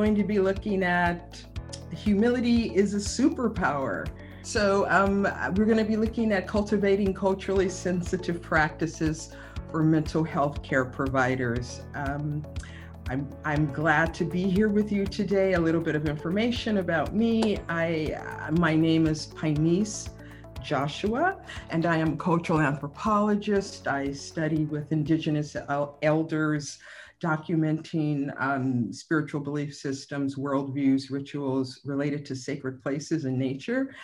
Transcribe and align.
going 0.00 0.14
to 0.14 0.24
be 0.24 0.38
looking 0.38 0.82
at 0.82 1.44
humility 1.94 2.74
is 2.74 2.94
a 2.94 2.96
superpower. 2.96 4.08
So, 4.40 4.86
um, 4.88 5.24
we're 5.54 5.66
going 5.66 5.76
to 5.76 5.84
be 5.84 5.98
looking 5.98 6.32
at 6.32 6.48
cultivating 6.48 7.12
culturally 7.12 7.68
sensitive 7.68 8.40
practices 8.40 9.36
for 9.70 9.82
mental 9.82 10.24
health 10.24 10.62
care 10.62 10.86
providers. 10.86 11.82
Um, 11.94 12.42
I'm, 13.10 13.28
I'm 13.44 13.70
glad 13.74 14.14
to 14.14 14.24
be 14.24 14.44
here 14.48 14.70
with 14.70 14.90
you 14.90 15.04
today. 15.04 15.52
A 15.52 15.60
little 15.60 15.82
bit 15.82 15.94
of 15.94 16.08
information 16.08 16.78
about 16.78 17.14
me. 17.14 17.58
I, 17.68 18.18
my 18.52 18.74
name 18.74 19.06
is 19.06 19.26
Pinese 19.26 20.08
Joshua, 20.62 21.36
and 21.68 21.84
I 21.84 21.98
am 21.98 22.14
a 22.14 22.16
cultural 22.16 22.60
anthropologist. 22.60 23.86
I 23.86 24.12
study 24.12 24.64
with 24.64 24.92
Indigenous 24.92 25.56
elders, 26.00 26.78
documenting 27.22 28.32
um, 28.40 28.92
spiritual 28.92 29.40
belief 29.40 29.74
systems, 29.74 30.36
worldviews, 30.36 31.10
rituals 31.10 31.80
related 31.84 32.24
to 32.26 32.34
sacred 32.34 32.82
places 32.82 33.24
and 33.24 33.38
nature, 33.38 33.94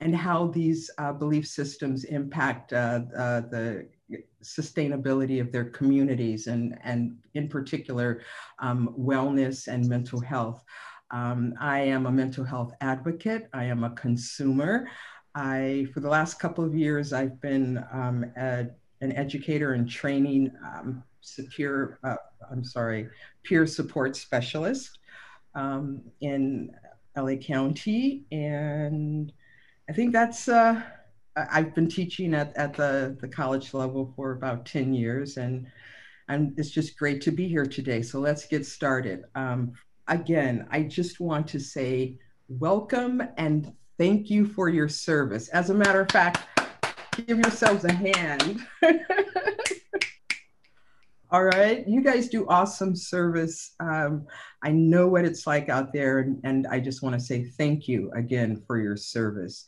and 0.00 0.14
how 0.14 0.48
these 0.48 0.90
uh, 0.98 1.12
belief 1.12 1.46
systems 1.46 2.04
impact 2.04 2.72
uh, 2.72 3.00
uh, 3.16 3.40
the 3.40 3.86
sustainability 4.42 5.40
of 5.40 5.50
their 5.50 5.64
communities 5.64 6.46
and, 6.46 6.78
and 6.84 7.16
in 7.34 7.48
particular, 7.48 8.22
um, 8.60 8.94
wellness 8.98 9.66
and 9.68 9.88
mental 9.88 10.20
health. 10.20 10.64
Um, 11.10 11.54
I 11.60 11.80
am 11.80 12.06
a 12.06 12.12
mental 12.12 12.44
health 12.44 12.72
advocate. 12.80 13.48
I 13.52 13.64
am 13.64 13.84
a 13.84 13.90
consumer. 13.90 14.88
I, 15.34 15.86
for 15.92 16.00
the 16.00 16.08
last 16.08 16.38
couple 16.40 16.64
of 16.64 16.74
years, 16.74 17.12
I've 17.12 17.40
been 17.40 17.84
um, 17.92 18.24
a, 18.36 18.66
an 19.00 19.12
educator 19.12 19.74
and 19.74 19.88
training 19.88 20.52
um, 20.64 21.02
secure, 21.26 21.98
uh, 22.04 22.16
I'm 22.50 22.64
sorry, 22.64 23.08
peer 23.42 23.66
support 23.66 24.16
specialist 24.16 24.98
um, 25.54 26.02
in 26.20 26.70
LA 27.16 27.36
County. 27.36 28.24
And 28.32 29.32
I 29.88 29.92
think 29.92 30.12
that's, 30.12 30.48
uh, 30.48 30.82
I've 31.36 31.74
been 31.74 31.88
teaching 31.88 32.34
at, 32.34 32.56
at 32.56 32.74
the, 32.74 33.16
the 33.20 33.28
college 33.28 33.74
level 33.74 34.12
for 34.16 34.32
about 34.32 34.66
10 34.66 34.94
years 34.94 35.36
and 35.36 35.66
and 36.28 36.54
it's 36.56 36.70
just 36.70 36.98
great 36.98 37.20
to 37.22 37.30
be 37.30 37.46
here 37.48 37.66
today. 37.66 38.02
So 38.02 38.18
let's 38.18 38.46
get 38.46 38.66
started. 38.66 39.24
Um, 39.34 39.72
again, 40.08 40.66
I 40.70 40.82
just 40.82 41.20
want 41.20 41.46
to 41.48 41.60
say 41.60 42.18
welcome 42.48 43.22
and 43.36 43.72
thank 43.98 44.30
you 44.30 44.46
for 44.46 44.68
your 44.68 44.88
service. 44.88 45.48
As 45.48 45.70
a 45.70 45.74
matter 45.74 46.00
of 46.00 46.10
fact, 46.10 46.40
give 47.26 47.38
yourselves 47.38 47.84
a 47.84 47.92
hand. 47.92 48.60
All 51.32 51.42
right, 51.42 51.86
you 51.88 52.02
guys 52.02 52.28
do 52.28 52.46
awesome 52.48 52.94
service. 52.94 53.74
Um, 53.80 54.28
I 54.62 54.70
know 54.70 55.08
what 55.08 55.24
it's 55.24 55.44
like 55.44 55.68
out 55.68 55.92
there, 55.92 56.20
and, 56.20 56.40
and 56.44 56.68
I 56.68 56.78
just 56.78 57.02
want 57.02 57.16
to 57.16 57.20
say 57.20 57.42
thank 57.42 57.88
you 57.88 58.12
again 58.14 58.62
for 58.64 58.78
your 58.78 58.96
service. 58.96 59.64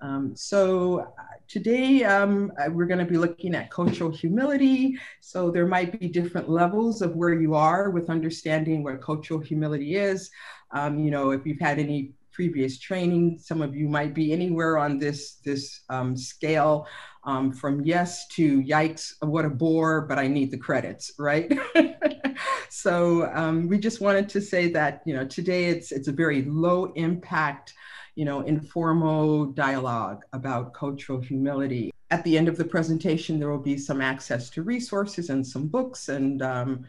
Um, 0.00 0.34
so 0.34 1.12
today 1.46 2.04
um, 2.04 2.50
we're 2.70 2.86
going 2.86 3.04
to 3.04 3.10
be 3.10 3.18
looking 3.18 3.54
at 3.54 3.70
cultural 3.70 4.10
humility. 4.10 4.98
So 5.20 5.50
there 5.50 5.66
might 5.66 6.00
be 6.00 6.08
different 6.08 6.48
levels 6.48 7.02
of 7.02 7.16
where 7.16 7.34
you 7.34 7.54
are 7.54 7.90
with 7.90 8.08
understanding 8.08 8.82
what 8.82 9.02
cultural 9.02 9.40
humility 9.40 9.96
is. 9.96 10.30
Um, 10.70 10.98
you 10.98 11.10
know, 11.10 11.32
if 11.32 11.44
you've 11.44 11.60
had 11.60 11.80
any 11.80 12.12
previous 12.32 12.78
training, 12.78 13.38
some 13.38 13.62
of 13.62 13.74
you 13.74 13.88
might 13.88 14.14
be 14.14 14.32
anywhere 14.32 14.78
on 14.78 14.98
this 14.98 15.34
this 15.44 15.82
um, 15.88 16.16
scale, 16.16 16.86
um, 17.24 17.52
from 17.52 17.84
yes 17.84 18.26
to 18.28 18.62
yikes, 18.62 19.12
what 19.20 19.44
a 19.44 19.50
bore, 19.50 20.02
but 20.02 20.18
I 20.18 20.26
need 20.26 20.50
the 20.50 20.58
credits, 20.58 21.12
right? 21.18 21.52
so 22.68 23.30
um, 23.34 23.68
we 23.68 23.78
just 23.78 24.00
wanted 24.00 24.28
to 24.30 24.40
say 24.40 24.70
that 24.72 25.02
you 25.06 25.14
know 25.14 25.26
today 25.26 25.66
it's 25.66 25.92
it's 25.92 26.08
a 26.08 26.12
very 26.12 26.42
low 26.42 26.92
impact 26.94 27.74
you 28.14 28.24
know, 28.24 28.42
informal 28.42 29.46
dialogue 29.46 30.24
about 30.32 30.74
cultural 30.74 31.20
humility. 31.20 31.92
At 32.10 32.24
the 32.24 32.36
end 32.36 32.48
of 32.48 32.58
the 32.58 32.64
presentation, 32.64 33.38
there 33.38 33.50
will 33.50 33.58
be 33.58 33.78
some 33.78 34.02
access 34.02 34.50
to 34.50 34.62
resources 34.62 35.30
and 35.30 35.46
some 35.46 35.66
books. 35.66 36.08
And 36.08 36.42
um, 36.42 36.84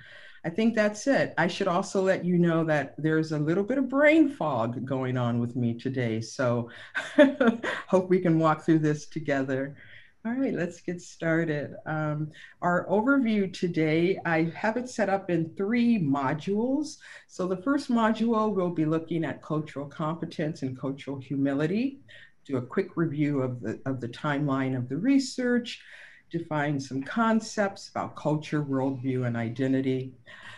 I 0.46 0.50
think 0.50 0.76
that's 0.76 1.08
it. 1.08 1.34
I 1.38 1.48
should 1.48 1.70
also 1.70 2.02
let 2.02 2.26
you 2.26 2.38
know 2.38 2.66
that 2.66 2.96
there's 2.98 3.32
a 3.32 3.40
little 3.40 3.64
bit 3.64 3.78
of 3.78 3.88
brain 3.88 4.30
fog 4.30 4.86
going 4.86 5.18
on 5.18 5.40
with 5.40 5.56
me 5.56 5.74
today. 5.74 6.20
So 6.20 6.70
hope 7.88 8.10
we 8.10 8.20
can 8.20 8.40
walk 8.40 8.66
through 8.66 8.80
this 8.80 9.06
together. 9.06 9.76
All 10.26 10.34
right, 10.34 10.54
let's 10.54 10.80
get 10.82 11.02
started. 11.02 11.76
Um, 11.86 12.32
our 12.62 12.88
overview 12.88 13.52
today, 13.54 14.20
I 14.26 14.52
have 14.56 14.78
it 14.78 14.90
set 14.90 15.10
up 15.10 15.30
in 15.30 15.54
three 15.56 16.00
modules. 16.00 16.98
So 17.28 17.46
the 17.48 17.58
first 17.58 17.90
module, 17.90 18.54
we'll 18.54 18.70
be 18.70 18.86
looking 18.86 19.26
at 19.26 19.42
cultural 19.42 19.86
competence 19.86 20.62
and 20.62 20.80
cultural 20.80 21.20
humility, 21.20 22.00
do 22.46 22.56
a 22.58 22.62
quick 22.62 22.96
review 22.96 23.42
of 23.42 23.62
the, 23.62 23.82
of 23.86 24.00
the 24.00 24.08
timeline 24.08 24.78
of 24.78 24.88
the 24.88 24.98
research, 24.98 25.82
define 26.34 26.80
some 26.80 27.04
concepts 27.04 27.90
about 27.90 28.16
culture, 28.16 28.62
worldview, 28.64 29.28
and 29.28 29.38
identity. 29.38 30.12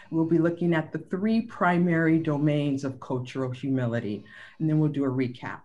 We'll 0.09 0.25
be 0.25 0.39
looking 0.39 0.73
at 0.73 0.91
the 0.91 0.99
three 0.99 1.41
primary 1.41 2.17
domains 2.17 2.83
of 2.85 2.99
cultural 2.99 3.51
humility, 3.51 4.23
and 4.59 4.69
then 4.69 4.79
we'll 4.79 4.89
do 4.89 5.03
a 5.03 5.09
recap. 5.09 5.61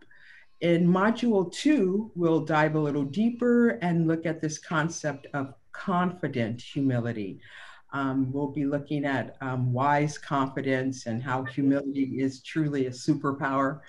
In 0.61 0.87
module 0.87 1.51
two, 1.51 2.11
we'll 2.15 2.45
dive 2.45 2.75
a 2.75 2.81
little 2.81 3.05
deeper 3.05 3.79
and 3.81 4.09
look 4.09 4.27
at 4.27 4.43
this 4.43 4.59
concept 4.59 5.27
of 5.33 5.55
confident 5.73 6.61
humility. 6.61 7.41
Um, 7.93 8.31
we'll 8.33 8.53
be 8.53 8.67
looking 8.67 9.05
at 9.05 9.37
um, 9.41 9.73
wise 9.73 10.19
confidence 10.19 11.07
and 11.07 11.23
how 11.23 11.45
humility 11.45 12.21
is 12.21 12.43
truly 12.43 12.87
a 12.87 12.91
superpower. 12.91 13.81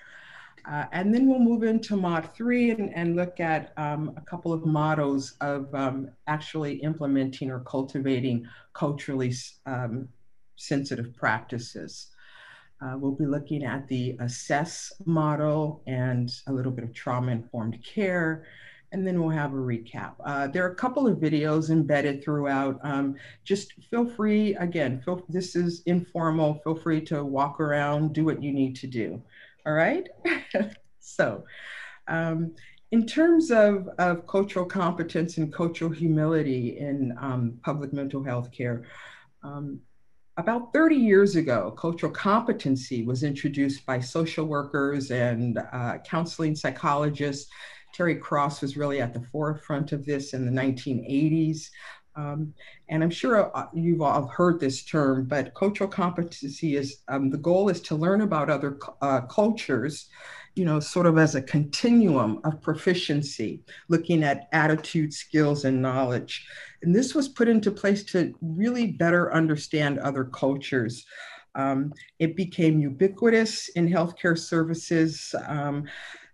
Uh, 0.70 0.84
and 0.92 1.12
then 1.12 1.28
we'll 1.28 1.38
move 1.38 1.62
into 1.62 1.96
mod 1.96 2.28
three 2.34 2.70
and, 2.70 2.94
and 2.94 3.16
look 3.16 3.40
at 3.40 3.72
um, 3.76 4.12
a 4.16 4.20
couple 4.20 4.52
of 4.52 4.64
models 4.64 5.34
of 5.40 5.74
um, 5.74 6.08
actually 6.26 6.74
implementing 6.82 7.50
or 7.50 7.60
cultivating 7.60 8.46
culturally 8.72 9.32
um, 9.66 10.08
sensitive 10.56 11.14
practices. 11.16 12.08
Uh, 12.80 12.96
we'll 12.96 13.12
be 13.12 13.26
looking 13.26 13.64
at 13.64 13.86
the 13.88 14.16
assess 14.20 14.92
model 15.06 15.82
and 15.86 16.32
a 16.48 16.52
little 16.52 16.72
bit 16.72 16.84
of 16.84 16.92
trauma 16.92 17.30
informed 17.32 17.78
care. 17.84 18.44
And 18.90 19.06
then 19.06 19.18
we'll 19.20 19.30
have 19.30 19.54
a 19.54 19.56
recap. 19.56 20.14
Uh, 20.22 20.48
there 20.48 20.66
are 20.66 20.72
a 20.72 20.74
couple 20.74 21.06
of 21.06 21.16
videos 21.16 21.70
embedded 21.70 22.22
throughout. 22.22 22.78
Um, 22.82 23.14
just 23.42 23.72
feel 23.90 24.06
free, 24.06 24.54
again, 24.56 25.00
feel, 25.00 25.24
this 25.30 25.56
is 25.56 25.82
informal. 25.86 26.60
Feel 26.62 26.74
free 26.74 27.00
to 27.06 27.24
walk 27.24 27.58
around, 27.58 28.12
do 28.12 28.24
what 28.24 28.42
you 28.42 28.52
need 28.52 28.76
to 28.76 28.86
do. 28.86 29.22
All 29.66 29.72
right? 29.72 30.08
so, 31.00 31.44
um, 32.08 32.54
in 32.90 33.06
terms 33.06 33.50
of, 33.50 33.88
of 33.98 34.26
cultural 34.26 34.66
competence 34.66 35.38
and 35.38 35.52
cultural 35.52 35.90
humility 35.90 36.78
in 36.78 37.16
um, 37.18 37.58
public 37.62 37.92
mental 37.92 38.22
health 38.22 38.52
care, 38.52 38.84
um, 39.42 39.80
about 40.36 40.72
30 40.72 40.96
years 40.96 41.36
ago, 41.36 41.70
cultural 41.72 42.12
competency 42.12 43.02
was 43.02 43.22
introduced 43.22 43.84
by 43.86 44.00
social 44.00 44.46
workers 44.46 45.10
and 45.10 45.58
uh, 45.72 45.98
counseling 46.06 46.54
psychologists. 46.54 47.50
Terry 47.94 48.16
Cross 48.16 48.62
was 48.62 48.76
really 48.76 49.00
at 49.00 49.12
the 49.12 49.26
forefront 49.30 49.92
of 49.92 50.06
this 50.06 50.32
in 50.32 50.46
the 50.46 50.60
1980s. 50.60 51.68
Um, 52.14 52.52
and 52.88 53.02
I'm 53.02 53.10
sure 53.10 53.56
uh, 53.56 53.66
you've 53.72 54.02
all 54.02 54.26
heard 54.26 54.60
this 54.60 54.84
term, 54.84 55.24
but 55.24 55.54
cultural 55.54 55.88
competency 55.88 56.76
is 56.76 57.02
um, 57.08 57.30
the 57.30 57.38
goal 57.38 57.68
is 57.68 57.80
to 57.82 57.94
learn 57.94 58.20
about 58.20 58.50
other 58.50 58.78
uh, 59.00 59.22
cultures 59.22 60.08
you 60.54 60.64
know, 60.64 60.80
sort 60.80 61.06
of 61.06 61.16
as 61.16 61.34
a 61.34 61.42
continuum 61.42 62.38
of 62.44 62.60
proficiency, 62.60 63.62
looking 63.88 64.22
at 64.22 64.48
attitude, 64.52 65.12
skills, 65.12 65.64
and 65.64 65.80
knowledge. 65.80 66.46
And 66.82 66.94
this 66.94 67.14
was 67.14 67.28
put 67.28 67.48
into 67.48 67.70
place 67.70 68.04
to 68.04 68.34
really 68.42 68.92
better 68.92 69.32
understand 69.32 69.98
other 69.98 70.24
cultures. 70.24 71.06
Um, 71.54 71.92
it 72.18 72.36
became 72.36 72.80
ubiquitous 72.80 73.68
in 73.70 73.88
healthcare 73.88 74.38
services. 74.38 75.34
Um, 75.46 75.84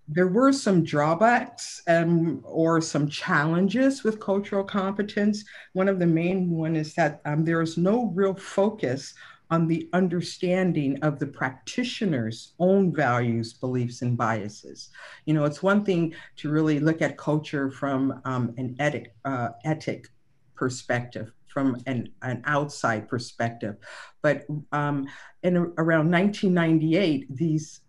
there 0.08 0.28
were 0.28 0.52
some 0.52 0.82
drawbacks 0.82 1.82
um, 1.86 2.40
or 2.44 2.80
some 2.80 3.08
challenges 3.08 4.02
with 4.02 4.20
cultural 4.20 4.64
competence. 4.64 5.44
One 5.74 5.88
of 5.88 5.98
the 5.98 6.06
main 6.06 6.50
one 6.50 6.76
is 6.76 6.94
that 6.94 7.20
um, 7.26 7.44
there 7.44 7.60
is 7.60 7.76
no 7.76 8.06
real 8.14 8.34
focus 8.34 9.14
on 9.50 9.66
the 9.66 9.88
understanding 9.92 10.98
of 11.02 11.18
the 11.18 11.26
practitioner's 11.26 12.54
own 12.58 12.94
values, 12.94 13.52
beliefs, 13.52 14.02
and 14.02 14.16
biases. 14.16 14.90
You 15.26 15.34
know, 15.34 15.44
it's 15.44 15.62
one 15.62 15.84
thing 15.84 16.14
to 16.36 16.50
really 16.50 16.80
look 16.80 17.02
at 17.02 17.18
culture 17.18 17.70
from 17.70 18.20
um, 18.24 18.54
an 18.56 18.76
etic, 18.78 19.08
uh, 19.24 19.50
ethic 19.64 20.08
perspective, 20.54 21.32
from 21.46 21.82
an, 21.86 22.08
an 22.22 22.42
outside 22.46 23.08
perspective. 23.08 23.76
But 24.22 24.46
um, 24.72 25.06
in 25.42 25.56
around 25.78 26.10
1998, 26.10 27.34
these 27.34 27.80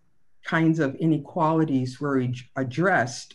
kinds 0.44 0.80
of 0.80 0.94
inequalities 0.96 2.00
were 2.00 2.26
addressed 2.56 3.34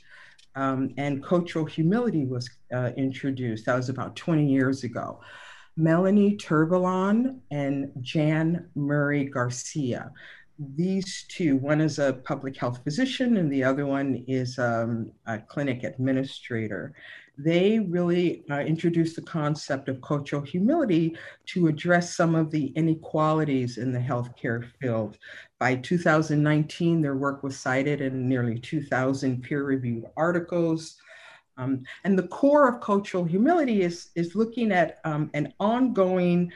um, 0.55 0.93
and 0.97 1.23
cultural 1.23 1.65
humility 1.65 2.25
was 2.25 2.49
uh, 2.73 2.91
introduced. 2.95 3.65
That 3.65 3.75
was 3.75 3.89
about 3.89 4.15
20 4.15 4.45
years 4.45 4.83
ago. 4.83 5.19
Melanie 5.77 6.37
Tervalon 6.37 7.39
and 7.51 7.91
Jan 8.01 8.69
Murray 8.75 9.25
Garcia. 9.25 10.11
These 10.57 11.25
two, 11.27 11.57
one 11.57 11.81
is 11.81 11.99
a 11.99 12.13
public 12.13 12.55
health 12.55 12.81
physician 12.83 13.37
and 13.37 13.51
the 13.51 13.63
other 13.63 13.85
one 13.85 14.23
is 14.27 14.57
um, 14.57 15.11
a 15.25 15.37
clinic 15.37 15.83
administrator. 15.83 16.93
They 17.37 17.79
really 17.79 18.45
uh, 18.49 18.59
introduced 18.59 19.17
the 19.17 19.21
concept 19.21 19.89
of 19.89 20.01
cultural 20.01 20.41
humility 20.41 21.17
to 21.47 21.67
address 21.67 22.15
some 22.15 22.35
of 22.35 22.51
the 22.51 22.67
inequalities 22.67 23.77
in 23.77 23.91
the 23.91 23.99
healthcare 23.99 24.71
field. 24.79 25.17
By 25.59 25.75
2019, 25.75 27.01
their 27.01 27.17
work 27.17 27.43
was 27.43 27.59
cited 27.59 27.99
in 27.99 28.29
nearly 28.29 28.57
2,000 28.57 29.43
peer 29.43 29.65
reviewed 29.65 30.05
articles. 30.15 30.95
Um, 31.57 31.83
and 32.05 32.17
the 32.17 32.27
core 32.27 32.69
of 32.69 32.79
cultural 32.79 33.25
humility 33.25 33.81
is, 33.81 34.11
is 34.15 34.35
looking 34.35 34.71
at 34.71 34.99
um, 35.03 35.29
an 35.33 35.53
ongoing 35.59 36.51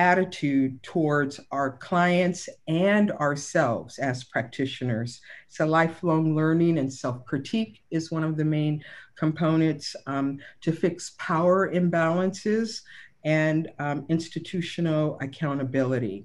attitude 0.00 0.82
towards 0.82 1.38
our 1.52 1.76
clients 1.76 2.48
and 2.66 3.12
ourselves 3.12 3.98
as 3.98 4.24
practitioners. 4.24 5.20
So, 5.48 5.66
lifelong 5.66 6.34
learning 6.34 6.78
and 6.78 6.90
self 6.90 7.22
critique 7.26 7.82
is 7.90 8.10
one 8.10 8.24
of 8.24 8.38
the 8.38 8.44
main 8.44 8.82
components 9.16 9.94
um, 10.06 10.38
to 10.62 10.72
fix 10.72 11.12
power 11.18 11.70
imbalances 11.70 12.80
and 13.26 13.68
um, 13.78 14.06
institutional 14.08 15.18
accountability. 15.20 16.24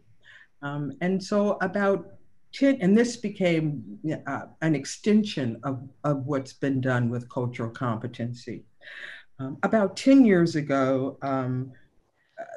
Um, 0.62 0.94
and 1.02 1.22
so, 1.22 1.58
about 1.62 2.14
10, 2.54 2.78
and 2.80 2.98
this 2.98 3.18
became 3.18 4.00
uh, 4.26 4.46
an 4.62 4.74
extension 4.74 5.60
of, 5.66 5.84
of 6.06 6.26
what's 6.26 6.54
been 6.54 6.80
done 6.80 7.10
with 7.10 7.30
cultural 7.30 7.70
competency. 7.70 8.64
Um, 9.38 9.58
about 9.64 9.98
10 9.98 10.24
years 10.24 10.56
ago, 10.56 11.18
um, 11.22 11.74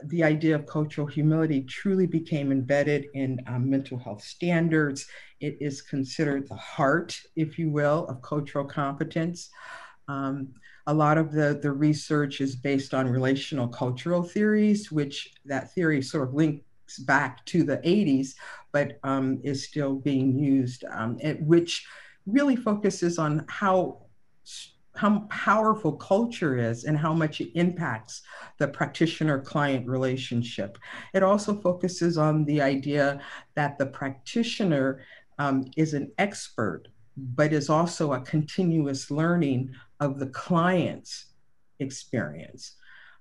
the 0.04 0.24
idea 0.24 0.54
of 0.54 0.66
cultural 0.66 1.06
humility 1.06 1.62
truly 1.62 2.06
became 2.06 2.50
embedded 2.50 3.06
in 3.14 3.40
um, 3.46 3.68
mental 3.68 3.98
health 3.98 4.22
standards. 4.22 5.06
It 5.40 5.56
is 5.60 5.82
considered 5.82 6.48
the 6.48 6.56
heart, 6.56 7.20
if 7.36 7.58
you 7.58 7.70
will, 7.70 8.06
of 8.06 8.22
cultural 8.22 8.64
competence. 8.64 9.50
Um, 10.08 10.48
a 10.86 10.94
lot 10.94 11.18
of 11.18 11.32
the, 11.32 11.58
the 11.62 11.70
research 11.70 12.40
is 12.40 12.56
based 12.56 12.94
on 12.94 13.06
relational 13.08 13.68
cultural 13.68 14.22
theories, 14.22 14.90
which 14.90 15.32
that 15.44 15.72
theory 15.74 16.02
sort 16.02 16.28
of 16.28 16.34
links 16.34 16.98
back 17.00 17.44
to 17.46 17.62
the 17.62 17.76
80s, 17.78 18.34
but 18.72 18.98
um, 19.04 19.40
is 19.44 19.64
still 19.64 19.94
being 19.94 20.36
used, 20.36 20.84
um, 20.90 21.18
which 21.40 21.86
really 22.26 22.56
focuses 22.56 23.18
on 23.18 23.44
how 23.48 24.07
how 24.98 25.20
powerful 25.30 25.92
culture 25.92 26.58
is 26.58 26.82
and 26.82 26.98
how 26.98 27.14
much 27.14 27.40
it 27.40 27.52
impacts 27.54 28.22
the 28.58 28.66
practitioner 28.66 29.38
client 29.40 29.86
relationship. 29.86 30.76
It 31.14 31.22
also 31.22 31.54
focuses 31.60 32.18
on 32.18 32.44
the 32.44 32.60
idea 32.60 33.20
that 33.54 33.78
the 33.78 33.86
practitioner 33.86 35.00
um, 35.38 35.70
is 35.76 35.94
an 35.94 36.10
expert, 36.18 36.88
but 37.16 37.52
is 37.52 37.70
also 37.70 38.12
a 38.12 38.20
continuous 38.22 39.08
learning 39.08 39.72
of 40.00 40.18
the 40.18 40.26
client's 40.26 41.26
experience. 41.78 42.74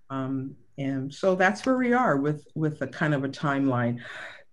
Um, 0.10 0.56
and 0.80 1.14
so 1.14 1.36
that's 1.36 1.64
where 1.64 1.78
we 1.78 1.94
are 1.94 2.18
with, 2.18 2.48
with 2.56 2.82
a 2.82 2.88
kind 2.88 3.14
of 3.14 3.24
a 3.24 3.30
timeline. 3.30 4.00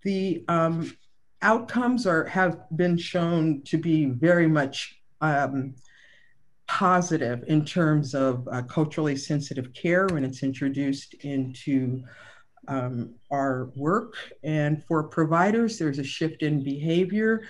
The 0.03 0.45
um, 0.47 0.95
outcomes 1.41 2.05
are 2.05 2.25
have 2.25 2.59
been 2.75 2.97
shown 2.97 3.63
to 3.63 3.79
be 3.79 4.05
very 4.05 4.47
much 4.47 4.99
um, 5.21 5.73
positive 6.67 7.43
in 7.47 7.63
terms 7.63 8.15
of 8.15 8.47
uh, 8.51 8.61
culturally 8.63 9.15
sensitive 9.15 9.73
care 9.73 10.07
when 10.07 10.23
it's 10.23 10.43
introduced 10.43 11.13
into 11.15 12.03
um, 12.67 13.13
our 13.31 13.69
work. 13.75 14.15
And 14.43 14.83
for 14.85 15.03
providers, 15.03 15.77
there's 15.77 15.99
a 15.99 16.03
shift 16.03 16.41
in 16.41 16.63
behavior, 16.63 17.43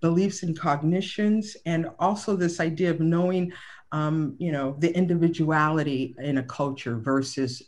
beliefs 0.00 0.42
and 0.42 0.58
cognitions, 0.58 1.56
and 1.66 1.90
also 1.98 2.36
this 2.36 2.60
idea 2.60 2.90
of 2.90 3.00
knowing, 3.00 3.52
um, 3.92 4.36
you 4.38 4.52
know, 4.52 4.76
the 4.78 4.94
individuality 4.96 6.14
in 6.18 6.38
a 6.38 6.42
culture 6.42 6.96
versus 6.96 7.62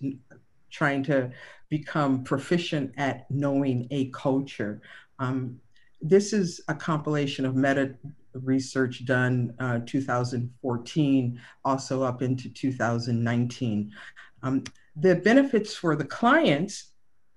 trying 0.71 1.03
to 1.05 1.31
become 1.69 2.23
proficient 2.23 2.93
at 2.97 3.31
knowing 3.31 3.89
a 3.91 4.07
culture. 4.11 4.81
Um, 5.19 5.61
this 6.03 6.33
is 6.33 6.61
a 6.69 6.75
compilation 6.75 7.47
of 7.47 7.55
meta 7.55 7.95
research 8.35 9.05
done 9.05 9.55
uh, 9.59 9.81
2014, 9.87 11.41
also 11.65 12.03
up 12.03 12.23
into 12.23 12.49
2019. 12.49 13.93
Um, 14.43 14.65
the 14.97 15.15
benefits 15.17 15.75
for 15.75 15.97
the 15.97 16.05
clients 16.05 16.93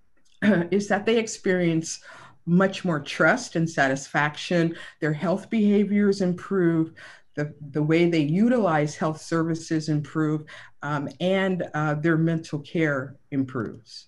is 0.72 0.88
that 0.88 1.06
they 1.06 1.18
experience 1.18 2.04
much 2.46 2.86
more 2.86 3.00
trust 3.00 3.56
and 3.56 3.70
satisfaction. 3.70 4.76
Their 5.00 5.14
health 5.14 5.50
behaviors 5.50 6.22
improve. 6.22 6.94
The, 7.36 7.54
the 7.72 7.84
way 7.84 8.10
they 8.10 8.22
utilize 8.22 8.96
health 8.96 9.22
services 9.22 9.90
improve 9.90 10.46
um, 10.82 11.10
and 11.20 11.64
uh, 11.74 11.96
their 11.96 12.18
mental 12.18 12.60
care 12.60 13.18
improves. 13.32 14.08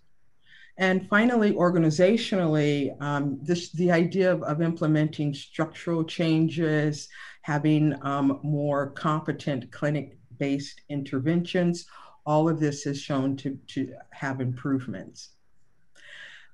And 0.80 1.08
finally, 1.10 1.54
organizationally, 1.54 3.00
um, 3.02 3.40
this, 3.42 3.72
the 3.72 3.92
idea 3.92 4.32
of, 4.32 4.44
of, 4.44 4.62
implementing 4.62 5.34
structural 5.34 6.04
changes, 6.04 7.10
having 7.42 7.96
um, 8.04 8.40
more 8.44 8.92
competent 8.92 9.72
clinic-based 9.72 10.82
interventions, 10.90 11.88
all 12.28 12.48
of 12.48 12.60
this 12.60 12.86
is 12.86 13.02
shown 13.02 13.36
to, 13.38 13.58
to 13.68 13.92
have 14.12 14.40
improvements. 14.40 15.30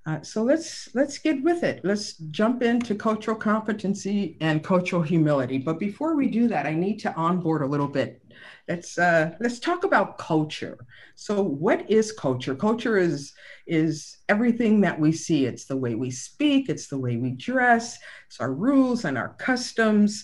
Uh, 0.05 0.21
so 0.21 0.43
let's 0.43 0.93
let's 0.93 1.17
get 1.17 1.41
with 1.43 1.63
it. 1.63 1.79
Let's 1.85 2.17
jump 2.29 2.61
into 2.61 2.93
cultural 2.93 3.37
competency 3.37 4.37
and 4.41 4.61
cultural 4.61 5.01
humility. 5.01 5.57
But 5.57 5.79
before 5.79 6.15
we 6.17 6.27
do 6.27 6.49
that, 6.49 6.65
I 6.65 6.73
need 6.73 6.97
to 6.99 7.15
onboard 7.15 7.61
a 7.61 7.65
little 7.65 7.87
bit. 7.87 8.21
Let's 8.67 8.97
uh, 8.97 9.31
let's 9.41 9.59
talk 9.59 9.83
about 9.83 10.17
culture. 10.17 10.77
So, 11.15 11.41
what 11.41 11.89
is 11.91 12.13
culture? 12.13 12.55
Culture 12.55 12.97
is 12.97 13.33
is 13.67 14.17
everything 14.29 14.81
that 14.81 14.99
we 14.99 15.11
see. 15.11 15.45
It's 15.45 15.65
the 15.65 15.77
way 15.77 15.95
we 15.95 16.11
speak. 16.11 16.69
It's 16.69 16.87
the 16.87 16.97
way 16.97 17.17
we 17.17 17.31
dress. 17.31 17.99
It's 18.27 18.39
our 18.39 18.53
rules 18.53 19.03
and 19.05 19.17
our 19.17 19.35
customs. 19.37 20.23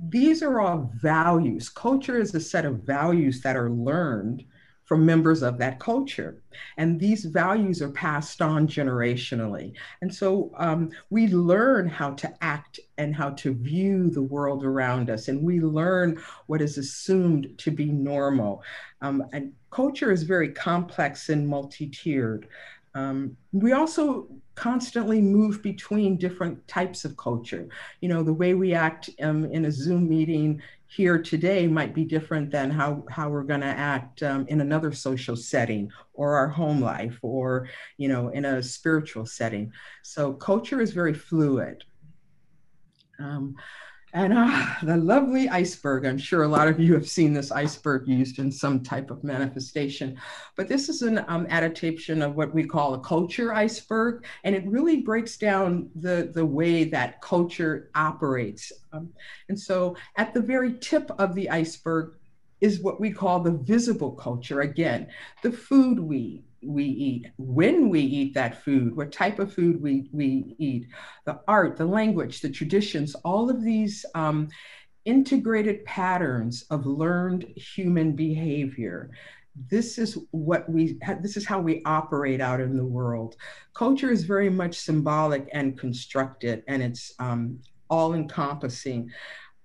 These 0.00 0.42
are 0.42 0.60
all 0.60 0.90
values. 0.96 1.68
Culture 1.68 2.18
is 2.18 2.34
a 2.34 2.40
set 2.40 2.64
of 2.64 2.82
values 2.82 3.42
that 3.42 3.56
are 3.56 3.70
learned 3.70 4.44
from 4.84 5.06
members 5.06 5.42
of 5.42 5.58
that 5.58 5.80
culture. 5.80 6.42
And 6.76 7.00
these 7.00 7.24
values 7.24 7.80
are 7.80 7.90
passed 7.90 8.42
on 8.42 8.66
generationally. 8.66 9.72
And 10.02 10.14
so 10.14 10.52
um, 10.58 10.90
we 11.10 11.28
learn 11.28 11.88
how 11.88 12.12
to 12.12 12.32
act 12.42 12.80
and 12.98 13.14
how 13.14 13.30
to 13.30 13.54
view 13.54 14.10
the 14.10 14.22
world 14.22 14.64
around 14.64 15.10
us, 15.10 15.28
and 15.28 15.42
we 15.42 15.60
learn 15.60 16.20
what 16.46 16.62
is 16.62 16.78
assumed 16.78 17.52
to 17.58 17.70
be 17.70 17.86
normal. 17.86 18.62
Um, 19.02 19.24
and 19.32 19.52
culture 19.70 20.12
is 20.12 20.22
very 20.22 20.50
complex 20.50 21.28
and 21.28 21.46
multi 21.46 21.88
tiered. 21.88 22.48
Um, 22.94 23.36
we 23.52 23.72
also 23.72 24.28
constantly 24.54 25.20
move 25.20 25.62
between 25.62 26.16
different 26.16 26.66
types 26.68 27.04
of 27.04 27.16
culture. 27.16 27.68
You 28.00 28.08
know, 28.08 28.22
the 28.22 28.32
way 28.32 28.54
we 28.54 28.72
act 28.72 29.10
um, 29.20 29.46
in 29.46 29.64
a 29.64 29.72
Zoom 29.72 30.08
meeting 30.08 30.62
here 30.86 31.20
today 31.20 31.66
might 31.66 31.92
be 31.92 32.04
different 32.04 32.52
than 32.52 32.70
how, 32.70 33.04
how 33.10 33.28
we're 33.28 33.42
going 33.42 33.62
to 33.62 33.66
act 33.66 34.22
um, 34.22 34.46
in 34.46 34.60
another 34.60 34.92
social 34.92 35.34
setting 35.34 35.90
or 36.12 36.36
our 36.36 36.46
home 36.46 36.80
life 36.80 37.18
or, 37.22 37.68
you 37.96 38.08
know, 38.08 38.28
in 38.28 38.44
a 38.44 38.62
spiritual 38.62 39.26
setting. 39.26 39.72
So 40.02 40.32
culture 40.32 40.80
is 40.80 40.92
very 40.92 41.14
fluid. 41.14 41.82
Um, 43.18 43.56
and 44.14 44.32
ah, 44.32 44.78
the 44.82 44.96
lovely 44.96 45.48
iceberg. 45.48 46.06
I'm 46.06 46.18
sure 46.18 46.44
a 46.44 46.48
lot 46.48 46.68
of 46.68 46.78
you 46.78 46.94
have 46.94 47.08
seen 47.08 47.32
this 47.32 47.50
iceberg 47.50 48.08
used 48.08 48.38
in 48.38 48.50
some 48.50 48.80
type 48.80 49.10
of 49.10 49.24
manifestation. 49.24 50.18
But 50.56 50.68
this 50.68 50.88
is 50.88 51.02
an 51.02 51.24
um, 51.28 51.46
adaptation 51.50 52.22
of 52.22 52.36
what 52.36 52.54
we 52.54 52.64
call 52.64 52.94
a 52.94 53.00
culture 53.00 53.52
iceberg. 53.52 54.24
And 54.44 54.54
it 54.54 54.66
really 54.66 55.02
breaks 55.02 55.36
down 55.36 55.90
the, 55.96 56.30
the 56.32 56.46
way 56.46 56.84
that 56.84 57.20
culture 57.20 57.90
operates. 57.94 58.72
Um, 58.92 59.10
and 59.48 59.58
so 59.58 59.96
at 60.16 60.32
the 60.32 60.40
very 60.40 60.74
tip 60.74 61.10
of 61.18 61.34
the 61.34 61.50
iceberg 61.50 62.14
is 62.60 62.80
what 62.80 63.00
we 63.00 63.10
call 63.10 63.40
the 63.40 63.50
visible 63.50 64.12
culture. 64.12 64.60
Again, 64.60 65.08
the 65.42 65.52
food 65.52 65.98
we 65.98 66.44
we 66.66 66.84
eat, 66.84 67.26
when 67.38 67.88
we 67.88 68.00
eat 68.00 68.34
that 68.34 68.62
food, 68.62 68.96
what 68.96 69.12
type 69.12 69.38
of 69.38 69.52
food 69.52 69.80
we, 69.80 70.08
we 70.12 70.54
eat, 70.58 70.88
the 71.24 71.40
art, 71.46 71.76
the 71.76 71.84
language, 71.84 72.40
the 72.40 72.50
traditions, 72.50 73.14
all 73.24 73.50
of 73.50 73.62
these 73.62 74.04
um, 74.14 74.48
integrated 75.04 75.84
patterns 75.84 76.64
of 76.70 76.86
learned 76.86 77.44
human 77.56 78.12
behavior. 78.12 79.10
This 79.70 79.98
is 79.98 80.18
what 80.32 80.68
we, 80.68 80.98
this 81.20 81.36
is 81.36 81.46
how 81.46 81.60
we 81.60 81.82
operate 81.84 82.40
out 82.40 82.60
in 82.60 82.76
the 82.76 82.84
world. 82.84 83.36
Culture 83.72 84.10
is 84.10 84.24
very 84.24 84.50
much 84.50 84.76
symbolic 84.76 85.48
and 85.52 85.78
constructed, 85.78 86.64
and 86.66 86.82
it's 86.82 87.14
um, 87.20 87.60
all 87.88 88.14
encompassing. 88.14 89.10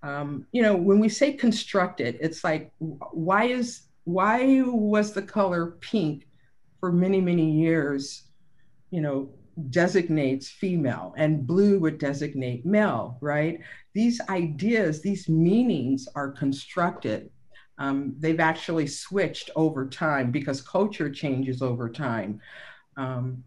Um, 0.03 0.45
you 0.51 0.61
know, 0.61 0.75
when 0.75 0.99
we 0.99 1.09
say 1.09 1.33
constructed, 1.33 2.19
it's 2.21 2.43
like, 2.43 2.71
why 2.77 3.45
is, 3.45 3.87
why 4.03 4.61
was 4.65 5.11
the 5.11 5.21
color 5.21 5.77
pink 5.81 6.27
for 6.79 6.91
many, 6.91 7.21
many 7.21 7.51
years, 7.51 8.23
you 8.91 9.01
know, 9.01 9.29
designates 9.69 10.47
female 10.47 11.13
and 11.17 11.45
blue 11.45 11.79
would 11.79 11.97
designate 11.97 12.65
male, 12.65 13.17
right? 13.21 13.59
These 13.93 14.21
ideas, 14.29 15.01
these 15.01 15.27
meanings 15.27 16.07
are 16.15 16.31
constructed. 16.31 17.29
Um, 17.77 18.15
they've 18.19 18.39
actually 18.39 18.87
switched 18.87 19.49
over 19.55 19.87
time 19.87 20.31
because 20.31 20.61
culture 20.61 21.09
changes 21.09 21.61
over 21.61 21.89
time. 21.89 22.39
Um, 22.97 23.43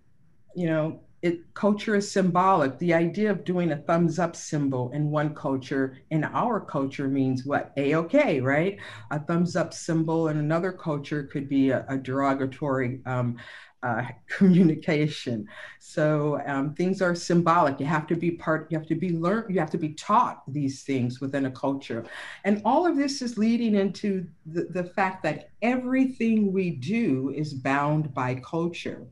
you 0.55 0.67
know, 0.67 1.01
it 1.23 1.55
culture 1.55 1.95
is 1.95 2.11
symbolic. 2.11 2.79
The 2.79 2.95
idea 2.95 3.31
of 3.31 3.45
doing 3.45 3.71
a 3.71 3.77
thumbs 3.77 4.19
up 4.19 4.35
symbol 4.35 4.91
in 4.91 5.11
one 5.11 5.35
culture 5.35 5.99
in 6.11 6.25
our 6.25 6.61
culture 6.61 7.07
means 7.09 7.47
what? 7.47 7.73
A 7.77 7.95
okay, 7.95 8.41
right? 8.41 8.79
A 9.13 9.21
thumbs 9.21 9.55
up 9.55 9.73
symbol 9.73 10.29
in 10.29 10.39
another 10.39 10.73
culture 10.73 11.23
could 11.23 11.49
be 11.49 11.71
a, 11.71 11.87
a 11.89 11.97
derogatory 11.97 13.01
um, 13.07 13.37
uh, 13.85 14.03
communication. 14.29 15.47
So 15.79 16.41
um, 16.45 16.75
things 16.75 17.01
are 17.01 17.15
symbolic. 17.15 17.79
You 17.79 17.87
have 17.87 18.09
to 18.09 18.17
be 18.17 18.33
part. 18.33 18.67
You 18.71 18.79
have 18.79 18.89
to 18.89 18.97
be 18.97 19.11
learned. 19.11 19.55
You 19.55 19.61
have 19.61 19.71
to 19.71 19.79
be 19.79 19.95
taught 19.95 20.43
these 20.49 20.83
things 20.83 21.21
within 21.21 21.47
a 21.47 21.53
culture, 21.53 22.05
and 22.45 22.61
all 22.65 22.85
of 22.85 22.97
this 22.97 23.23
is 23.23 23.39
leading 23.39 23.77
into 23.77 24.27
the, 24.47 24.65
the 24.65 24.85
fact 24.85 25.23
that 25.23 25.51
everything 25.63 26.53
we 26.53 26.71
do 26.71 27.33
is 27.37 27.55
bound 27.55 28.13
by 28.13 28.35
culture 28.37 29.07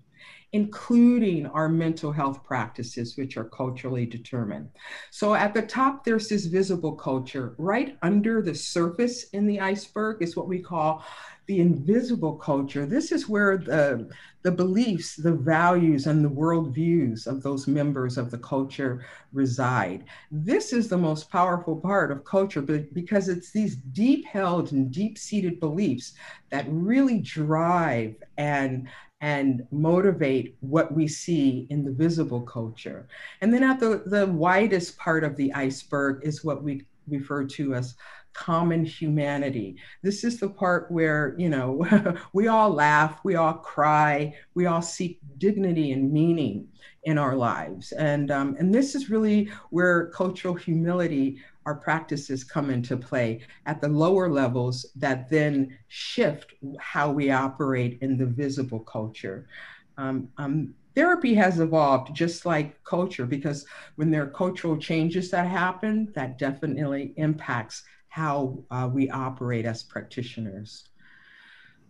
including 0.53 1.47
our 1.47 1.69
mental 1.69 2.11
health 2.11 2.43
practices, 2.43 3.17
which 3.17 3.37
are 3.37 3.45
culturally 3.45 4.05
determined. 4.05 4.69
So 5.11 5.35
at 5.35 5.55
the 5.55 5.63
top, 5.63 6.05
there's 6.05 6.29
this 6.29 6.47
visible 6.47 6.93
culture. 6.93 7.55
Right 7.59 7.97
under 8.03 8.43
the 8.43 8.55
surface 8.55 9.25
in 9.31 9.47
the 9.47 9.61
iceberg 9.61 10.23
is 10.23 10.37
what 10.37 10.49
we 10.49 10.59
call 10.59 11.05
the 11.47 11.61
invisible 11.61 12.37
culture. 12.37 12.87
This 12.87 13.11
is 13.11 13.29
where 13.29 13.59
the, 13.59 14.09
the 14.43 14.53
beliefs, 14.53 15.17
the 15.17 15.33
values, 15.33 16.07
and 16.07 16.25
the 16.25 16.31
worldviews 16.31 17.27
of 17.27 17.43
those 17.43 17.67
members 17.67 18.17
of 18.19 18.31
the 18.31 18.39
culture 18.39 19.05
reside. 19.33 20.05
This 20.31 20.73
is 20.73 20.89
the 20.89 20.97
most 20.99 21.29
powerful 21.29 21.75
part 21.75 22.13
of 22.13 22.25
culture 22.25 22.63
because 22.63 23.29
it's 23.29 23.51
these 23.51 23.75
deep 23.77 24.27
held 24.27 24.71
and 24.71 24.93
deep 24.93 25.19
seated 25.19 25.59
beliefs 25.59 26.13
that 26.51 26.67
really 26.69 27.19
drive 27.19 28.15
and 28.37 28.89
and 29.21 29.67
motivate 29.71 30.57
what 30.61 30.95
we 30.95 31.07
see 31.07 31.67
in 31.71 31.85
the 31.85 31.93
visible 31.93 32.41
culture. 32.41 33.07
And 33.41 33.53
then 33.53 33.63
at 33.63 33.79
the, 33.79 34.03
the 34.07 34.27
widest 34.27 34.97
part 34.97 35.25
of 35.25 35.37
the 35.37 35.53
iceberg 35.53 36.21
is 36.23 36.45
what 36.45 36.63
we 36.63 36.85
refer 37.09 37.45
to 37.45 37.75
as 37.75 37.97
common 38.41 38.87
humanity. 38.87 39.77
This 40.03 40.25
is 40.25 40.41
the 40.41 40.49
part 40.49 40.91
where, 40.91 41.35
you 41.37 41.51
know, 41.51 41.87
we 42.33 42.49
all 42.49 42.71
laugh, 42.71 43.21
we 43.23 43.37
all 43.37 43.53
cry, 43.53 44.35
we 44.55 44.65
all 44.65 44.81
seek 44.81 45.21
dignity 45.37 45.93
and 45.93 46.11
meaning 46.11 46.67
in 47.05 47.19
our 47.19 47.37
lives. 47.37 47.93
And, 47.93 48.31
um, 48.31 48.57
and 48.59 48.75
this 48.75 48.95
is 48.95 49.11
really 49.11 49.51
where 49.69 50.07
cultural 50.07 50.55
humility 50.55 51.39
our 51.67 51.75
practices 51.75 52.43
come 52.43 52.71
into 52.71 52.97
play 52.97 53.43
at 53.67 53.83
the 53.83 53.89
lower 53.89 54.31
levels 54.31 54.87
that 54.97 55.29
then 55.29 55.79
shift 55.89 56.55
how 56.79 57.11
we 57.11 57.31
operate 57.31 57.99
in 58.01 58.17
the 58.17 58.27
visible 58.27 58.81
culture. 58.81 59.47
Um, 59.99 60.31
um, 60.39 60.75
therapy 60.95 61.35
has 61.35 61.61
evolved 61.61 62.15
just 62.15 62.47
like 62.47 62.83
culture 62.85 63.27
because 63.27 63.67
when 63.97 64.11
there 64.11 64.23
are 64.23 64.31
cultural 64.31 64.79
changes 64.79 65.31
that 65.31 65.47
happen, 65.47 66.11
that 66.15 66.39
definitely 66.39 67.13
impacts 67.17 67.85
how 68.11 68.63
uh, 68.71 68.89
we 68.93 69.09
operate 69.11 69.65
as 69.65 69.83
practitioners. 69.83 70.89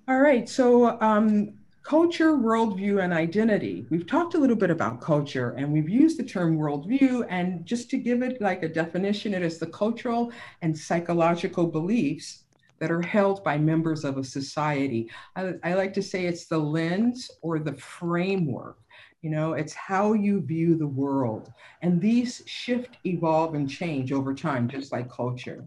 All 0.07 0.21
right, 0.21 0.49
so 0.49 1.01
um, 1.01 1.55
culture, 1.83 2.33
worldview, 2.33 3.03
and 3.03 3.13
identity. 3.13 3.87
We've 3.91 4.07
talked 4.07 4.35
a 4.35 4.39
little 4.39 4.57
bit 4.57 4.71
about 4.71 5.01
culture 5.01 5.55
and 5.57 5.73
we've 5.73 5.89
used 5.89 6.19
the 6.19 6.25
term 6.25 6.57
worldview. 6.59 7.27
And 7.29 7.65
just 7.67 7.91
to 7.91 7.97
give 7.97 8.23
it 8.23 8.41
like 8.41 8.63
a 8.63 8.69
definition, 8.69 9.35
it 9.35 9.43
is 9.43 9.59
the 9.59 9.67
cultural 9.67 10.33
and 10.63 10.77
psychological 10.77 11.67
beliefs 11.67 12.45
that 12.81 12.91
are 12.91 13.03
held 13.03 13.43
by 13.45 13.59
members 13.59 14.05
of 14.05 14.19
a 14.19 14.25
society. 14.25 15.11
I, 15.37 15.55
I 15.63 15.75
like 15.75 15.93
to 15.95 16.03
say 16.03 16.27
it's 16.27 16.47
the 16.47 16.59
lens 16.59 17.31
or 17.43 17.59
the 17.59 17.75
framework. 17.75 18.79
You 19.23 19.31
know, 19.31 19.53
it's 19.53 19.75
how 19.75 20.15
you 20.15 20.41
view 20.41 20.77
the 20.77 20.87
world. 20.87 21.53
And 21.83 22.01
these 22.01 22.43
shift, 22.47 22.97
evolve, 23.05 23.55
and 23.55 23.69
change 23.69 24.13
over 24.13 24.33
time, 24.33 24.67
just 24.67 24.93
like 24.93 25.11
culture. 25.11 25.67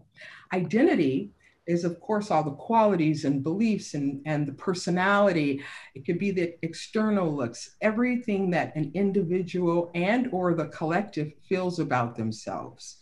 Identity 0.54 1.32
is 1.66 1.84
of 1.84 1.98
course 1.98 2.30
all 2.30 2.44
the 2.44 2.52
qualities 2.52 3.24
and 3.24 3.42
beliefs 3.42 3.94
and, 3.94 4.20
and 4.24 4.46
the 4.46 4.52
personality. 4.52 5.62
It 5.94 6.04
could 6.06 6.18
be 6.18 6.30
the 6.30 6.54
external 6.62 7.34
looks 7.34 7.76
everything 7.80 8.50
that 8.50 8.76
an 8.76 8.92
individual 8.94 9.90
and 9.94 10.28
or 10.30 10.54
the 10.54 10.66
collective 10.66 11.32
feels 11.48 11.78
about 11.78 12.16
themselves. 12.16 12.98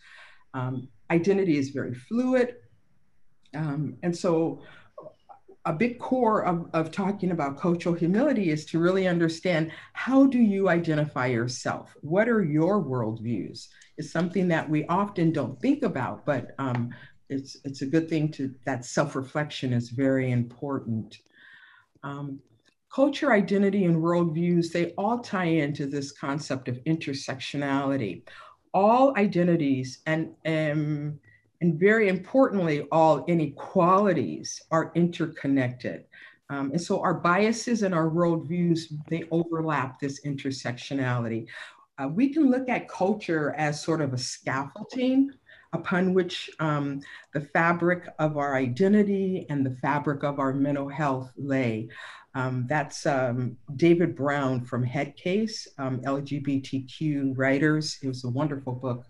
Um, 0.55 0.89
identity 1.11 1.59
is 1.59 1.71
very 1.71 1.95
fluid. 1.95 2.57
Um, 3.55 3.97
and 4.03 4.17
so 4.17 4.63
a 5.65 5.73
big 5.73 5.99
core 5.99 6.45
of, 6.45 6.69
of 6.73 6.91
talking 6.91 7.31
about 7.31 7.61
cultural 7.61 7.95
humility 7.95 8.51
is 8.51 8.65
to 8.67 8.81
really 8.81 9.07
understand 9.07 9.71
how 9.93 10.27
do 10.27 10.39
you 10.39 10.69
identify 10.69 11.27
yourself? 11.27 11.95
What 12.01 12.29
are 12.29 12.43
your 12.43 12.83
worldviews? 12.83 13.69
Is 13.99 14.11
something 14.11 14.49
that 14.49 14.69
we 14.69 14.87
often 14.87 15.33
don't 15.33 15.61
think 15.61 15.83
about 15.83 16.25
but 16.25 16.55
um, 16.59 16.91
it's 17.33 17.57
it's 17.65 17.83
a 17.83 17.87
good 17.87 18.09
thing 18.09 18.31
to 18.33 18.55
that 18.65 18.85
self-reflection 18.85 19.73
is 19.73 19.91
very 19.91 20.31
important. 20.31 21.19
Um, 22.03 22.41
culture 22.95 23.33
identity 23.33 23.85
and 23.85 23.97
worldviews 23.97 24.71
they 24.71 24.91
all 24.93 25.19
tie 25.19 25.45
into 25.45 25.87
this 25.87 26.13
concept 26.13 26.69
of 26.69 26.83
intersectionality. 26.85 28.23
All 28.75 29.17
identities 29.17 30.01
and 30.07 30.35
um, 30.47 31.19
and 31.61 31.79
very 31.79 32.09
importantly 32.09 32.87
all 32.93 33.25
inequalities 33.27 34.61
are 34.71 34.93
interconnected. 34.95 36.05
Um, 36.51 36.73
and 36.73 36.81
so 36.81 37.01
our 37.01 37.15
biases 37.15 37.83
and 37.83 37.95
our 37.95 38.11
worldviews 38.11 38.81
they 39.09 39.25
overlap 39.31 39.99
this 39.99 40.21
intersectionality. 40.27 41.47
Uh, 41.99 42.09
we 42.09 42.33
can 42.33 42.51
look 42.51 42.69
at 42.69 42.89
culture 42.89 43.55
as 43.57 43.83
sort 43.83 44.01
of 44.01 44.13
a 44.13 44.19
scaffolding 44.19 45.31
upon 45.73 46.15
which 46.15 46.51
um, 46.61 47.01
the 47.33 47.41
fabric 47.41 48.09
of 48.19 48.37
our 48.37 48.55
identity 48.57 49.47
and 49.49 49.65
the 49.65 49.77
fabric 49.77 50.23
of 50.23 50.39
our 50.39 50.53
mental 50.53 50.89
health 50.89 51.33
lay. 51.37 51.89
Um, 52.35 52.67
that's 52.69 53.05
um, 53.07 53.57
David 53.77 54.17
Brown 54.17 54.65
from 54.65 54.87
Headcase, 54.87 55.67
um, 55.79 56.01
LGBTQ 56.01 57.35
Writers. 57.37 57.99
It 58.03 58.09
was 58.09 58.25
a 58.25 58.31
wonderful 58.31 58.73
book. 58.73 59.05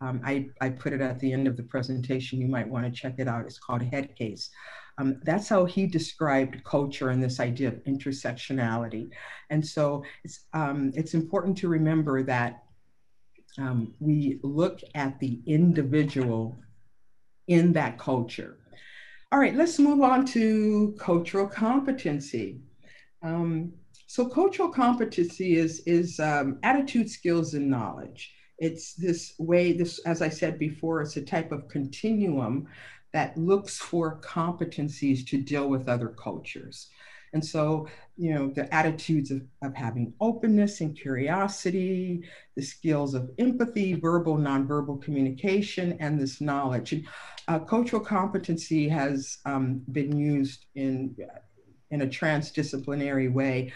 Um, 0.00 0.20
I, 0.24 0.48
I 0.60 0.70
put 0.70 0.92
it 0.92 1.00
at 1.00 1.18
the 1.18 1.32
end 1.32 1.48
of 1.48 1.56
the 1.56 1.64
presentation. 1.64 2.40
You 2.40 2.46
might 2.46 2.68
want 2.68 2.84
to 2.84 2.90
check 2.92 3.16
it 3.18 3.26
out. 3.26 3.44
It's 3.46 3.58
called 3.58 3.82
Headcase. 3.82 4.50
Um, 4.98 5.20
that's 5.24 5.48
how 5.48 5.64
he 5.64 5.86
described 5.86 6.62
culture 6.64 7.10
and 7.10 7.22
this 7.22 7.40
idea 7.40 7.68
of 7.68 7.82
intersectionality. 7.84 9.10
And 9.50 9.64
so 9.64 10.04
it's, 10.24 10.40
um, 10.54 10.92
it's 10.94 11.14
important 11.14 11.56
to 11.58 11.68
remember 11.68 12.22
that 12.24 12.64
um, 13.58 13.94
we 14.00 14.40
look 14.42 14.80
at 14.94 15.18
the 15.18 15.40
individual 15.46 16.58
in 17.48 17.72
that 17.72 17.98
culture. 17.98 18.58
All 19.32 19.38
right, 19.38 19.54
let's 19.54 19.78
move 19.78 20.00
on 20.00 20.24
to 20.26 20.96
cultural 20.98 21.46
competency. 21.46 22.60
Um, 23.22 23.72
so 24.06 24.26
cultural 24.26 24.70
competency 24.70 25.56
is, 25.56 25.82
is 25.86 26.18
um, 26.18 26.58
attitude, 26.62 27.10
skills, 27.10 27.54
and 27.54 27.68
knowledge. 27.68 28.32
It's 28.58 28.94
this 28.94 29.34
way, 29.38 29.72
this, 29.72 29.98
as 30.00 30.22
I 30.22 30.28
said 30.28 30.58
before, 30.58 31.02
it's 31.02 31.16
a 31.16 31.22
type 31.22 31.52
of 31.52 31.68
continuum 31.68 32.68
that 33.12 33.36
looks 33.36 33.78
for 33.78 34.20
competencies 34.20 35.26
to 35.28 35.40
deal 35.42 35.68
with 35.68 35.88
other 35.88 36.08
cultures. 36.08 36.88
And 37.32 37.44
so, 37.44 37.88
you 38.16 38.34
know, 38.34 38.48
the 38.48 38.72
attitudes 38.74 39.30
of, 39.30 39.42
of 39.62 39.74
having 39.74 40.14
openness 40.20 40.80
and 40.80 40.96
curiosity, 40.96 42.24
the 42.56 42.62
skills 42.62 43.14
of 43.14 43.30
empathy, 43.38 43.94
verbal, 43.94 44.36
nonverbal 44.36 45.02
communication, 45.02 45.96
and 46.00 46.20
this 46.20 46.40
knowledge. 46.40 46.92
And, 46.92 47.06
uh, 47.48 47.58
cultural 47.58 48.02
competency 48.02 48.88
has 48.88 49.38
um, 49.46 49.82
been 49.92 50.16
used 50.16 50.66
in, 50.74 51.16
in 51.90 52.02
a 52.02 52.06
transdisciplinary 52.06 53.32
way. 53.32 53.72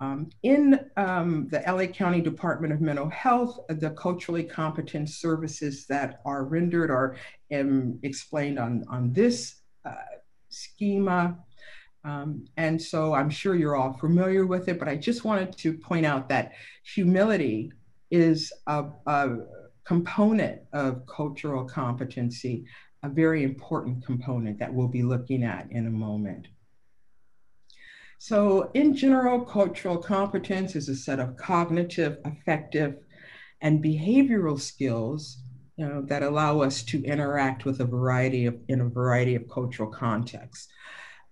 Um, 0.00 0.30
in 0.44 0.78
um, 0.96 1.48
the 1.48 1.60
LA 1.66 1.86
County 1.86 2.20
Department 2.20 2.72
of 2.72 2.80
Mental 2.80 3.08
Health, 3.08 3.58
the 3.68 3.90
culturally 3.90 4.44
competent 4.44 5.08
services 5.08 5.86
that 5.86 6.20
are 6.24 6.44
rendered 6.44 6.90
are 6.90 7.16
um, 7.52 7.98
explained 8.04 8.60
on, 8.60 8.84
on 8.88 9.12
this 9.12 9.56
uh, 9.84 9.94
schema. 10.48 11.36
Um, 12.08 12.46
and 12.56 12.80
so 12.80 13.12
I'm 13.12 13.28
sure 13.28 13.54
you're 13.54 13.76
all 13.76 13.92
familiar 13.92 14.46
with 14.46 14.68
it, 14.68 14.78
but 14.78 14.88
I 14.88 14.96
just 14.96 15.24
wanted 15.24 15.56
to 15.58 15.74
point 15.74 16.06
out 16.06 16.28
that 16.30 16.52
humility 16.82 17.70
is 18.10 18.50
a, 18.66 18.86
a 19.06 19.36
component 19.84 20.62
of 20.72 21.06
cultural 21.06 21.64
competency, 21.64 22.64
a 23.02 23.10
very 23.10 23.42
important 23.42 24.06
component 24.06 24.58
that 24.58 24.72
we'll 24.72 24.88
be 24.88 25.02
looking 25.02 25.44
at 25.44 25.70
in 25.70 25.86
a 25.86 25.90
moment. 25.90 26.46
So, 28.16 28.70
in 28.74 28.96
general, 28.96 29.40
cultural 29.42 29.98
competence 29.98 30.74
is 30.76 30.88
a 30.88 30.96
set 30.96 31.20
of 31.20 31.36
cognitive, 31.36 32.18
affective, 32.24 32.96
and 33.60 33.84
behavioral 33.84 34.58
skills 34.58 35.38
you 35.76 35.86
know, 35.86 36.02
that 36.02 36.22
allow 36.22 36.60
us 36.62 36.82
to 36.84 37.04
interact 37.04 37.64
with 37.64 37.80
a 37.80 37.84
variety 37.84 38.46
of 38.46 38.56
in 38.68 38.80
a 38.80 38.88
variety 38.88 39.34
of 39.36 39.48
cultural 39.48 39.90
contexts. 39.90 40.68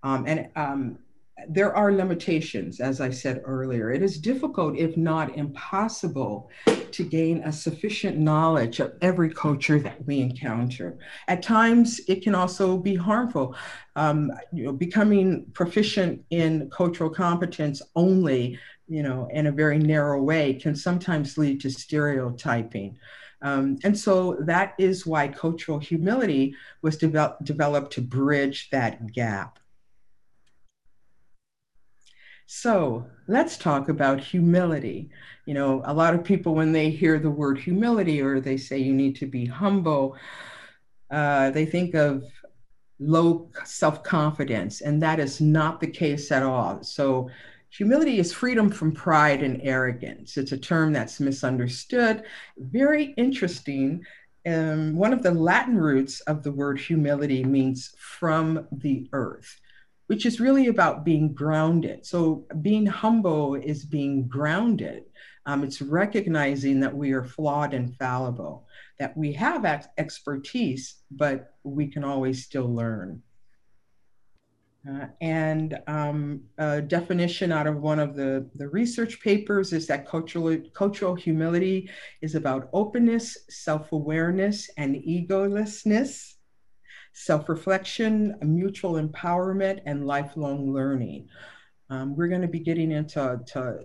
Um, 0.03 0.25
and 0.27 0.49
um, 0.55 0.99
there 1.47 1.75
are 1.75 1.91
limitations, 1.91 2.79
as 2.79 2.99
I 2.99 3.11
said 3.11 3.41
earlier. 3.45 3.91
It 3.91 4.01
is 4.01 4.17
difficult, 4.17 4.75
if 4.77 4.97
not 4.97 5.37
impossible, 5.37 6.49
to 6.91 7.03
gain 7.03 7.43
a 7.43 7.51
sufficient 7.51 8.17
knowledge 8.17 8.79
of 8.79 8.93
every 9.01 9.31
culture 9.31 9.79
that 9.79 10.03
we 10.05 10.19
encounter. 10.19 10.97
At 11.27 11.43
times, 11.43 12.01
it 12.07 12.23
can 12.23 12.33
also 12.33 12.77
be 12.77 12.95
harmful. 12.95 13.55
Um, 13.95 14.31
you 14.51 14.65
know, 14.65 14.71
becoming 14.71 15.45
proficient 15.53 16.23
in 16.31 16.69
cultural 16.71 17.09
competence 17.09 17.81
only, 17.95 18.59
you 18.87 19.03
know, 19.03 19.27
in 19.31 19.47
a 19.47 19.51
very 19.51 19.77
narrow 19.77 20.21
way 20.21 20.53
can 20.55 20.75
sometimes 20.75 21.37
lead 21.37 21.61
to 21.61 21.69
stereotyping. 21.69 22.97
Um, 23.43 23.77
and 23.83 23.97
so 23.97 24.37
that 24.41 24.73
is 24.79 25.05
why 25.05 25.27
cultural 25.27 25.77
humility 25.77 26.55
was 26.81 26.97
develop, 26.97 27.37
developed 27.43 27.93
to 27.93 28.01
bridge 28.01 28.69
that 28.71 29.11
gap. 29.11 29.59
So 32.47 33.05
let's 33.27 33.57
talk 33.57 33.89
about 33.89 34.21
humility. 34.21 35.09
You 35.45 35.53
know, 35.53 35.81
a 35.83 35.93
lot 35.93 36.13
of 36.15 36.23
people, 36.23 36.55
when 36.55 36.71
they 36.71 36.89
hear 36.89 37.19
the 37.19 37.29
word 37.29 37.59
humility 37.59 38.21
or 38.21 38.39
they 38.39 38.55
say 38.55 38.77
you 38.77 38.93
need 38.93 39.17
to 39.17 39.25
be 39.25 39.45
humble, 39.45 40.15
uh, 41.11 41.51
they 41.51 41.65
think 41.65 41.93
of 41.93 42.23
low 42.99 43.51
self 43.65 44.01
confidence, 44.01 44.79
and 44.79 45.03
that 45.03 45.19
is 45.19 45.41
not 45.41 45.81
the 45.81 45.87
case 45.87 46.31
at 46.31 46.41
all. 46.41 46.81
So, 46.83 47.29
humility 47.69 48.17
is 48.17 48.31
freedom 48.31 48.69
from 48.69 48.93
pride 48.93 49.43
and 49.43 49.59
arrogance. 49.61 50.37
It's 50.37 50.53
a 50.53 50.57
term 50.57 50.93
that's 50.93 51.19
misunderstood. 51.19 52.23
Very 52.57 53.13
interesting. 53.17 54.05
Um, 54.45 54.95
one 54.95 55.11
of 55.11 55.21
the 55.21 55.31
Latin 55.31 55.77
roots 55.77 56.21
of 56.21 56.43
the 56.43 56.53
word 56.53 56.79
humility 56.79 57.43
means 57.43 57.93
from 57.99 58.67
the 58.71 59.09
earth 59.11 59.59
which 60.07 60.25
is 60.25 60.39
really 60.39 60.67
about 60.67 61.05
being 61.05 61.33
grounded. 61.33 62.05
So, 62.05 62.45
being 62.61 62.85
humble 62.85 63.55
is 63.55 63.85
being 63.85 64.27
grounded. 64.27 65.03
Um, 65.45 65.63
it's 65.63 65.81
recognizing 65.81 66.79
that 66.81 66.95
we 66.95 67.11
are 67.11 67.23
flawed 67.23 67.73
and 67.73 67.95
fallible, 67.95 68.67
that 68.99 69.15
we 69.15 69.31
have 69.33 69.63
ex- 69.63 69.87
expertise, 69.97 70.95
but 71.11 71.53
we 71.63 71.87
can 71.87 72.03
always 72.03 72.43
still 72.43 72.73
learn. 72.73 73.21
Uh, 74.89 75.07
and 75.19 75.79
um, 75.87 76.41
a 76.57 76.81
definition 76.81 77.51
out 77.51 77.67
of 77.67 77.81
one 77.81 77.99
of 77.99 78.15
the, 78.15 78.49
the 78.55 78.69
research 78.69 79.19
papers 79.21 79.73
is 79.73 79.87
that 79.87 80.07
cultural, 80.07 80.57
cultural 80.73 81.15
humility 81.15 81.89
is 82.21 82.35
about 82.35 82.69
openness, 82.71 83.37
self 83.49 83.91
awareness, 83.91 84.69
and 84.77 84.95
egolessness 84.95 86.36
self 87.17 87.49
reflection, 87.49 88.37
mutual 88.43 88.93
empowerment, 88.93 89.81
and 89.87 90.05
lifelong 90.05 90.71
learning. 90.71 91.27
Um, 91.89 92.15
we're 92.15 92.27
going 92.27 92.43
to 92.43 92.47
be 92.47 92.59
getting 92.59 92.91
into 92.91 93.39
to, 93.53 93.79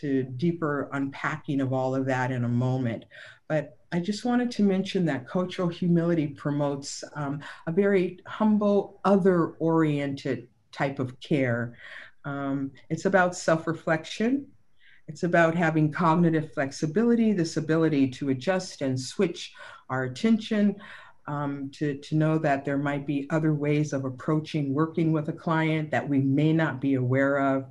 to 0.00 0.22
deeper 0.22 0.88
unpacking 0.92 1.60
of 1.60 1.72
all 1.72 1.96
of 1.96 2.06
that 2.06 2.30
in 2.30 2.44
a 2.44 2.48
moment. 2.48 3.04
But 3.48 3.76
I 3.90 3.98
just 3.98 4.24
wanted 4.24 4.52
to 4.52 4.62
mention 4.62 5.04
that 5.06 5.26
cultural 5.26 5.66
humility 5.66 6.28
promotes 6.28 7.02
um, 7.14 7.40
a 7.66 7.72
very 7.72 8.20
humble, 8.26 9.00
other 9.04 9.54
oriented 9.58 10.46
type 10.70 11.00
of 11.00 11.18
care. 11.18 11.76
Um, 12.24 12.70
it's 12.90 13.06
about 13.06 13.34
self 13.34 13.66
reflection. 13.66 14.46
It's 15.08 15.24
about 15.24 15.56
having 15.56 15.90
cognitive 15.90 16.52
flexibility, 16.52 17.32
this 17.32 17.56
ability 17.56 18.10
to 18.10 18.28
adjust 18.28 18.82
and 18.82 19.00
switch 19.00 19.52
our 19.90 20.04
attention 20.04 20.76
um, 21.28 21.70
to, 21.74 21.98
to 21.98 22.16
know 22.16 22.38
that 22.38 22.64
there 22.64 22.78
might 22.78 23.06
be 23.06 23.28
other 23.30 23.54
ways 23.54 23.92
of 23.92 24.04
approaching 24.04 24.72
working 24.72 25.12
with 25.12 25.28
a 25.28 25.32
client 25.32 25.90
that 25.90 26.08
we 26.08 26.18
may 26.18 26.52
not 26.52 26.80
be 26.80 26.94
aware 26.94 27.36
of. 27.36 27.66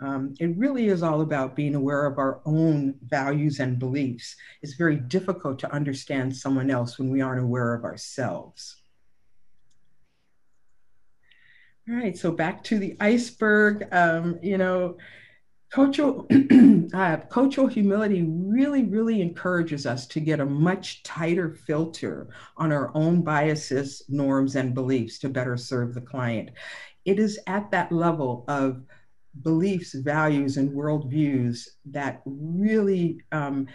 Um, 0.00 0.34
it 0.40 0.56
really 0.56 0.86
is 0.86 1.02
all 1.02 1.20
about 1.20 1.56
being 1.56 1.74
aware 1.74 2.06
of 2.06 2.18
our 2.18 2.40
own 2.46 2.94
values 3.02 3.60
and 3.60 3.78
beliefs. 3.78 4.36
It's 4.62 4.74
very 4.74 4.96
difficult 4.96 5.58
to 5.58 5.72
understand 5.72 6.34
someone 6.34 6.70
else 6.70 6.98
when 6.98 7.10
we 7.10 7.20
aren't 7.20 7.42
aware 7.42 7.74
of 7.74 7.84
ourselves. 7.84 8.76
All 11.88 11.96
right, 11.96 12.16
so 12.16 12.30
back 12.30 12.62
to 12.64 12.78
the 12.78 12.96
iceberg. 13.00 13.88
Um, 13.92 14.38
you 14.42 14.56
know, 14.56 14.96
Cultural, 15.70 16.26
uh, 16.94 17.18
cultural 17.30 17.68
humility 17.68 18.24
really, 18.28 18.82
really 18.84 19.22
encourages 19.22 19.86
us 19.86 20.04
to 20.08 20.18
get 20.18 20.40
a 20.40 20.44
much 20.44 21.04
tighter 21.04 21.54
filter 21.54 22.28
on 22.56 22.72
our 22.72 22.90
own 22.94 23.22
biases, 23.22 24.02
norms, 24.08 24.56
and 24.56 24.74
beliefs 24.74 25.20
to 25.20 25.28
better 25.28 25.56
serve 25.56 25.94
the 25.94 26.00
client. 26.00 26.50
It 27.04 27.20
is 27.20 27.38
at 27.46 27.70
that 27.70 27.92
level 27.92 28.44
of 28.48 28.82
beliefs, 29.42 29.94
values, 29.94 30.56
and 30.56 30.70
worldviews 30.70 31.68
that 31.86 32.20
really 32.24 33.20
um, 33.30 33.68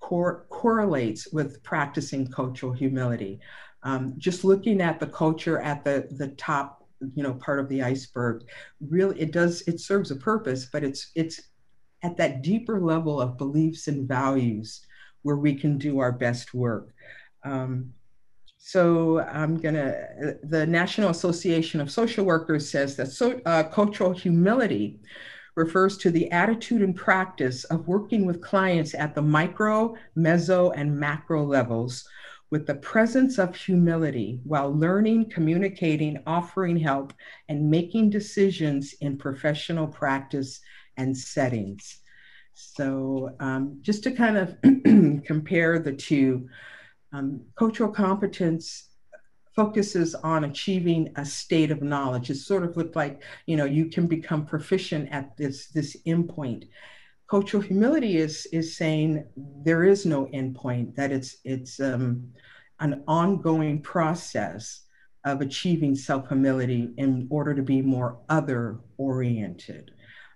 cor- 0.00 0.46
correlates 0.48 1.30
with 1.34 1.62
practicing 1.62 2.26
cultural 2.28 2.72
humility. 2.72 3.40
Um, 3.82 4.14
just 4.16 4.42
looking 4.42 4.80
at 4.80 5.00
the 5.00 5.06
culture 5.06 5.60
at 5.60 5.84
the, 5.84 6.08
the 6.12 6.28
top 6.28 6.81
you 7.14 7.22
know 7.22 7.34
part 7.34 7.60
of 7.60 7.68
the 7.68 7.82
iceberg. 7.82 8.44
Really 8.80 9.20
it 9.20 9.32
does 9.32 9.62
it 9.66 9.80
serves 9.80 10.10
a 10.10 10.16
purpose 10.16 10.66
but 10.72 10.84
it's 10.84 11.10
it's 11.14 11.40
at 12.02 12.16
that 12.16 12.42
deeper 12.42 12.80
level 12.80 13.20
of 13.20 13.38
beliefs 13.38 13.88
and 13.88 14.08
values 14.08 14.86
where 15.22 15.36
we 15.36 15.54
can 15.54 15.78
do 15.78 16.00
our 16.00 16.12
best 16.12 16.52
work. 16.52 16.92
Um, 17.44 17.92
so 18.64 19.18
i'm 19.18 19.56
going 19.56 19.74
to 19.74 20.38
the 20.44 20.64
national 20.64 21.10
association 21.10 21.80
of 21.80 21.90
social 21.90 22.24
workers 22.24 22.70
says 22.70 22.94
that 22.94 23.08
so, 23.08 23.40
uh, 23.44 23.64
cultural 23.64 24.12
humility 24.12 25.00
refers 25.56 25.98
to 25.98 26.12
the 26.12 26.30
attitude 26.30 26.80
and 26.80 26.94
practice 26.94 27.64
of 27.64 27.88
working 27.88 28.24
with 28.24 28.40
clients 28.40 28.94
at 28.94 29.16
the 29.16 29.20
micro 29.20 29.96
meso 30.16 30.72
and 30.76 30.96
macro 30.96 31.44
levels 31.44 32.08
with 32.52 32.66
the 32.66 32.74
presence 32.74 33.38
of 33.38 33.56
humility 33.56 34.38
while 34.44 34.70
learning, 34.70 35.30
communicating, 35.30 36.22
offering 36.26 36.76
help, 36.76 37.14
and 37.48 37.70
making 37.70 38.10
decisions 38.10 38.94
in 39.00 39.16
professional 39.16 39.86
practice 39.86 40.60
and 40.98 41.16
settings. 41.16 42.00
So, 42.52 43.34
um, 43.40 43.78
just 43.80 44.02
to 44.02 44.10
kind 44.10 44.36
of 44.36 44.58
compare 45.24 45.78
the 45.78 45.94
two, 45.94 46.46
um, 47.14 47.40
cultural 47.56 47.90
competence 47.90 48.90
focuses 49.56 50.14
on 50.14 50.44
achieving 50.44 51.10
a 51.16 51.24
state 51.24 51.70
of 51.70 51.80
knowledge. 51.80 52.28
It 52.28 52.34
sort 52.34 52.64
of 52.64 52.76
looked 52.76 52.96
like, 52.96 53.22
you 53.46 53.56
know, 53.56 53.64
you 53.64 53.86
can 53.86 54.06
become 54.06 54.44
proficient 54.44 55.08
at 55.10 55.34
this, 55.38 55.68
this 55.68 55.96
endpoint 56.06 56.68
cultural 57.32 57.62
humility 57.62 58.18
is 58.18 58.46
is 58.52 58.76
saying 58.76 59.24
there 59.64 59.84
is 59.84 60.04
no 60.04 60.26
endpoint 60.38 60.94
that 60.94 61.10
it's 61.10 61.30
it's 61.44 61.80
um, 61.80 62.06
an 62.80 63.02
ongoing 63.08 63.80
process 63.80 64.82
of 65.24 65.40
achieving 65.40 65.94
self 65.94 66.28
humility 66.28 66.82
in 66.98 67.26
order 67.30 67.54
to 67.54 67.62
be 67.62 67.80
more 67.80 68.18
other 68.28 68.80
oriented 68.98 69.92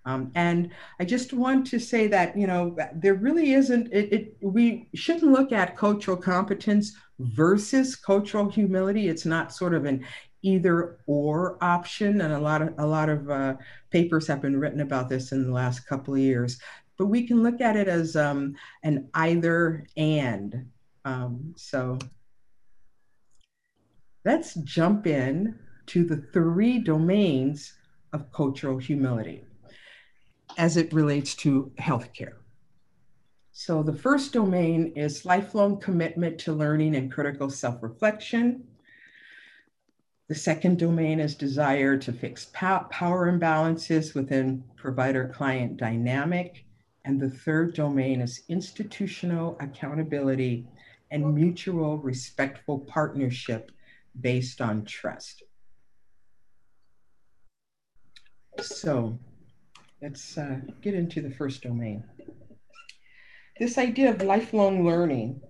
um, 0.06 0.30
and 0.36 0.70
I 0.98 1.04
just 1.04 1.34
want 1.34 1.66
to 1.66 1.78
say 1.78 2.06
that 2.06 2.28
you 2.40 2.46
know 2.46 2.74
there 2.94 3.18
really 3.26 3.52
isn't 3.52 3.92
it, 3.92 4.12
it, 4.16 4.36
we 4.40 4.88
shouldn't 4.94 5.36
look 5.38 5.52
at 5.52 5.76
cultural 5.76 6.16
competence 6.16 6.96
versus 7.18 7.96
cultural 7.96 8.48
humility. 8.48 9.08
It's 9.08 9.26
not 9.26 9.52
sort 9.52 9.74
of 9.74 9.84
an 9.84 10.04
either 10.42 10.98
or 11.06 11.58
option, 11.60 12.20
and 12.20 12.32
a 12.32 12.38
lot 12.38 12.62
of 12.62 12.68
a 12.78 12.86
lot 12.86 13.08
of 13.08 13.28
uh, 13.28 13.54
papers 13.90 14.28
have 14.28 14.40
been 14.40 14.60
written 14.60 14.80
about 14.80 15.08
this 15.08 15.32
in 15.32 15.44
the 15.44 15.52
last 15.52 15.80
couple 15.88 16.14
of 16.14 16.20
years 16.20 16.60
but 16.96 17.06
we 17.06 17.26
can 17.26 17.42
look 17.42 17.60
at 17.60 17.76
it 17.76 17.88
as 17.88 18.16
um, 18.16 18.54
an 18.82 19.08
either 19.14 19.86
and. 19.96 20.66
Um, 21.04 21.54
so 21.56 21.98
let's 24.24 24.54
jump 24.54 25.06
in 25.06 25.58
to 25.86 26.04
the 26.04 26.16
three 26.32 26.78
domains 26.78 27.74
of 28.12 28.32
cultural 28.32 28.78
humility 28.78 29.44
as 30.58 30.76
it 30.76 30.92
relates 30.92 31.34
to 31.34 31.70
healthcare. 31.78 32.34
So 33.52 33.82
the 33.82 33.94
first 33.94 34.34
domain 34.34 34.92
is 34.96 35.24
lifelong 35.24 35.80
commitment 35.80 36.38
to 36.40 36.52
learning 36.52 36.94
and 36.94 37.10
critical 37.10 37.48
self-reflection. 37.48 38.64
The 40.28 40.34
second 40.34 40.78
domain 40.78 41.20
is 41.20 41.34
desire 41.34 41.96
to 41.96 42.12
fix 42.12 42.50
power 42.52 43.32
imbalances 43.32 44.14
within 44.14 44.62
provider-client 44.76 45.78
dynamic. 45.78 46.65
And 47.06 47.20
the 47.20 47.30
third 47.30 47.74
domain 47.74 48.20
is 48.20 48.42
institutional 48.48 49.56
accountability 49.60 50.66
and 51.12 51.32
mutual 51.32 51.98
respectful 51.98 52.80
partnership 52.80 53.70
based 54.20 54.60
on 54.60 54.84
trust. 54.84 55.44
So, 58.60 59.16
let's 60.02 60.36
uh, 60.36 60.58
get 60.82 60.94
into 60.94 61.20
the 61.20 61.30
first 61.30 61.62
domain. 61.62 62.02
This 63.60 63.78
idea 63.78 64.10
of 64.10 64.22
lifelong 64.22 64.84
learning, 64.84 65.40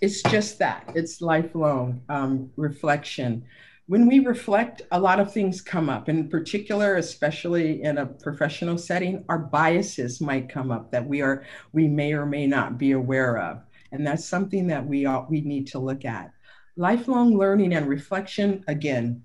it's 0.00 0.22
just 0.24 0.58
that, 0.58 0.90
it's 0.96 1.20
lifelong 1.20 2.02
um, 2.08 2.50
reflection. 2.56 3.44
When 3.88 4.06
we 4.06 4.20
reflect, 4.20 4.82
a 4.92 5.00
lot 5.00 5.18
of 5.18 5.32
things 5.32 5.60
come 5.60 5.88
up. 5.88 6.08
In 6.08 6.28
particular, 6.28 6.96
especially 6.96 7.82
in 7.82 7.98
a 7.98 8.06
professional 8.06 8.78
setting, 8.78 9.24
our 9.28 9.38
biases 9.38 10.20
might 10.20 10.48
come 10.48 10.70
up 10.70 10.92
that 10.92 11.04
we 11.04 11.20
are 11.20 11.44
we 11.72 11.88
may 11.88 12.12
or 12.12 12.24
may 12.24 12.46
not 12.46 12.78
be 12.78 12.92
aware 12.92 13.38
of, 13.38 13.60
and 13.90 14.06
that's 14.06 14.24
something 14.24 14.68
that 14.68 14.86
we 14.86 15.04
all, 15.04 15.26
we 15.28 15.40
need 15.40 15.66
to 15.68 15.80
look 15.80 16.04
at. 16.04 16.32
Lifelong 16.76 17.36
learning 17.36 17.74
and 17.74 17.88
reflection, 17.88 18.62
again, 18.68 19.24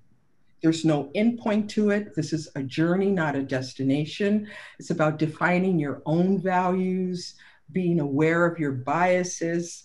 there's 0.64 0.84
no 0.84 1.12
endpoint 1.16 1.70
to 1.70 1.92
it. 1.92 2.16
This 2.16 2.34
is 2.34 2.50
a 2.56 2.64
journey, 2.64 3.12
not 3.12 3.36
a 3.36 3.44
destination. 3.44 4.48
It's 4.80 4.90
about 4.90 5.20
defining 5.20 5.78
your 5.78 6.02
own 6.08 6.42
values, 6.42 7.36
being 7.74 8.00
aware 8.00 8.44
of 8.48 8.58
your 8.58 8.72
biases, 8.72 9.84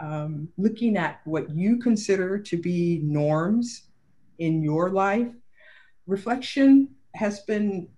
um, 0.00 0.48
looking 0.56 0.96
at 0.96 1.20
what 1.24 1.50
you 1.50 1.78
consider 1.78 2.38
to 2.38 2.56
be 2.56 3.00
norms 3.02 3.88
in 4.42 4.62
your 4.62 4.90
life. 4.90 5.32
Reflection 6.06 6.88
has 7.14 7.40
been 7.40 7.88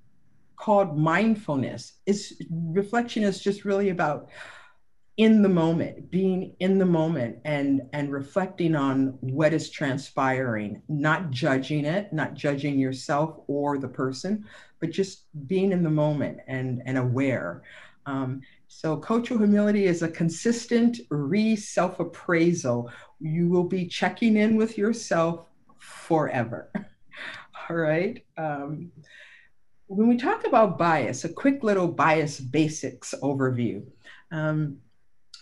called 0.57 0.97
mindfulness. 0.97 1.95
It's 2.07 2.33
reflection 2.51 3.23
is 3.23 3.41
just 3.41 3.65
really 3.65 3.91
about 3.91 4.31
in 5.17 5.43
the 5.43 5.49
moment 5.49 6.11
being 6.11 6.57
in 6.59 6.77
the 6.77 6.85
moment 6.85 7.39
and 7.45 7.83
and 7.93 8.13
reflecting 8.13 8.75
on 8.75 9.17
what 9.21 9.53
is 9.53 9.71
transpiring 9.71 10.83
not 10.89 11.31
judging 11.31 11.85
it 11.85 12.13
not 12.13 12.35
judging 12.35 12.81
yourself 12.81 13.39
or 13.47 13.79
the 13.79 13.87
person 13.87 14.45
but 14.81 14.91
just 14.91 15.27
being 15.47 15.71
in 15.71 15.85
the 15.85 15.91
moment 15.91 16.39
and 16.49 16.83
and 16.85 16.99
aware 16.99 17.63
um, 18.07 18.43
so 18.67 18.97
cultural 18.97 19.39
humility 19.39 19.85
is 19.85 20.03
a 20.03 20.09
consistent 20.09 20.99
re 21.11 21.55
self-appraisal 21.55 22.91
you 23.21 23.49
will 23.49 23.69
be 23.69 23.87
checking 23.87 24.37
in 24.37 24.57
with 24.57 24.77
yourself 24.77 25.47
forever 25.85 26.71
all 27.71 27.77
right 27.77 28.25
um, 28.37 28.91
when 29.87 30.09
we 30.09 30.17
talk 30.17 30.47
about 30.47 30.79
bias 30.79 31.25
a 31.25 31.29
quick 31.29 31.63
little 31.63 31.89
bias 31.89 32.41
basics 32.41 33.15
overview 33.23 33.85
um, 34.33 34.79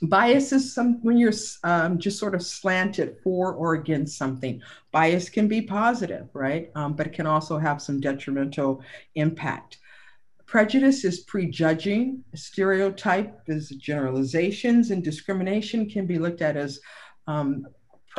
Bias 0.02 0.52
is 0.52 0.74
some 0.74 1.00
when 1.02 1.16
you're 1.16 1.32
um, 1.62 1.96
just 1.98 2.18
sort 2.18 2.34
of 2.34 2.42
slanted 2.42 3.18
for 3.22 3.52
or 3.52 3.74
against 3.74 4.18
something. 4.18 4.60
Bias 4.90 5.28
can 5.28 5.46
be 5.46 5.62
positive, 5.62 6.28
right? 6.32 6.72
Um, 6.74 6.94
but 6.94 7.06
it 7.06 7.12
can 7.12 7.26
also 7.26 7.56
have 7.56 7.80
some 7.80 8.00
detrimental 8.00 8.82
impact. 9.14 9.78
Prejudice 10.44 11.04
is 11.04 11.20
prejudging. 11.20 12.24
Stereotype 12.34 13.42
is 13.46 13.68
generalizations, 13.70 14.90
and 14.90 15.04
discrimination 15.04 15.88
can 15.88 16.04
be 16.04 16.18
looked 16.18 16.42
at 16.42 16.56
as 16.56 16.80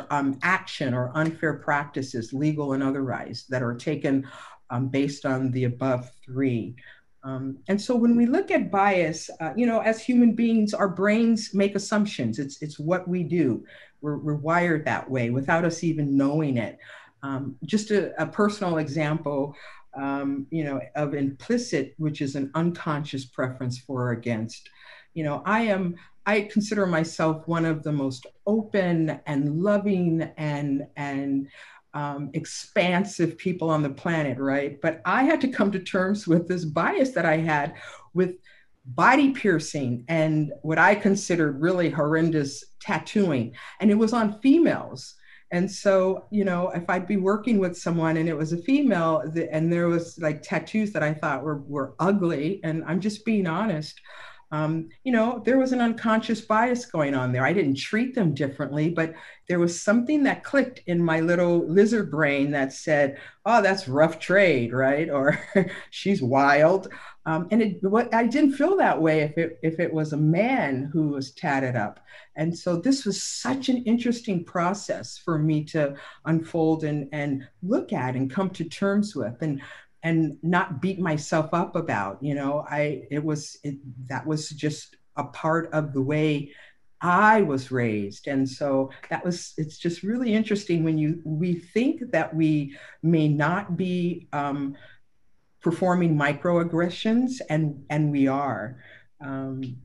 um, 0.10 0.40
action 0.42 0.94
or 0.94 1.12
unfair 1.16 1.56
practices, 1.56 2.34
legal 2.34 2.74
and 2.74 2.84
otherwise, 2.84 3.46
that 3.50 3.62
are 3.62 3.76
taken 3.76 4.28
um, 4.70 4.88
based 4.88 5.26
on 5.26 5.52
the 5.52 5.66
above 5.66 6.12
three. 6.26 6.76
Um, 7.24 7.60
and 7.70 7.82
so 7.82 7.96
when 7.96 8.18
we 8.18 8.26
look 8.26 8.52
at 8.52 8.70
bias, 8.70 9.30
uh, 9.40 9.54
you 9.56 9.66
know, 9.66 9.80
as 9.80 10.04
human 10.04 10.34
beings, 10.34 10.74
our 10.74 10.90
brains 10.90 11.54
make 11.54 11.76
assumptions. 11.76 12.38
It's, 12.38 12.62
it's 12.62 12.80
what 12.80 13.08
we 13.08 13.24
do. 13.24 13.64
We're, 14.02 14.18
we're 14.18 14.36
wired 14.36 14.84
that 14.86 15.10
way 15.10 15.30
without 15.30 15.64
us 15.64 15.84
even 15.84 16.18
knowing 16.18 16.58
it. 16.58 16.78
Um, 17.22 17.56
just 17.66 17.92
a, 17.92 18.22
a, 18.22 18.26
personal 18.26 18.80
example, 18.80 19.56
um, 19.96 20.46
you 20.52 20.66
know, 20.66 20.82
of 20.96 21.14
implicit, 21.14 21.94
which 21.98 22.22
is 22.22 22.36
an 22.36 22.52
unconscious 22.54 23.24
preference 23.24 23.80
for 23.80 24.10
or 24.10 24.12
against. 24.12 24.70
You 25.14 25.24
know, 25.24 25.42
I 25.46 25.62
am, 25.62 25.96
I 26.26 26.42
consider 26.42 26.86
myself 26.86 27.48
one 27.48 27.66
of 27.66 27.84
the 27.84 27.92
most 27.92 28.28
open 28.46 29.20
and 29.26 29.62
loving 29.62 30.22
and, 30.38 30.88
and, 30.96 31.48
um, 31.94 32.32
expansive 32.34 33.38
people 33.38 33.70
on 33.70 33.84
the 33.84 33.90
planet, 33.90 34.40
right? 34.40 34.82
But 34.82 35.02
I 35.06 35.24
had 35.24 35.42
to 35.42 35.48
come 35.48 35.72
to 35.72 35.80
terms 35.80 36.28
with 36.28 36.48
this 36.48 36.66
bias 36.66 37.12
that 37.12 37.26
I 37.26 37.38
had 37.38 37.76
with 38.14 38.36
body 38.86 39.32
piercing 39.32 40.04
and 40.08 40.52
what 40.62 40.78
I 40.78 40.96
considered 40.96 41.62
really 41.62 41.90
horrendous 41.90 42.64
tattooing. 42.82 43.54
And 43.80 43.90
it 43.92 43.98
was 43.98 44.14
on 44.14 44.42
females. 44.42 45.16
And 45.52 45.70
so, 45.70 46.26
you 46.32 46.44
know, 46.44 46.70
if 46.70 46.90
I'd 46.90 47.08
be 47.08 47.18
working 47.18 47.60
with 47.60 47.78
someone 47.78 48.18
and 48.18 48.28
it 48.28 48.36
was 48.36 48.54
a 48.54 48.58
female 48.64 49.24
and 49.52 49.72
there 49.72 49.88
was 49.88 50.18
like 50.20 50.42
tattoos 50.42 50.92
that 50.94 51.04
I 51.04 51.14
thought 51.14 51.44
were, 51.44 51.60
were 51.60 51.94
ugly, 52.00 52.60
and 52.64 52.84
I'm 52.88 53.00
just 53.00 53.24
being 53.24 53.46
honest, 53.46 54.02
um, 54.54 54.90
you 55.04 55.12
know, 55.12 55.42
there 55.44 55.58
was 55.58 55.72
an 55.72 55.82
unconscious 55.82 56.40
bias 56.40 56.86
going 56.86 57.16
on 57.16 57.32
there. 57.32 57.44
I 57.44 57.54
didn't 57.54 57.80
treat 57.80 58.14
them 58.14 58.36
differently, 58.36 58.88
but 58.88 59.16
there 59.50 59.58
was 59.58 59.82
something 59.82 60.22
that 60.24 60.44
clicked 60.44 60.82
in 60.86 61.04
my 61.04 61.22
little 61.22 61.68
lizard 61.68 62.12
brain 62.12 62.52
that 62.52 62.72
said, 62.72 63.18
"Oh, 63.48 63.64
that's 63.64 63.88
rough 63.88 64.20
trade, 64.20 64.72
right?" 64.72 65.10
Or 65.10 65.40
"She's 65.90 66.22
wild." 66.22 66.90
Um, 67.26 67.48
and 67.50 67.64
it, 67.64 67.78
what 67.82 68.14
I 68.14 68.28
didn't 68.28 68.54
feel 68.54 68.78
that 68.78 69.02
way 69.02 69.22
if 69.22 69.40
it 69.40 69.60
if 69.64 69.80
it 69.80 69.92
was 69.92 70.14
a 70.14 70.18
man 70.18 70.92
who 70.94 71.10
was 71.10 71.32
tatted 71.32 71.76
up. 71.76 72.00
And 72.36 72.56
so 72.56 72.76
this 72.78 73.06
was 73.06 73.24
such 73.24 73.70
an 73.70 73.84
interesting 73.86 74.44
process 74.44 75.18
for 75.18 75.40
me 75.40 75.64
to 75.66 75.96
unfold 76.26 76.84
and 76.84 77.10
and 77.12 77.48
look 77.64 77.92
at 77.92 78.16
and 78.16 78.30
come 78.30 78.52
to 78.52 78.66
terms 78.66 79.16
with. 79.16 79.42
And 79.42 79.64
and 80.04 80.38
not 80.44 80.82
beat 80.82 81.00
myself 81.00 81.50
up 81.54 81.76
about 81.76 82.22
you 82.22 82.36
know 82.36 82.66
i 82.70 83.04
it 83.10 83.24
was 83.24 83.58
it, 83.64 83.76
that 84.08 84.26
was 84.26 84.50
just 84.50 84.98
a 85.18 85.24
part 85.24 85.70
of 85.74 85.94
the 85.94 86.02
way 86.02 86.52
i 87.02 87.42
was 87.42 87.72
raised 87.72 88.28
and 88.28 88.48
so 88.48 88.90
that 89.10 89.24
was 89.24 89.54
it's 89.58 89.78
just 89.78 90.04
really 90.04 90.34
interesting 90.34 90.84
when 90.84 90.98
you 90.98 91.22
we 91.24 91.54
think 91.54 92.12
that 92.12 92.34
we 92.36 92.76
may 93.02 93.28
not 93.28 93.76
be 93.78 94.28
um, 94.34 94.76
performing 95.62 96.16
microaggressions 96.16 97.42
and 97.50 97.84
and 97.90 98.12
we 98.12 98.28
are 98.28 98.78
um, 99.22 99.78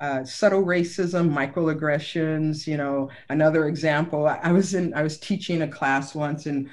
uh, 0.00 0.24
subtle 0.24 0.62
racism, 0.62 1.30
microaggressions. 1.30 2.66
You 2.66 2.76
know, 2.76 3.10
another 3.28 3.66
example. 3.66 4.26
I 4.26 4.52
was 4.52 4.74
in. 4.74 4.94
I 4.94 5.02
was 5.02 5.18
teaching 5.18 5.62
a 5.62 5.68
class 5.68 6.14
once, 6.14 6.46
and 6.46 6.68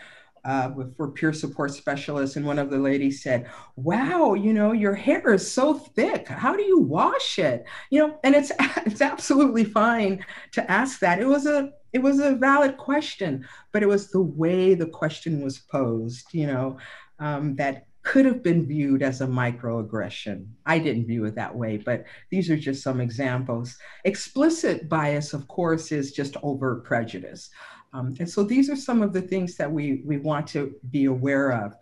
uh, 0.46 0.72
for 0.98 1.12
peer 1.12 1.32
support 1.32 1.72
specialists, 1.72 2.36
and 2.36 2.46
one 2.46 2.60
of 2.60 2.70
the 2.70 2.78
ladies 2.78 3.24
said, 3.24 3.50
"Wow, 3.76 4.34
you 4.34 4.54
know, 4.54 4.72
your 4.72 4.94
hair 4.94 5.34
is 5.34 5.50
so 5.50 5.74
thick. 5.74 6.28
How 6.28 6.56
do 6.56 6.64
you 6.64 6.80
wash 6.80 7.40
it?" 7.40 7.66
You 7.90 8.00
know, 8.00 8.20
and 8.24 8.36
it's 8.36 8.52
it's 8.86 9.02
absolutely 9.02 9.64
fine 9.64 10.26
to 10.52 10.72
ask 10.72 11.00
that. 11.00 11.20
It 11.20 11.28
was 11.28 11.46
a 11.46 11.72
it 11.94 12.02
was 12.02 12.20
a 12.20 12.36
valid 12.36 12.78
question, 12.78 13.48
but 13.72 13.84
it 13.84 13.88
was 13.88 14.12
the 14.12 14.22
way 14.22 14.74
the 14.74 14.88
question 14.88 15.44
was 15.44 15.60
posed. 15.60 16.34
You 16.34 16.48
know, 16.48 16.78
um, 17.20 17.56
that 17.56 17.86
could 18.04 18.26
have 18.26 18.44
been 18.44 18.66
viewed 18.66 19.02
as 19.02 19.22
a 19.22 19.28
microaggression. 19.28 20.46
I 20.66 20.78
didn't 20.78 21.08
view 21.08 21.24
it 21.26 21.36
that 21.36 21.56
way, 21.56 21.78
but 21.78 22.04
these 22.30 22.50
are 22.50 22.58
just 22.58 22.84
some 22.84 23.00
examples. 23.00 23.78
Explicit 24.04 24.90
bias, 24.90 25.34
of 25.34 25.48
course, 25.48 25.92
is 25.94 26.12
just 26.12 26.36
overt 26.44 26.84
prejudice. 26.84 27.50
Um, 27.94 28.16
and 28.20 28.30
so 28.30 28.44
these 28.44 28.70
are 28.70 28.76
some 28.76 29.02
of 29.02 29.14
the 29.14 29.22
things 29.22 29.56
that 29.58 29.72
we, 29.72 30.02
we 30.06 30.18
want 30.18 30.48
to 30.48 30.76
be 30.90 31.06
aware 31.06 31.52
of. 31.52 31.76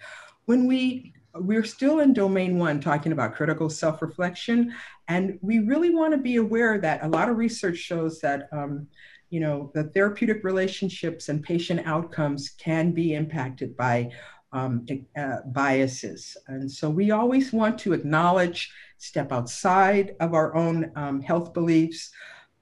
When 0.45 0.67
we 0.67 1.13
we're 1.35 1.63
still 1.63 1.99
in 1.99 2.13
domain 2.13 2.57
one 2.57 2.79
talking 2.81 3.11
about 3.11 3.33
critical 3.35 3.69
self-reflection 3.69 4.73
and 5.07 5.39
we 5.41 5.59
really 5.59 5.89
want 5.89 6.11
to 6.11 6.17
be 6.17 6.35
aware 6.35 6.77
that 6.77 7.03
a 7.03 7.07
lot 7.07 7.29
of 7.29 7.37
research 7.37 7.77
shows 7.77 8.19
that 8.19 8.49
um, 8.51 8.87
you 9.29 9.39
know 9.39 9.71
the 9.73 9.85
therapeutic 9.85 10.43
relationships 10.43 11.29
and 11.29 11.41
patient 11.41 11.81
outcomes 11.85 12.49
can 12.49 12.91
be 12.91 13.13
impacted 13.13 13.77
by 13.77 14.09
um, 14.51 14.85
uh, 15.17 15.37
biases 15.47 16.35
and 16.47 16.69
so 16.69 16.89
we 16.89 17.11
always 17.11 17.53
want 17.53 17.79
to 17.79 17.93
acknowledge 17.93 18.69
step 18.97 19.31
outside 19.31 20.15
of 20.19 20.33
our 20.33 20.53
own 20.55 20.91
um, 20.97 21.21
health 21.21 21.53
beliefs 21.53 22.11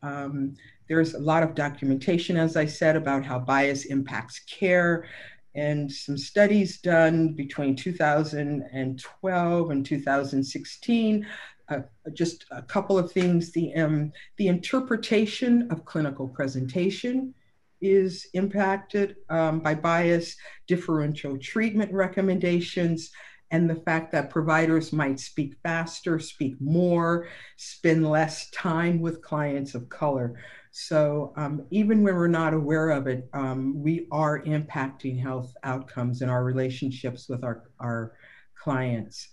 um, 0.03 0.53
there's 0.89 1.13
a 1.13 1.19
lot 1.19 1.43
of 1.43 1.55
documentation, 1.55 2.35
as 2.35 2.57
I 2.57 2.65
said, 2.65 2.95
about 2.95 3.23
how 3.23 3.39
bias 3.39 3.85
impacts 3.85 4.39
care 4.39 5.07
and 5.55 5.91
some 5.91 6.17
studies 6.17 6.79
done 6.79 7.33
between 7.33 7.75
2012 7.75 9.69
and 9.71 9.85
2016. 9.85 11.27
Uh, 11.69 11.79
just 12.13 12.45
a 12.51 12.61
couple 12.63 12.97
of 12.97 13.11
things. 13.11 13.51
The, 13.51 13.73
um, 13.75 14.11
the 14.37 14.47
interpretation 14.47 15.67
of 15.71 15.85
clinical 15.85 16.27
presentation 16.27 17.35
is 17.81 18.27
impacted 18.33 19.17
um, 19.29 19.59
by 19.59 19.75
bias, 19.75 20.35
differential 20.67 21.37
treatment 21.37 21.93
recommendations, 21.93 23.11
and 23.51 23.69
the 23.69 23.75
fact 23.75 24.11
that 24.11 24.29
providers 24.29 24.91
might 24.93 25.19
speak 25.19 25.55
faster, 25.63 26.19
speak 26.19 26.59
more, 26.59 27.27
spend 27.57 28.07
less 28.07 28.49
time 28.51 28.99
with 28.99 29.21
clients 29.21 29.75
of 29.75 29.89
color. 29.89 30.39
So 30.87 31.33
um, 31.35 31.65
even 31.71 32.03
when 32.03 32.15
we're 32.15 32.27
not 32.27 32.53
aware 32.53 32.91
of 32.91 33.07
it, 33.07 33.27
um, 33.33 33.81
we 33.83 34.07
are 34.11 34.41
impacting 34.43 35.19
health 35.21 35.53
outcomes 35.63 36.21
in 36.21 36.29
our 36.29 36.43
relationships 36.43 37.27
with 37.27 37.43
our, 37.43 37.69
our 37.79 38.13
clients. 38.55 39.29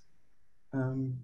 Um, 0.73 1.17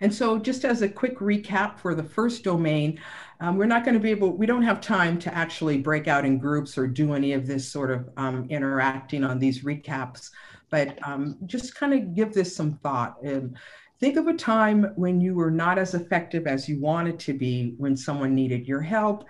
and 0.00 0.12
so, 0.12 0.38
just 0.38 0.64
as 0.64 0.80
a 0.80 0.88
quick 0.88 1.18
recap 1.18 1.78
for 1.78 1.94
the 1.94 2.02
first 2.02 2.42
domain, 2.42 2.98
um, 3.40 3.58
we're 3.58 3.66
not 3.66 3.84
going 3.84 3.94
to 3.94 4.00
be 4.00 4.10
able, 4.10 4.34
we 4.34 4.46
don't 4.46 4.62
have 4.62 4.80
time 4.80 5.18
to 5.18 5.34
actually 5.34 5.76
break 5.76 6.08
out 6.08 6.24
in 6.24 6.38
groups 6.38 6.78
or 6.78 6.86
do 6.86 7.12
any 7.12 7.34
of 7.34 7.46
this 7.46 7.70
sort 7.70 7.90
of 7.90 8.08
um, 8.16 8.46
interacting 8.48 9.22
on 9.22 9.38
these 9.38 9.62
recaps, 9.62 10.30
but 10.70 10.98
um, 11.06 11.36
just 11.44 11.74
kind 11.74 11.92
of 11.92 12.14
give 12.14 12.32
this 12.32 12.56
some 12.56 12.72
thought. 12.78 13.22
And 13.22 13.58
think 14.00 14.16
of 14.16 14.26
a 14.26 14.34
time 14.34 14.92
when 14.96 15.20
you 15.20 15.34
were 15.34 15.50
not 15.50 15.78
as 15.78 15.94
effective 15.94 16.46
as 16.46 16.68
you 16.68 16.80
wanted 16.80 17.18
to 17.20 17.34
be 17.34 17.74
when 17.76 17.96
someone 17.96 18.34
needed 18.34 18.66
your 18.66 18.80
help, 18.80 19.24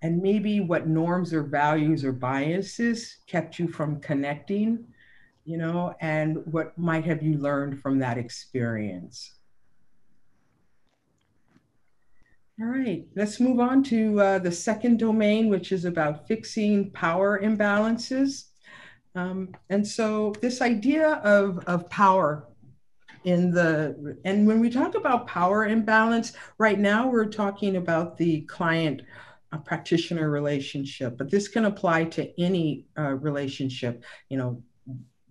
and 0.00 0.22
maybe 0.22 0.60
what 0.60 0.86
norms 0.86 1.34
or 1.34 1.42
values 1.42 2.04
or 2.04 2.12
biases 2.12 3.18
kept 3.26 3.58
you 3.58 3.68
from 3.68 4.00
connecting, 4.00 4.84
you 5.44 5.58
know, 5.58 5.94
and 6.00 6.38
what 6.46 6.76
might 6.78 7.04
have 7.04 7.22
you 7.22 7.36
learned 7.36 7.80
from 7.80 7.98
that 7.98 8.16
experience. 8.16 9.34
All 12.60 12.68
right, 12.68 13.04
let's 13.16 13.40
move 13.40 13.58
on 13.58 13.82
to 13.84 14.20
uh, 14.20 14.38
the 14.38 14.52
second 14.52 14.98
domain, 14.98 15.48
which 15.48 15.72
is 15.72 15.84
about 15.84 16.28
fixing 16.28 16.90
power 16.92 17.40
imbalances. 17.42 18.44
Um, 19.16 19.54
and 19.68 19.86
so 19.86 20.32
this 20.40 20.62
idea 20.62 21.14
of, 21.24 21.58
of 21.66 21.90
power 21.90 22.46
in 23.24 23.50
the, 23.50 24.16
and 24.24 24.46
when 24.46 24.60
we 24.60 24.70
talk 24.70 24.94
about 24.94 25.26
power 25.26 25.66
imbalance, 25.66 26.32
right 26.58 26.78
now 26.78 27.08
we're 27.08 27.26
talking 27.26 27.76
about 27.76 28.16
the 28.16 28.40
client 28.42 29.02
uh, 29.52 29.58
practitioner 29.58 30.30
relationship, 30.30 31.18
but 31.18 31.30
this 31.30 31.48
can 31.48 31.66
apply 31.66 32.04
to 32.04 32.40
any 32.40 32.86
uh, 32.98 33.14
relationship, 33.14 34.02
you 34.28 34.36
know, 34.38 34.62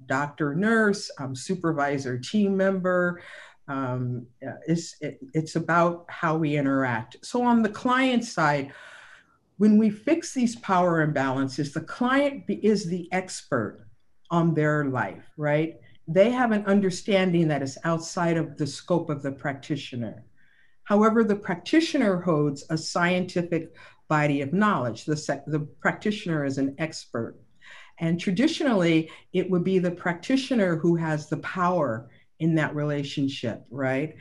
doctor, 0.06 0.56
nurse, 0.56 1.12
um, 1.20 1.36
supervisor, 1.36 2.18
team 2.18 2.56
member, 2.58 3.22
um, 3.68 4.26
it's, 4.68 4.96
it, 5.02 5.20
it's 5.34 5.56
about 5.56 6.06
how 6.10 6.36
we 6.36 6.58
interact. 6.58 7.18
So 7.24 7.44
on 7.44 7.62
the 7.62 7.70
client 7.70 8.26
side, 8.26 8.74
when 9.58 9.78
we 9.78 9.90
fix 9.90 10.34
these 10.34 10.56
power 10.56 11.06
imbalances, 11.06 11.72
the 11.72 11.82
client 11.82 12.44
is 12.48 12.86
the 12.86 13.08
expert 13.12 13.86
on 14.30 14.54
their 14.54 14.86
life, 14.86 15.24
right? 15.38 15.81
They 16.08 16.32
have 16.32 16.52
an 16.52 16.66
understanding 16.66 17.48
that 17.48 17.62
is 17.62 17.78
outside 17.84 18.38
of 18.38 18.58
the 18.58 18.68
scope 18.68 19.10
of 19.10 19.22
the 19.22 19.32
practitioner. 19.32 20.24
However, 20.84 21.24
the 21.24 21.36
practitioner 21.36 22.20
holds 22.22 22.66
a 22.70 22.78
scientific 22.78 23.76
body 24.08 24.42
of 24.42 24.52
knowledge. 24.52 25.06
The, 25.06 25.42
the 25.48 25.62
practitioner 25.80 26.44
is 26.44 26.58
an 26.58 26.76
expert. 26.80 27.40
And 28.00 28.20
traditionally, 28.20 29.10
it 29.32 29.50
would 29.50 29.64
be 29.64 29.80
the 29.80 29.92
practitioner 29.92 30.76
who 30.76 30.96
has 30.96 31.30
the 31.30 31.38
power 31.38 32.10
in 32.40 32.56
that 32.56 32.76
relationship, 32.76 33.64
right? 33.70 34.16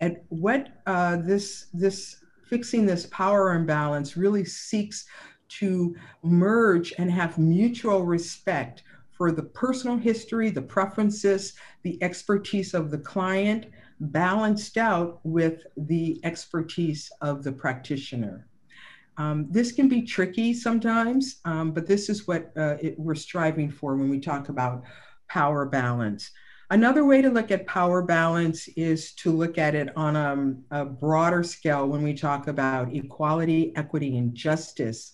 And 0.00 0.16
what 0.30 0.68
uh, 0.86 1.16
this 1.16 1.66
this 1.74 2.16
fixing 2.48 2.86
this 2.86 3.06
power 3.06 3.52
imbalance 3.52 4.16
really 4.16 4.44
seeks 4.44 5.04
to 5.48 5.94
merge 6.22 6.94
and 6.98 7.10
have 7.10 7.38
mutual 7.38 8.04
respect 8.04 8.82
for 9.20 9.30
the 9.30 9.42
personal 9.42 9.98
history, 9.98 10.48
the 10.48 10.62
preferences, 10.62 11.52
the 11.82 12.02
expertise 12.02 12.72
of 12.72 12.90
the 12.90 12.96
client, 12.96 13.66
balanced 14.00 14.78
out 14.78 15.20
with 15.24 15.60
the 15.76 16.18
expertise 16.24 17.12
of 17.20 17.44
the 17.44 17.52
practitioner. 17.52 18.46
Um, 19.18 19.46
this 19.50 19.72
can 19.72 19.90
be 19.90 20.00
tricky 20.00 20.54
sometimes, 20.54 21.42
um, 21.44 21.72
but 21.72 21.86
this 21.86 22.08
is 22.08 22.26
what 22.26 22.50
uh, 22.56 22.78
it, 22.80 22.98
we're 22.98 23.14
striving 23.14 23.70
for 23.70 23.94
when 23.94 24.08
we 24.08 24.20
talk 24.20 24.48
about 24.48 24.84
power 25.28 25.66
balance. 25.66 26.30
Another 26.70 27.04
way 27.04 27.20
to 27.20 27.28
look 27.28 27.50
at 27.50 27.66
power 27.66 28.00
balance 28.00 28.68
is 28.68 29.12
to 29.16 29.30
look 29.30 29.58
at 29.58 29.74
it 29.74 29.94
on 29.98 30.16
a, 30.16 30.32
um, 30.32 30.64
a 30.70 30.86
broader 30.86 31.42
scale 31.42 31.86
when 31.86 32.02
we 32.02 32.14
talk 32.14 32.48
about 32.48 32.94
equality, 32.94 33.76
equity, 33.76 34.16
and 34.16 34.34
justice 34.34 35.12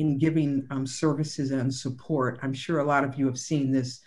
in 0.00 0.18
giving 0.18 0.66
um, 0.70 0.86
services 0.86 1.50
and 1.50 1.72
support. 1.72 2.38
I'm 2.42 2.52
sure 2.52 2.80
a 2.80 2.84
lot 2.84 3.04
of 3.04 3.18
you 3.18 3.26
have 3.26 3.38
seen 3.38 3.70
this 3.70 4.00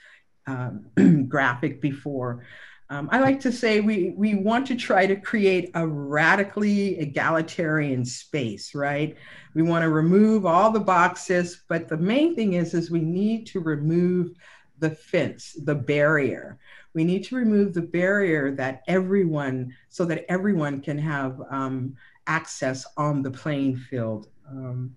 um, 0.47 0.85
graphic 1.29 1.81
before. 1.81 2.45
Um, 2.89 3.09
I 3.11 3.19
like 3.19 3.39
to 3.41 3.51
say 3.51 3.79
we, 3.79 4.13
we 4.17 4.35
want 4.35 4.67
to 4.67 4.75
try 4.75 5.05
to 5.05 5.15
create 5.15 5.71
a 5.73 5.87
radically 5.87 6.99
egalitarian 6.99 8.05
space, 8.05 8.75
right? 8.75 9.15
We 9.55 9.63
want 9.63 9.83
to 9.83 9.89
remove 9.89 10.45
all 10.45 10.69
the 10.69 10.79
boxes, 10.79 11.63
but 11.67 11.87
the 11.87 11.97
main 11.97 12.35
thing 12.35 12.53
is, 12.53 12.73
is 12.73 12.91
we 12.91 12.99
need 12.99 13.47
to 13.47 13.59
remove 13.61 14.31
the 14.79 14.91
fence, 14.91 15.55
the 15.63 15.75
barrier 15.75 16.59
we 16.93 17.03
need 17.03 17.23
to 17.25 17.35
remove 17.35 17.73
the 17.73 17.81
barrier 17.81 18.51
that 18.55 18.83
everyone, 18.87 19.75
so 19.89 20.05
that 20.05 20.25
everyone 20.29 20.81
can 20.81 20.97
have 20.97 21.41
um, 21.49 21.95
access 22.27 22.85
on 22.97 23.21
the 23.21 23.31
playing 23.31 23.75
field. 23.75 24.27
Um, 24.49 24.95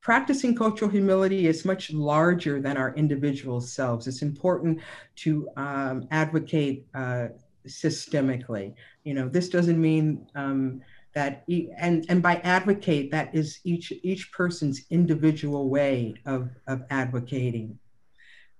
practicing 0.00 0.54
cultural 0.54 0.90
humility 0.90 1.46
is 1.46 1.64
much 1.64 1.92
larger 1.92 2.60
than 2.60 2.76
our 2.76 2.94
individual 2.94 3.60
selves. 3.60 4.06
It's 4.06 4.22
important 4.22 4.80
to 5.16 5.48
um, 5.56 6.06
advocate 6.10 6.86
uh, 6.94 7.28
systemically. 7.66 8.74
You 9.04 9.14
know, 9.14 9.28
this 9.28 9.48
doesn't 9.48 9.80
mean 9.80 10.26
um, 10.34 10.80
that, 11.14 11.44
e- 11.48 11.68
and 11.76 12.06
and 12.08 12.22
by 12.22 12.36
advocate, 12.36 13.10
that 13.10 13.34
is 13.34 13.60
each 13.64 13.92
each 14.02 14.32
person's 14.32 14.82
individual 14.90 15.68
way 15.68 16.14
of 16.24 16.50
of 16.66 16.82
advocating. 16.90 17.78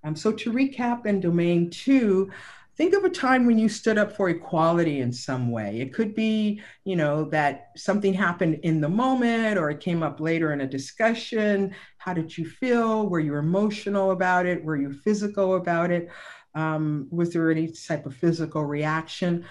Um, 0.03 0.15
so 0.15 0.31
to 0.31 0.51
recap 0.51 1.05
in 1.05 1.19
domain 1.19 1.69
two, 1.69 2.31
think 2.77 2.93
of 2.93 3.03
a 3.03 3.09
time 3.09 3.45
when 3.45 3.57
you 3.57 3.69
stood 3.69 3.97
up 3.97 4.15
for 4.15 4.29
equality 4.29 5.01
in 5.01 5.11
some 5.11 5.51
way. 5.51 5.81
It 5.81 5.93
could 5.93 6.15
be, 6.15 6.61
you 6.83 6.95
know, 6.95 7.25
that 7.25 7.69
something 7.75 8.13
happened 8.13 8.59
in 8.63 8.81
the 8.81 8.89
moment 8.89 9.57
or 9.57 9.69
it 9.69 9.79
came 9.79 10.03
up 10.03 10.19
later 10.19 10.53
in 10.53 10.61
a 10.61 10.67
discussion. 10.67 11.75
How 11.97 12.13
did 12.13 12.37
you 12.37 12.45
feel? 12.45 13.07
Were 13.07 13.19
you 13.19 13.35
emotional 13.35 14.11
about 14.11 14.45
it? 14.45 14.63
Were 14.63 14.77
you 14.77 14.93
physical 14.93 15.55
about 15.55 15.91
it? 15.91 16.09
Um, 16.55 17.07
was 17.11 17.31
there 17.31 17.51
any 17.51 17.67
type 17.71 18.05
of 18.05 18.15
physical 18.15 18.65
reaction? 18.65 19.45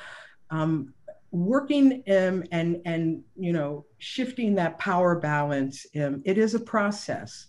Um, 0.50 0.92
working 1.32 2.02
um, 2.10 2.42
and 2.50 2.80
and 2.84 3.22
you 3.36 3.52
know 3.52 3.84
shifting 3.98 4.54
that 4.56 4.78
power 4.78 5.14
balance 5.14 5.86
um, 5.96 6.20
it 6.24 6.38
is 6.38 6.54
a 6.54 6.60
process 6.60 7.46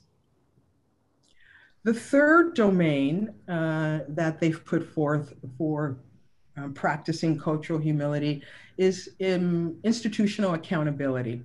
the 1.84 1.94
third 1.94 2.54
domain 2.54 3.34
uh, 3.48 4.00
that 4.08 4.39
they've 4.39 4.63
put 4.65 4.94
forth 4.94 5.34
for 5.58 5.98
um, 6.58 6.74
practicing 6.74 7.39
cultural 7.39 7.80
humility 7.80 8.44
is 8.78 9.12
in 9.20 9.80
institutional 9.84 10.54
accountability. 10.54 11.41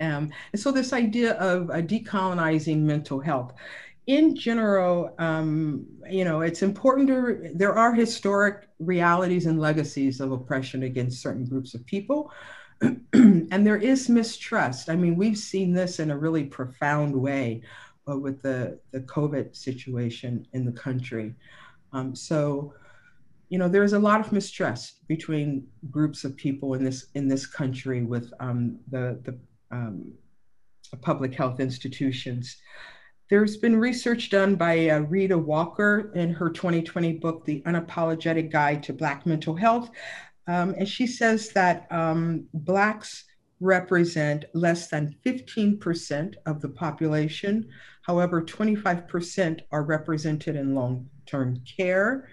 Um, 0.00 0.30
and 0.52 0.60
so, 0.60 0.70
this 0.70 0.92
idea 0.92 1.32
of 1.34 1.70
uh, 1.70 1.74
decolonizing 1.74 2.78
mental 2.78 3.20
health. 3.20 3.54
In 4.06 4.34
general, 4.34 5.14
um, 5.18 5.86
you 6.08 6.24
know, 6.24 6.40
it's 6.40 6.62
important 6.62 7.08
to, 7.08 7.50
there 7.54 7.76
are 7.76 7.92
historic 7.92 8.68
realities 8.78 9.44
and 9.44 9.60
legacies 9.60 10.20
of 10.20 10.32
oppression 10.32 10.84
against 10.84 11.20
certain 11.20 11.44
groups 11.44 11.74
of 11.74 11.84
people. 11.84 12.32
and 12.80 13.66
there 13.66 13.76
is 13.76 14.08
mistrust. 14.08 14.88
I 14.88 14.96
mean, 14.96 15.16
we've 15.16 15.36
seen 15.36 15.74
this 15.74 15.98
in 15.98 16.10
a 16.10 16.16
really 16.16 16.44
profound 16.44 17.14
way 17.14 17.62
with 18.16 18.40
the, 18.42 18.78
the 18.92 19.00
COVID 19.00 19.56
situation 19.56 20.46
in 20.52 20.64
the 20.64 20.72
country. 20.72 21.34
Um, 21.92 22.14
so, 22.14 22.72
you 23.48 23.58
know, 23.58 23.68
there's 23.68 23.94
a 23.94 23.98
lot 23.98 24.20
of 24.20 24.32
mistrust 24.32 25.06
between 25.08 25.66
groups 25.90 26.24
of 26.24 26.36
people 26.36 26.74
in 26.74 26.84
this 26.84 27.06
in 27.14 27.28
this 27.28 27.46
country 27.46 28.02
with 28.02 28.32
um, 28.40 28.78
the 28.90 29.18
the 29.24 29.38
um, 29.70 30.12
public 31.00 31.34
health 31.34 31.60
institutions. 31.60 32.56
There's 33.30 33.58
been 33.58 33.76
research 33.76 34.30
done 34.30 34.54
by 34.54 34.88
uh, 34.88 35.00
Rheeda 35.00 35.38
Walker 35.38 36.12
in 36.14 36.32
her 36.32 36.48
2020 36.48 37.14
book, 37.14 37.44
The 37.44 37.62
Unapologetic 37.66 38.50
Guide 38.50 38.82
to 38.84 38.94
Black 38.94 39.26
Mental 39.26 39.54
Health. 39.54 39.90
Um, 40.46 40.74
and 40.78 40.88
she 40.88 41.06
says 41.06 41.50
that 41.50 41.86
um, 41.90 42.46
Blacks 42.54 43.24
represent 43.60 44.44
less 44.54 44.88
than 44.88 45.16
15% 45.24 46.34
of 46.46 46.60
the 46.60 46.68
population. 46.68 47.68
However, 48.02 48.42
25% 48.42 49.60
are 49.72 49.82
represented 49.82 50.56
in 50.56 50.74
long 50.74 51.08
term 51.26 51.62
care. 51.76 52.28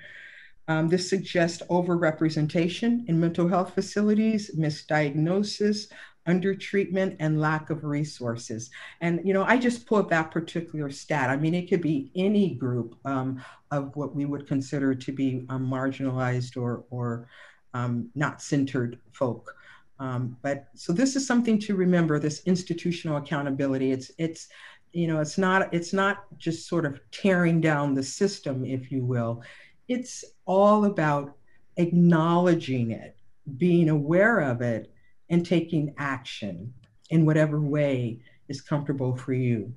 Um, 0.67 0.89
this 0.89 1.09
suggests 1.09 1.61
overrepresentation 1.69 3.07
in 3.07 3.19
mental 3.19 3.47
health 3.47 3.73
facilities, 3.75 4.55
misdiagnosis, 4.55 5.87
undertreatment, 6.27 7.17
and 7.19 7.39
lack 7.39 7.69
of 7.69 7.83
resources. 7.83 8.71
And, 9.01 9.21
you 9.23 9.33
know, 9.33 9.43
I 9.43 9.57
just 9.57 9.85
pulled 9.85 10.09
that 10.09 10.31
particular 10.31 10.89
stat. 10.89 11.29
I 11.29 11.37
mean, 11.37 11.53
it 11.53 11.69
could 11.69 11.81
be 11.81 12.11
any 12.15 12.55
group 12.55 12.95
um, 13.05 13.43
of 13.69 13.95
what 13.95 14.15
we 14.15 14.25
would 14.25 14.47
consider 14.47 14.95
to 14.95 15.11
be 15.11 15.45
um, 15.49 15.67
marginalized 15.69 16.57
or, 16.57 16.85
or 16.89 17.27
um, 17.75 18.09
not 18.15 18.41
centered 18.41 18.99
folk. 19.11 19.55
Um, 19.99 20.37
but 20.41 20.67
so 20.75 20.91
this 20.93 21.15
is 21.15 21.25
something 21.25 21.59
to 21.59 21.75
remember. 21.75 22.19
This 22.19 22.41
institutional 22.45 23.17
accountability. 23.17 23.91
It's 23.91 24.11
it's 24.17 24.47
you 24.91 25.07
know 25.07 25.21
it's 25.21 25.37
not 25.37 25.73
it's 25.73 25.93
not 25.93 26.25
just 26.37 26.67
sort 26.67 26.85
of 26.85 26.99
tearing 27.11 27.61
down 27.61 27.93
the 27.93 28.03
system, 28.03 28.65
if 28.65 28.91
you 28.91 29.05
will. 29.05 29.41
it's 29.87 30.23
all 30.45 30.85
about 30.85 31.35
acknowledging 31.77 32.91
it, 32.91 33.17
being 33.57 33.89
aware 33.89 34.39
of 34.39 34.61
it, 34.61 34.91
and 35.29 35.45
taking 35.45 35.93
action 35.97 36.73
in 37.09 37.25
whatever 37.25 37.59
way 37.61 38.19
is 38.47 38.61
comfortable 38.61 39.15
for 39.15 39.33
you. 39.33 39.73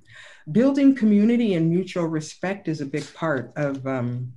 Building 0.52 0.94
community 0.94 1.54
and 1.54 1.70
mutual 1.70 2.06
respect 2.06 2.68
is 2.68 2.80
a 2.80 2.86
big 2.86 3.04
part 3.14 3.52
of, 3.56 3.86
um, 3.86 4.32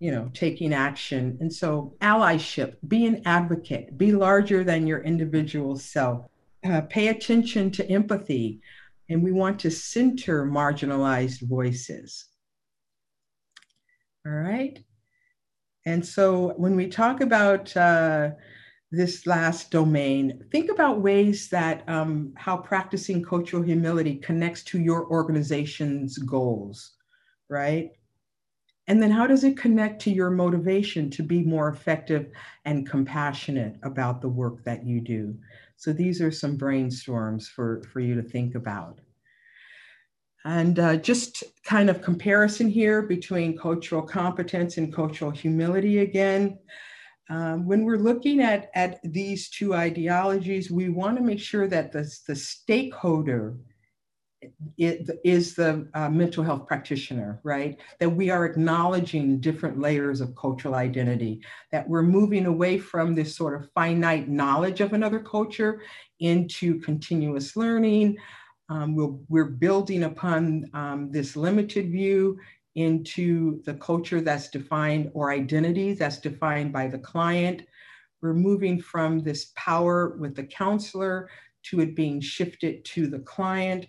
you 0.00 0.10
know, 0.10 0.30
taking 0.32 0.72
action. 0.72 1.36
And 1.40 1.52
so, 1.52 1.94
allyship, 2.00 2.76
be 2.88 3.06
an 3.06 3.22
advocate, 3.26 3.96
be 3.96 4.12
larger 4.12 4.64
than 4.64 4.86
your 4.86 5.00
individual 5.00 5.76
self, 5.76 6.24
uh, 6.64 6.80
pay 6.82 7.08
attention 7.08 7.70
to 7.72 7.88
empathy, 7.88 8.62
and 9.10 9.22
we 9.22 9.30
want 9.30 9.60
to 9.60 9.70
center 9.70 10.46
marginalized 10.46 11.46
voices. 11.46 12.26
All 14.26 14.32
right. 14.32 14.82
And 15.84 16.04
so, 16.04 16.54
when 16.56 16.76
we 16.76 16.88
talk 16.88 17.20
about 17.20 17.76
uh, 17.76 18.30
this 18.90 19.26
last 19.26 19.70
domain, 19.70 20.44
think 20.50 20.70
about 20.70 21.02
ways 21.02 21.50
that 21.50 21.86
um, 21.88 22.32
how 22.36 22.56
practicing 22.56 23.22
cultural 23.22 23.62
humility 23.62 24.16
connects 24.16 24.62
to 24.64 24.80
your 24.80 25.06
organization's 25.10 26.16
goals, 26.16 26.92
right? 27.50 27.90
And 28.90 29.00
then 29.00 29.12
how 29.12 29.28
does 29.28 29.44
it 29.44 29.56
connect 29.56 30.02
to 30.02 30.10
your 30.10 30.30
motivation 30.30 31.10
to 31.10 31.22
be 31.22 31.44
more 31.44 31.68
effective 31.68 32.32
and 32.64 32.90
compassionate 32.90 33.76
about 33.84 34.20
the 34.20 34.28
work 34.28 34.64
that 34.64 34.84
you 34.84 35.00
do? 35.00 35.38
So 35.76 35.92
these 35.92 36.20
are 36.20 36.32
some 36.32 36.58
brainstorms 36.58 37.46
for, 37.46 37.84
for 37.92 38.00
you 38.00 38.16
to 38.16 38.28
think 38.28 38.56
about. 38.56 39.00
And 40.44 40.80
uh, 40.80 40.96
just 40.96 41.44
kind 41.62 41.88
of 41.88 42.02
comparison 42.02 42.68
here 42.68 43.02
between 43.02 43.56
cultural 43.56 44.02
competence 44.02 44.76
and 44.76 44.92
cultural 44.92 45.30
humility 45.30 45.98
again. 45.98 46.58
Um, 47.28 47.68
when 47.68 47.84
we're 47.84 47.96
looking 47.96 48.40
at, 48.40 48.72
at 48.74 48.98
these 49.04 49.50
two 49.50 49.72
ideologies, 49.72 50.68
we 50.68 50.88
want 50.88 51.16
to 51.16 51.22
make 51.22 51.38
sure 51.38 51.68
that 51.68 51.92
the, 51.92 52.12
the 52.26 52.34
stakeholder 52.34 53.54
is 54.78 55.54
the 55.54 55.86
uh, 55.94 56.08
mental 56.08 56.42
health 56.42 56.66
practitioner, 56.66 57.40
right? 57.42 57.78
That 57.98 58.10
we 58.10 58.30
are 58.30 58.46
acknowledging 58.46 59.40
different 59.40 59.78
layers 59.78 60.20
of 60.20 60.34
cultural 60.34 60.74
identity, 60.74 61.42
that 61.72 61.88
we're 61.88 62.02
moving 62.02 62.46
away 62.46 62.78
from 62.78 63.14
this 63.14 63.36
sort 63.36 63.60
of 63.60 63.70
finite 63.72 64.28
knowledge 64.28 64.80
of 64.80 64.92
another 64.92 65.20
culture 65.20 65.82
into 66.20 66.80
continuous 66.80 67.56
learning. 67.56 68.16
Um, 68.70 68.94
we're, 68.94 69.14
we're 69.28 69.44
building 69.50 70.04
upon 70.04 70.70
um, 70.74 71.10
this 71.10 71.36
limited 71.36 71.90
view 71.90 72.38
into 72.76 73.62
the 73.64 73.74
culture 73.74 74.20
that's 74.20 74.48
defined 74.48 75.10
or 75.12 75.32
identity 75.32 75.92
that's 75.92 76.18
defined 76.18 76.72
by 76.72 76.86
the 76.86 76.98
client. 76.98 77.62
We're 78.22 78.34
moving 78.34 78.80
from 78.80 79.20
this 79.20 79.52
power 79.56 80.16
with 80.18 80.36
the 80.36 80.44
counselor 80.44 81.28
to 81.64 81.80
it 81.80 81.96
being 81.96 82.20
shifted 82.20 82.84
to 82.86 83.06
the 83.06 83.18
client. 83.20 83.86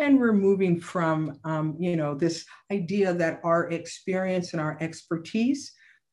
And 0.00 0.18
we're 0.18 0.32
moving 0.32 0.80
from, 0.80 1.38
um, 1.44 1.76
you 1.78 1.94
know, 1.94 2.14
this 2.14 2.46
idea 2.72 3.12
that 3.12 3.38
our 3.44 3.68
experience 3.70 4.54
and 4.54 4.60
our 4.60 4.78
expertise 4.80 5.72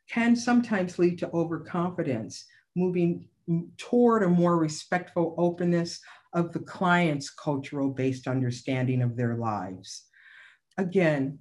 can 0.10 0.36
sometimes 0.36 1.00
lead 1.00 1.18
to 1.20 1.32
overconfidence, 1.32 2.46
moving 2.76 3.30
toward 3.78 4.24
a 4.24 4.28
more 4.28 4.58
respectful 4.58 5.36
openness 5.38 6.02
of 6.34 6.52
the 6.52 6.60
client's 6.60 7.30
cultural 7.30 7.90
based 7.90 8.28
understanding 8.28 9.02
of 9.02 9.16
their 9.16 9.36
lives. 9.36 10.04
Again, 10.78 11.40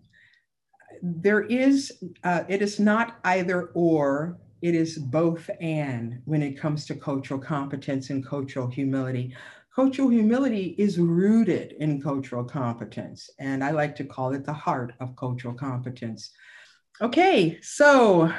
there 1.02 1.42
is, 1.42 2.00
uh, 2.22 2.44
it 2.48 2.62
is 2.62 2.78
not 2.78 3.18
either 3.24 3.70
or, 3.74 4.38
it 4.62 4.74
is 4.74 4.98
both 4.98 5.50
and 5.60 6.22
when 6.24 6.42
it 6.42 6.58
comes 6.58 6.86
to 6.86 6.94
cultural 6.94 7.40
competence 7.40 8.10
and 8.10 8.24
cultural 8.24 8.68
humility. 8.68 9.34
Cultural 9.76 10.08
humility 10.08 10.74
is 10.78 10.98
rooted 10.98 11.72
in 11.80 12.00
cultural 12.00 12.42
competence, 12.42 13.28
and 13.38 13.62
I 13.62 13.72
like 13.72 13.94
to 13.96 14.04
call 14.04 14.32
it 14.32 14.42
the 14.42 14.52
heart 14.54 14.94
of 15.00 15.14
cultural 15.16 15.52
competence. 15.52 16.30
Okay, 17.02 17.58
so 17.60 18.32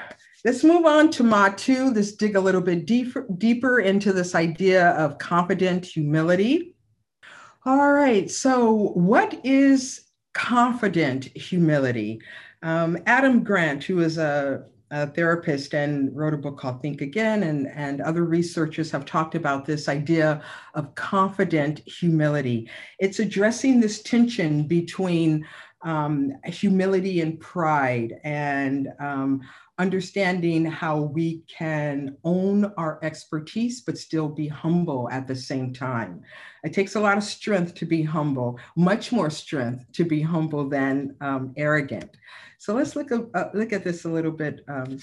let's 0.43 0.63
move 0.63 0.87
on 0.87 1.11
to 1.11 1.23
Mod 1.23 1.55
2. 1.59 1.91
Let's 1.91 2.13
dig 2.13 2.35
a 2.35 2.39
little 2.39 2.59
bit 2.59 2.87
deeper, 2.87 3.27
deeper 3.37 3.81
into 3.81 4.13
this 4.13 4.33
idea 4.33 4.89
of 4.93 5.19
confident 5.19 5.85
humility. 5.85 6.75
All 7.67 7.93
right, 7.93 8.31
so 8.31 8.71
what 8.95 9.39
is 9.43 10.07
confident 10.33 11.25
humility? 11.37 12.19
Um, 12.63 12.97
Adam 13.05 13.43
Grant, 13.43 13.83
who 13.83 13.99
is 13.99 14.17
a, 14.17 14.63
a, 14.91 15.07
therapist 15.07 15.73
and 15.73 16.15
wrote 16.15 16.33
a 16.33 16.37
book 16.37 16.57
called 16.57 16.81
Think 16.81 17.01
Again, 17.01 17.43
and, 17.43 17.67
and 17.67 18.01
other 18.01 18.23
researchers 18.23 18.91
have 18.91 19.05
talked 19.05 19.35
about 19.35 19.65
this 19.65 19.87
idea 19.87 20.41
of 20.73 20.93
confident 20.95 21.79
humility. 21.87 22.69
It's 22.99 23.19
addressing 23.19 23.79
this 23.79 24.01
tension 24.01 24.67
between 24.67 25.45
um, 25.83 26.33
humility 26.45 27.21
and 27.21 27.39
pride 27.39 28.15
and 28.23 28.89
um, 28.99 29.41
understanding 29.79 30.65
how 30.65 31.01
we 31.01 31.43
can 31.47 32.17
own 32.23 32.65
our 32.77 32.99
expertise 33.03 33.81
but 33.81 33.97
still 33.97 34.27
be 34.27 34.47
humble 34.47 35.09
at 35.11 35.27
the 35.27 35.35
same 35.35 35.73
time. 35.73 36.21
It 36.63 36.73
takes 36.73 36.95
a 36.95 36.99
lot 36.99 37.17
of 37.17 37.23
strength 37.23 37.75
to 37.75 37.85
be 37.85 38.01
humble, 38.01 38.59
much 38.75 39.11
more 39.11 39.29
strength 39.29 39.85
to 39.93 40.03
be 40.03 40.21
humble 40.21 40.67
than 40.67 41.15
um, 41.21 41.53
arrogant. 41.57 42.17
So 42.57 42.73
let's 42.73 42.95
look, 42.95 43.11
uh, 43.11 43.45
look 43.53 43.71
at 43.71 43.83
this 43.83 44.05
a 44.05 44.09
little 44.09 44.31
bit. 44.31 44.61
Um, 44.67 44.97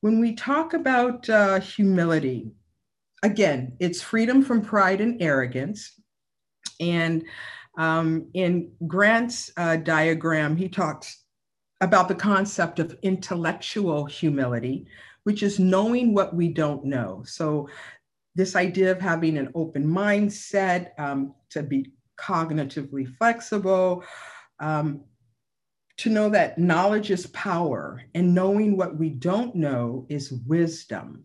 when 0.00 0.20
we 0.20 0.34
talk 0.34 0.74
about 0.74 1.28
uh, 1.30 1.60
humility, 1.60 2.50
again, 3.22 3.76
it's 3.80 4.02
freedom 4.02 4.42
from 4.42 4.60
pride 4.60 5.00
and 5.00 5.20
arrogance. 5.22 5.94
And 6.80 7.24
um, 7.78 8.28
in 8.34 8.72
Grant's 8.86 9.50
uh, 9.56 9.76
diagram, 9.76 10.56
he 10.56 10.68
talks 10.68 11.24
about 11.80 12.08
the 12.08 12.14
concept 12.14 12.78
of 12.78 12.98
intellectual 13.02 14.04
humility, 14.06 14.86
which 15.24 15.42
is 15.42 15.58
knowing 15.58 16.14
what 16.14 16.34
we 16.34 16.48
don't 16.48 16.84
know. 16.84 17.22
So, 17.26 17.68
this 18.34 18.54
idea 18.54 18.92
of 18.92 19.00
having 19.00 19.36
an 19.36 19.50
open 19.54 19.84
mindset, 19.84 20.90
um, 20.98 21.34
to 21.50 21.62
be 21.62 21.92
cognitively 22.20 23.16
flexible, 23.16 24.04
um, 24.60 25.04
to 25.98 26.10
know 26.10 26.28
that 26.28 26.58
knowledge 26.58 27.10
is 27.10 27.26
power 27.28 28.02
and 28.14 28.34
knowing 28.34 28.76
what 28.76 28.96
we 28.96 29.10
don't 29.10 29.54
know 29.54 30.06
is 30.08 30.32
wisdom. 30.46 31.24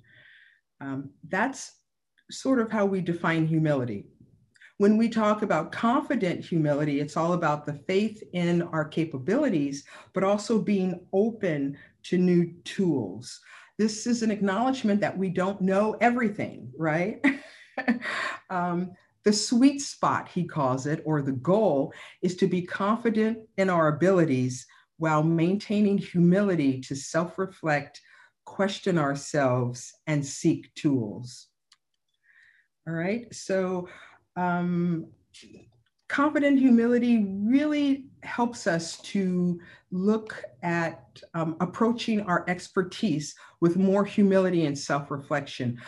Um, 0.81 1.11
that's 1.29 1.73
sort 2.31 2.59
of 2.59 2.71
how 2.71 2.85
we 2.85 2.99
define 2.99 3.45
humility. 3.45 4.07
When 4.83 4.97
we 4.97 5.07
talk 5.07 5.43
about 5.43 5.71
confident 5.71 6.43
humility, 6.43 6.99
it's 6.99 7.15
all 7.15 7.31
about 7.31 7.65
the 7.65 7.75
faith 7.87 8.21
in 8.33 8.63
our 8.63 8.83
capabilities, 8.83 9.85
but 10.11 10.25
also 10.25 10.59
being 10.59 10.99
open 11.13 11.77
to 12.03 12.17
new 12.17 12.51
tools. 12.65 13.39
This 13.77 14.05
is 14.05 14.23
an 14.23 14.29
acknowledgement 14.29 14.99
that 14.99 15.17
we 15.17 15.29
don't 15.29 15.61
know 15.61 15.95
everything, 16.01 16.69
right? 16.77 17.25
um, 18.49 18.91
the 19.23 19.31
sweet 19.31 19.79
spot, 19.79 20.27
he 20.27 20.43
calls 20.43 20.85
it, 20.85 21.01
or 21.05 21.21
the 21.21 21.31
goal, 21.31 21.93
is 22.21 22.35
to 22.35 22.47
be 22.47 22.63
confident 22.63 23.37
in 23.55 23.69
our 23.69 23.87
abilities 23.87 24.67
while 24.97 25.23
maintaining 25.23 25.97
humility 25.97 26.81
to 26.81 26.93
self 26.93 27.39
reflect, 27.39 28.01
question 28.43 28.97
ourselves, 28.97 29.93
and 30.07 30.25
seek 30.25 30.75
tools. 30.75 31.47
All 32.85 32.93
right, 32.93 33.33
so 33.33 33.87
um, 34.35 35.07
confident 36.07 36.59
humility 36.59 37.25
really 37.27 38.05
helps 38.21 38.67
us 38.67 38.97
to 38.99 39.59
look 39.91 40.43
at 40.61 41.21
um, 41.33 41.55
approaching 41.59 42.21
our 42.21 42.45
expertise 42.47 43.35
with 43.61 43.77
more 43.77 44.05
humility 44.05 44.65
and 44.65 44.77
self-reflection. 44.77 45.79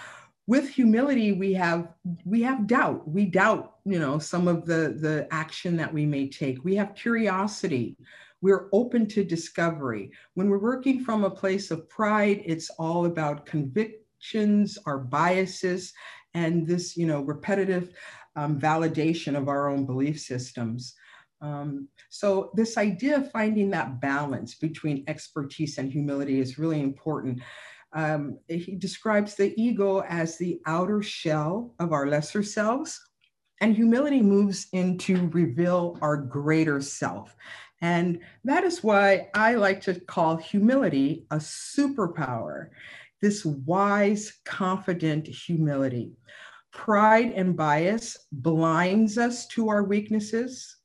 With 0.48 0.70
humility 0.70 1.32
we 1.32 1.54
have 1.54 1.90
we 2.24 2.42
have 2.44 2.68
doubt. 2.68 3.08
We 3.08 3.26
doubt 3.26 3.76
you 3.86 4.00
know 4.00 4.20
some 4.20 4.48
of 4.48 4.66
the 4.66 4.96
the 5.00 5.28
action 5.32 5.76
that 5.78 5.94
we 5.94 6.06
may 6.06 6.30
take. 6.30 6.64
We 6.64 6.76
have 6.76 6.96
curiosity. 6.96 7.98
We're 8.42 8.70
open 8.74 9.08
to 9.08 9.24
discovery. 9.24 10.12
When 10.36 10.50
we're 10.50 10.60
working 10.60 11.04
from 11.04 11.24
a 11.24 11.32
place 11.32 11.72
of 11.72 11.90
pride 11.90 12.42
it's 12.46 12.70
all 12.72 13.06
about 13.06 13.46
convictions 13.46 14.78
our 14.86 14.98
biases 14.98 15.94
and 16.34 16.68
this 16.68 16.98
you 16.98 17.08
know 17.08 17.22
repetitive 17.22 17.94
um, 18.36 18.60
validation 18.60 19.38
of 19.38 19.48
our 19.48 19.70
own 19.70 19.86
belief 19.86 20.20
systems 20.20 20.96
um, 21.42 21.88
so 22.10 22.52
this 22.56 22.78
idea 22.78 23.18
of 23.18 23.32
finding 23.32 23.70
that 23.72 24.00
balance 24.00 24.56
between 24.56 25.04
expertise 25.08 25.78
and 25.78 25.92
humility 25.92 26.40
is 26.40 26.58
really 26.58 26.82
important 26.82 27.42
um, 27.96 28.40
he 28.50 28.76
describes 28.76 29.36
the 29.36 29.54
ego 29.60 30.02
as 30.02 30.38
the 30.38 30.60
outer 30.66 31.02
shell 31.02 31.74
of 31.80 31.94
our 31.94 32.08
lesser 32.08 32.44
selves. 32.44 33.00
And 33.62 33.74
humility 33.74 34.22
moves 34.22 34.68
in 34.74 34.98
to 35.00 35.30
reveal 35.30 35.98
our 36.02 36.18
greater 36.18 36.82
self. 36.82 37.34
And 37.82 38.20
that 38.44 38.66
is 38.66 38.84
why 38.84 39.30
I 39.34 39.54
like 39.54 39.80
to 39.82 39.98
call 39.98 40.36
humility 40.36 41.26
a 41.32 41.38
superpower, 41.38 42.68
this 43.22 43.46
wise, 43.46 44.34
confident 44.44 45.26
humility. 45.28 46.12
Pride 46.76 47.32
and 47.32 47.56
bias 47.56 48.28
blinds 48.34 49.18
us 49.18 49.48
to 49.48 49.70
our 49.70 49.84
weaknesses. 49.86 50.76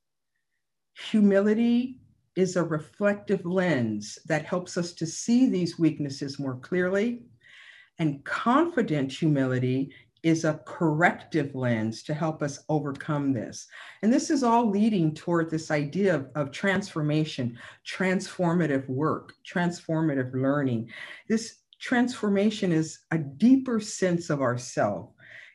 Humility 1.11 1.99
is 2.37 2.55
a 2.55 2.63
reflective 2.63 3.45
lens 3.45 4.17
that 4.27 4.47
helps 4.47 4.79
us 4.79 4.93
to 4.95 5.05
see 5.05 5.51
these 5.51 5.81
weaknesses 5.81 6.39
more 6.39 6.57
clearly. 6.57 7.25
And 7.99 8.25
confident 8.25 9.13
humility 9.13 9.93
is 10.23 10.45
a 10.45 10.61
corrective 10.65 11.55
lens 11.57 12.05
to 12.05 12.15
help 12.15 12.41
us 12.41 12.65
overcome 12.69 13.33
this. 13.33 13.67
And 14.03 14.13
this 14.13 14.31
is 14.31 14.45
all 14.45 14.71
leading 14.71 15.13
toward 15.13 15.51
this 15.51 15.73
idea 15.73 16.15
of, 16.15 16.29
of, 16.37 16.53
transformation, 16.53 17.59
transformative 17.85 18.89
work, 18.89 19.35
transformative 19.45 20.33
learning. 20.35 20.89
This 21.29 21.57
transformation 21.81 22.71
is 22.71 23.01
a 23.11 23.19
deeper 23.19 23.81
sense 23.81 24.31
of 24.31 24.41
ourself. 24.41 25.11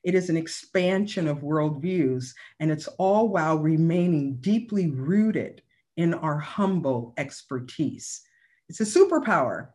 It 0.06 0.14
is 0.14 0.30
an 0.30 0.38
expansion 0.38 1.28
of 1.28 1.40
worldviews, 1.40 2.34
and 2.60 2.70
it's 2.70 2.88
all 3.00 3.28
while 3.28 3.58
remaining 3.58 4.36
deeply 4.36 4.92
rooted 4.92 5.64
in 5.98 6.14
our 6.14 6.38
humble 6.38 7.16
expertise. 7.18 8.22
It's 8.70 8.82
a 8.82 8.84
superpower. 8.84 9.70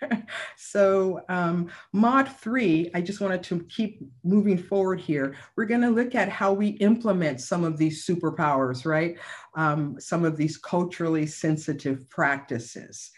so 0.56 1.22
um, 1.28 1.68
mod 1.92 2.28
three, 2.28 2.92
I 2.94 3.00
just 3.00 3.20
wanted 3.20 3.42
to 3.44 3.64
keep 3.64 4.00
moving 4.22 4.56
forward 4.56 5.00
here. 5.00 5.34
We're 5.56 5.64
gonna 5.64 5.90
look 5.90 6.14
at 6.14 6.28
how 6.28 6.52
we 6.52 6.68
implement 6.68 7.40
some 7.40 7.64
of 7.64 7.76
these 7.76 8.06
superpowers, 8.06 8.86
right? 8.86 9.18
Um, 9.56 9.96
some 9.98 10.24
of 10.24 10.36
these 10.36 10.58
culturally 10.58 11.26
sensitive 11.26 12.08
practices 12.08 13.10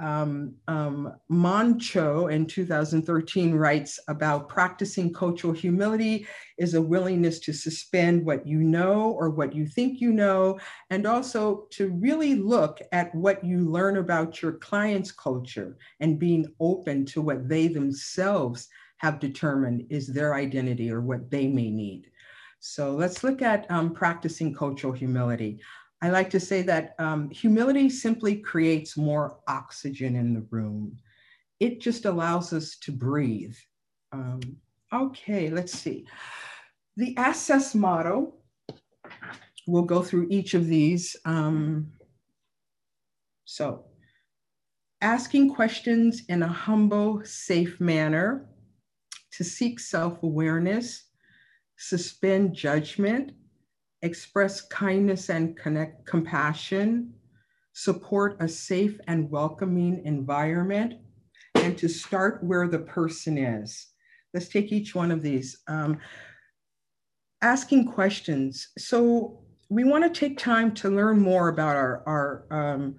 um, 0.00 0.54
um, 0.68 1.14
Moncho 1.28 2.28
in 2.28 2.46
2013 2.46 3.54
writes 3.54 3.98
about 4.08 4.48
practicing 4.48 5.12
cultural 5.12 5.52
humility 5.52 6.26
is 6.56 6.74
a 6.74 6.82
willingness 6.82 7.38
to 7.40 7.52
suspend 7.52 8.24
what 8.24 8.46
you 8.46 8.58
know 8.58 9.12
or 9.18 9.30
what 9.30 9.54
you 9.54 9.66
think 9.66 10.00
you 10.00 10.12
know, 10.12 10.58
and 10.90 11.06
also 11.06 11.66
to 11.70 11.90
really 11.90 12.36
look 12.36 12.80
at 12.92 13.14
what 13.14 13.44
you 13.44 13.68
learn 13.68 13.96
about 13.96 14.40
your 14.40 14.52
client's 14.52 15.10
culture 15.10 15.76
and 16.00 16.18
being 16.18 16.46
open 16.60 17.04
to 17.06 17.20
what 17.20 17.48
they 17.48 17.68
themselves 17.68 18.68
have 18.98 19.20
determined 19.20 19.86
is 19.90 20.06
their 20.06 20.34
identity 20.34 20.90
or 20.90 21.00
what 21.00 21.30
they 21.30 21.46
may 21.46 21.70
need. 21.70 22.10
So 22.60 22.92
let's 22.92 23.22
look 23.22 23.42
at 23.42 23.70
um, 23.70 23.92
practicing 23.92 24.52
cultural 24.52 24.92
humility. 24.92 25.60
I 26.00 26.10
like 26.10 26.30
to 26.30 26.40
say 26.40 26.62
that 26.62 26.94
um, 26.98 27.28
humility 27.30 27.90
simply 27.90 28.36
creates 28.36 28.96
more 28.96 29.40
oxygen 29.48 30.14
in 30.14 30.32
the 30.32 30.46
room. 30.50 30.96
It 31.58 31.80
just 31.80 32.04
allows 32.04 32.52
us 32.52 32.76
to 32.82 32.92
breathe. 32.92 33.56
Um, 34.12 34.40
okay, 34.92 35.50
let's 35.50 35.72
see. 35.72 36.06
The 36.96 37.16
access 37.16 37.74
model, 37.74 38.40
we'll 39.66 39.82
go 39.82 40.02
through 40.02 40.28
each 40.30 40.54
of 40.54 40.66
these. 40.66 41.16
Um, 41.24 41.92
so, 43.44 43.86
asking 45.00 45.54
questions 45.54 46.22
in 46.28 46.42
a 46.42 46.48
humble, 46.48 47.22
safe 47.24 47.80
manner, 47.80 48.46
to 49.32 49.44
seek 49.44 49.80
self 49.80 50.22
awareness, 50.22 51.06
suspend 51.76 52.54
judgment, 52.54 53.32
express 54.02 54.60
kindness 54.60 55.28
and 55.28 55.56
connect 55.56 56.06
compassion, 56.06 57.12
support 57.72 58.36
a 58.40 58.48
safe 58.48 58.98
and 59.06 59.30
welcoming 59.30 60.02
environment, 60.04 60.94
and 61.54 61.76
to 61.78 61.88
start 61.88 62.42
where 62.42 62.68
the 62.68 62.78
person 62.78 63.38
is. 63.38 63.88
Let's 64.34 64.48
take 64.48 64.72
each 64.72 64.94
one 64.94 65.10
of 65.10 65.22
these. 65.22 65.58
Um, 65.68 65.98
asking 67.42 67.86
questions. 67.86 68.68
So 68.78 69.40
we 69.68 69.84
want 69.84 70.04
to 70.04 70.20
take 70.20 70.38
time 70.38 70.72
to 70.74 70.90
learn 70.90 71.20
more 71.20 71.48
about 71.48 71.76
our, 71.76 72.02
our 72.06 72.46
um, 72.50 72.96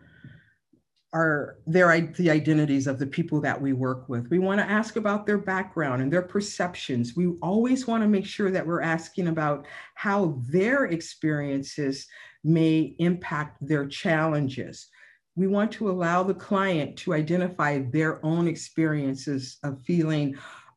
are 1.11 1.57
their 1.65 1.99
the 1.99 2.29
identities 2.29 2.85
of 2.85 2.99
the 2.99 3.07
people 3.07 3.41
that 3.41 3.59
we 3.59 3.73
work 3.73 4.07
with. 4.09 4.29
We 4.29 4.39
want 4.39 4.59
to 4.59 4.69
ask 4.69 4.95
about 4.95 5.25
their 5.25 5.39
background 5.39 6.01
and 6.01 6.13
their 6.13 6.21
perceptions. 6.21 7.15
We 7.15 7.27
always 7.41 7.87
want 7.87 8.03
to 8.03 8.07
make 8.07 8.25
sure 8.25 8.51
that 8.51 8.65
we're 8.65 8.81
asking 8.81 9.27
about 9.27 9.65
how 9.95 10.39
their 10.47 10.85
experiences 10.85 12.07
may 12.43 12.95
impact 12.99 13.57
their 13.67 13.87
challenges. 13.87 14.87
We 15.35 15.47
want 15.47 15.71
to 15.73 15.89
allow 15.89 16.21
the 16.21 16.33
client 16.33 16.97
to 16.97 17.13
identify 17.13 17.79
their 17.79 18.23
own 18.23 18.47
experiences 18.47 19.57
of 19.63 19.81
feeling 19.83 20.35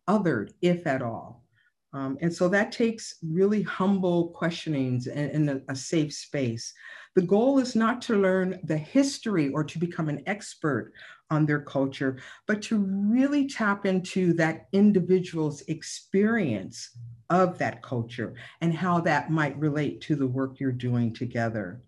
othered, 0.09 0.53
if 0.63 0.87
at 0.87 1.03
all. 1.03 1.45
Um, 1.93 2.17
and 2.23 2.33
so 2.33 2.49
that 2.49 2.73
takes 2.73 3.17
really 3.23 3.63
humble 3.63 4.29
questionings 4.29 5.09
and, 5.09 5.31
and 5.31 5.51
a, 5.51 5.73
a 5.73 5.77
safe 5.77 6.15
space. 6.15 6.73
The 7.15 7.23
goal 7.23 7.59
is 7.59 7.77
not 7.77 8.01
to 8.03 8.17
learn 8.17 8.59
the 8.65 8.79
history 8.79 9.51
or 9.51 9.65
to 9.65 9.79
become 9.79 10.09
an 10.09 10.23
expert 10.27 10.93
on 11.31 11.45
their 11.45 11.61
culture, 11.61 12.19
but 12.47 12.63
to 12.63 12.79
really 12.79 13.47
tap 13.49 13.85
into 13.85 14.33
that 14.35 14.69
individual's 14.73 15.63
experience 15.63 16.91
of 17.29 17.59
that 17.59 17.83
culture 17.83 18.35
and 18.61 18.75
how 18.75 19.01
that 19.01 19.31
might 19.31 19.59
relate 19.59 20.01
to 20.03 20.17
the 20.17 20.27
work 20.27 20.61
you're 20.61 20.73
doing 20.73 21.13
together. 21.13 21.83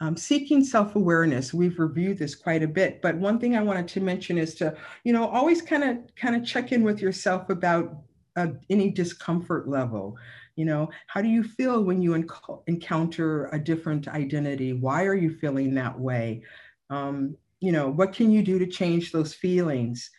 Um, 0.00 0.16
seeking 0.16 0.62
self-awareness 0.62 1.54
we've 1.54 1.78
reviewed 1.78 2.18
this 2.18 2.34
quite 2.34 2.62
a 2.62 2.68
bit 2.68 3.00
but 3.00 3.16
one 3.16 3.38
thing 3.38 3.56
i 3.56 3.62
wanted 3.62 3.88
to 3.88 4.00
mention 4.02 4.36
is 4.36 4.54
to 4.56 4.76
you 5.04 5.12
know 5.14 5.26
always 5.26 5.62
kind 5.62 5.82
of 5.82 6.14
kind 6.16 6.36
of 6.36 6.44
check 6.44 6.70
in 6.70 6.82
with 6.82 7.00
yourself 7.00 7.48
about 7.48 8.02
uh, 8.36 8.48
any 8.68 8.90
discomfort 8.90 9.70
level 9.70 10.18
you 10.56 10.64
know 10.64 10.88
how 11.06 11.22
do 11.22 11.28
you 11.28 11.42
feel 11.42 11.82
when 11.82 12.02
you 12.02 12.12
enc- 12.12 12.62
encounter 12.66 13.46
a 13.52 13.58
different 13.58 14.08
identity? 14.08 14.72
Why 14.72 15.04
are 15.04 15.14
you 15.14 15.30
feeling 15.30 15.74
that 15.74 15.98
way? 15.98 16.42
Um, 16.90 17.36
you 17.60 17.72
know 17.72 17.88
what 17.88 18.12
can 18.12 18.30
you 18.30 18.42
do 18.42 18.58
to 18.58 18.66
change 18.66 19.12
those 19.12 19.34
feelings? 19.34 20.10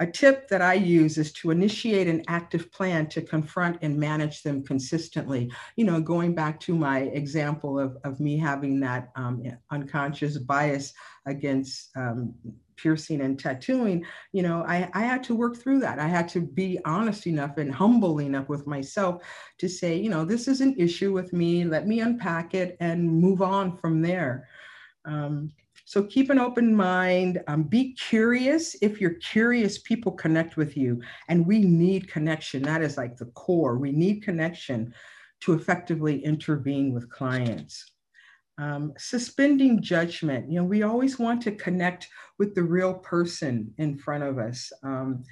A 0.00 0.06
tip 0.06 0.46
that 0.48 0.62
I 0.62 0.74
use 0.74 1.18
is 1.18 1.32
to 1.34 1.50
initiate 1.50 2.06
an 2.06 2.22
active 2.28 2.70
plan 2.70 3.08
to 3.08 3.20
confront 3.20 3.78
and 3.82 3.98
manage 3.98 4.44
them 4.44 4.62
consistently. 4.62 5.50
You 5.74 5.86
know, 5.86 6.00
going 6.00 6.36
back 6.36 6.60
to 6.60 6.74
my 6.76 7.00
example 7.00 7.80
of, 7.80 7.96
of 8.04 8.20
me 8.20 8.38
having 8.38 8.78
that 8.80 9.08
um, 9.16 9.42
unconscious 9.72 10.38
bias 10.38 10.92
against 11.26 11.90
um, 11.96 12.32
piercing 12.78 13.20
and 13.20 13.38
tattooing, 13.38 14.04
you 14.32 14.42
know, 14.42 14.64
I, 14.66 14.88
I 14.94 15.02
had 15.02 15.22
to 15.24 15.34
work 15.34 15.56
through 15.56 15.80
that. 15.80 15.98
I 15.98 16.08
had 16.08 16.28
to 16.30 16.40
be 16.40 16.78
honest 16.84 17.26
enough 17.26 17.58
and 17.58 17.74
humble 17.74 18.20
enough 18.20 18.48
with 18.48 18.66
myself 18.66 19.22
to 19.58 19.68
say, 19.68 19.96
you 19.96 20.08
know, 20.08 20.24
this 20.24 20.48
is 20.48 20.60
an 20.60 20.74
issue 20.78 21.12
with 21.12 21.32
me. 21.32 21.64
Let 21.64 21.86
me 21.86 22.00
unpack 22.00 22.54
it 22.54 22.76
and 22.80 23.06
move 23.08 23.42
on 23.42 23.76
from 23.76 24.00
there. 24.00 24.48
Um, 25.04 25.52
so 25.84 26.02
keep 26.02 26.28
an 26.28 26.38
open 26.38 26.74
mind, 26.74 27.40
um, 27.48 27.62
be 27.62 27.94
curious. 27.94 28.76
If 28.82 29.00
you're 29.00 29.14
curious, 29.14 29.78
people 29.78 30.12
connect 30.12 30.58
with 30.58 30.76
you. 30.76 31.00
And 31.28 31.46
we 31.46 31.60
need 31.60 32.10
connection. 32.10 32.62
That 32.62 32.82
is 32.82 32.98
like 32.98 33.16
the 33.16 33.26
core. 33.26 33.78
We 33.78 33.92
need 33.92 34.22
connection 34.22 34.94
to 35.40 35.54
effectively 35.54 36.22
intervene 36.24 36.92
with 36.92 37.08
clients. 37.08 37.90
Um, 38.58 38.92
suspending 38.98 39.80
judgment. 39.80 40.50
You 40.50 40.60
know, 40.60 40.64
we 40.64 40.82
always 40.82 41.18
want 41.18 41.42
to 41.42 41.52
connect 41.52 42.08
with 42.38 42.54
the 42.54 42.62
real 42.62 42.94
person 42.94 43.72
in 43.78 43.96
front 43.96 44.24
of 44.24 44.38
us. 44.38 44.72
Um, 44.82 45.22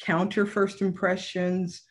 counter 0.00 0.46
first 0.46 0.82
impressions, 0.82 1.82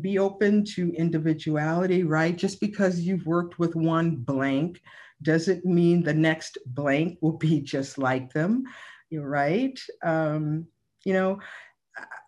be 0.00 0.18
open 0.18 0.64
to 0.64 0.92
individuality, 0.92 2.04
right? 2.04 2.36
Just 2.36 2.60
because 2.60 3.00
you've 3.00 3.26
worked 3.26 3.58
with 3.58 3.74
one 3.74 4.16
blank 4.16 4.80
doesn't 5.22 5.64
mean 5.64 6.02
the 6.02 6.14
next 6.14 6.58
blank 6.66 7.18
will 7.20 7.36
be 7.36 7.60
just 7.74 7.98
like 7.98 8.32
them. 8.32 8.64
You're 9.10 9.28
right. 9.28 9.78
Um, 10.04 10.66
you 11.04 11.12
know, 11.12 11.40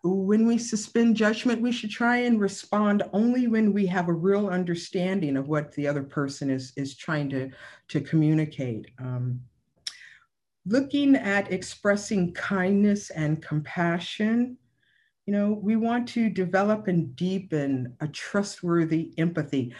when 0.03 0.45
we 0.45 0.57
suspend 0.57 1.15
judgment, 1.15 1.61
we 1.61 1.71
should 1.71 1.89
try 1.89 2.17
and 2.17 2.39
respond 2.39 3.03
only 3.13 3.47
when 3.47 3.73
we 3.73 3.85
have 3.85 4.09
a 4.09 4.13
real 4.13 4.49
understanding 4.49 5.37
of 5.37 5.47
what 5.47 5.71
the 5.73 5.87
other 5.87 6.03
person 6.03 6.49
is, 6.49 6.73
is 6.75 6.95
trying 6.95 7.29
to, 7.29 7.49
to 7.87 8.01
communicate. 8.01 8.91
Um, 8.99 9.39
looking 10.65 11.15
at 11.15 11.51
expressing 11.51 12.33
kindness 12.33 13.11
and 13.11 13.41
compassion, 13.41 14.57
you 15.25 15.33
know, 15.33 15.53
we 15.53 15.77
want 15.77 16.07
to 16.09 16.29
develop 16.29 16.87
and 16.89 17.15
deepen 17.15 17.95
a 18.01 18.07
trustworthy 18.09 19.13
empathy 19.17 19.73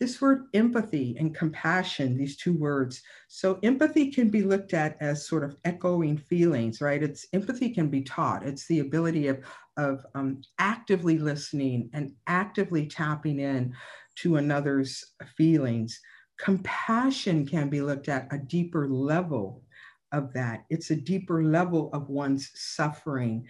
this 0.00 0.20
word 0.20 0.46
empathy 0.54 1.16
and 1.18 1.34
compassion, 1.34 2.16
these 2.16 2.36
two 2.36 2.56
words. 2.56 3.02
So 3.26 3.58
empathy 3.62 4.12
can 4.12 4.28
be 4.30 4.42
looked 4.42 4.72
at 4.72 4.96
as 5.00 5.26
sort 5.26 5.42
of 5.42 5.56
echoing 5.64 6.16
feelings, 6.16 6.80
right? 6.80 7.02
It's 7.02 7.26
empathy 7.32 7.70
can 7.70 7.88
be 7.88 8.02
taught. 8.02 8.46
It's 8.46 8.66
the 8.66 8.78
ability 8.78 9.26
of, 9.26 9.40
of 9.76 10.04
um, 10.14 10.40
actively 10.58 11.18
listening 11.18 11.90
and 11.92 12.12
actively 12.28 12.86
tapping 12.86 13.40
in 13.40 13.74
to 14.16 14.36
another's 14.36 15.04
feelings. 15.36 16.00
Compassion 16.38 17.44
can 17.46 17.68
be 17.68 17.80
looked 17.80 18.08
at 18.08 18.32
a 18.32 18.38
deeper 18.38 18.88
level 18.88 19.62
of 20.12 20.32
that. 20.32 20.64
It's 20.70 20.90
a 20.90 20.96
deeper 20.96 21.42
level 21.42 21.90
of 21.92 22.08
one's 22.08 22.50
suffering. 22.54 23.46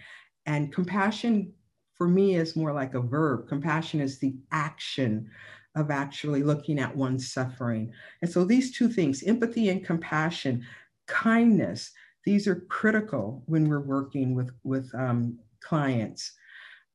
And 0.47 0.73
compassion 0.73 1.53
for 1.93 2.07
me 2.07 2.35
is 2.35 2.55
more 2.55 2.73
like 2.73 2.95
a 2.95 3.01
verb. 3.01 3.47
Compassion 3.47 3.99
is 4.01 4.17
the 4.17 4.35
action 4.51 5.29
of 5.75 5.91
actually 5.91 6.43
looking 6.43 6.79
at 6.79 6.95
one's 6.95 7.31
suffering. 7.31 7.91
And 8.21 8.31
so 8.31 8.43
these 8.43 8.75
two 8.75 8.89
things, 8.89 9.23
empathy 9.23 9.69
and 9.69 9.85
compassion, 9.85 10.65
kindness, 11.07 11.91
these 12.25 12.47
are 12.47 12.65
critical 12.69 13.43
when 13.45 13.67
we're 13.67 13.79
working 13.79 14.35
with, 14.35 14.51
with 14.63 14.89
um, 14.95 15.39
clients. 15.61 16.33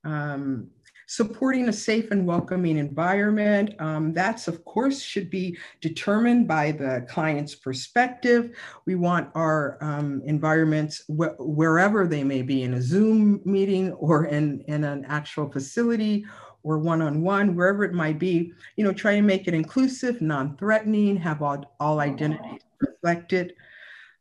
Um, 0.05 0.71
supporting 1.07 1.69
a 1.69 1.73
safe 1.73 2.11
and 2.11 2.27
welcoming 2.27 2.79
environment. 2.79 3.75
Um, 3.79 4.13
that's, 4.13 4.49
of 4.49 4.65
course, 4.65 5.01
should 5.03 5.31
be 5.31 5.57
determined 5.81 6.49
by 6.49 6.73
the 6.73 7.07
client's 7.09 7.55
perspective. 7.55 8.57
We 8.87 8.95
want 8.95 9.31
our 9.35 9.79
um, 9.81 10.23
environments, 10.25 11.03
wh 11.09 11.39
wherever 11.39 12.07
they 12.07 12.25
may 12.25 12.43
be, 12.43 12.63
in 12.63 12.75
a 12.75 12.83
Zoom 12.83 13.41
meeting 13.45 13.93
or 13.93 14.27
in, 14.27 14.61
in 14.63 14.85
an 14.85 15.05
actual 15.07 15.51
facility 15.51 16.25
or 16.65 16.79
one-on-one, 16.79 17.55
wherever 17.55 17.85
it 17.85 17.93
might 17.93 18.19
be, 18.19 18.53
you 18.77 18.85
know, 18.85 18.93
try 18.93 19.15
to 19.15 19.23
make 19.23 19.47
it 19.47 19.55
inclusive, 19.55 20.21
non-threatening, 20.21 21.17
have 21.17 21.43
all, 21.43 21.77
all 21.79 22.01
identities 22.01 22.63
reflected. 22.81 23.55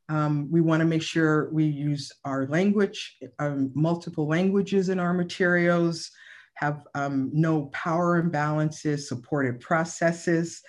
Um, 0.09 0.51
we 0.51 0.59
want 0.59 0.81
to 0.81 0.85
make 0.85 1.01
sure 1.01 1.49
we 1.51 1.63
use 1.63 2.11
our 2.25 2.45
language, 2.47 3.17
um, 3.39 3.71
multiple 3.73 4.27
languages 4.27 4.89
in 4.89 4.99
our 4.99 5.13
materials, 5.13 6.11
have 6.55 6.85
um, 6.93 7.31
no 7.33 7.67
power 7.67 8.21
imbalances, 8.21 9.07
supported 9.07 9.59
processes. 9.59 10.61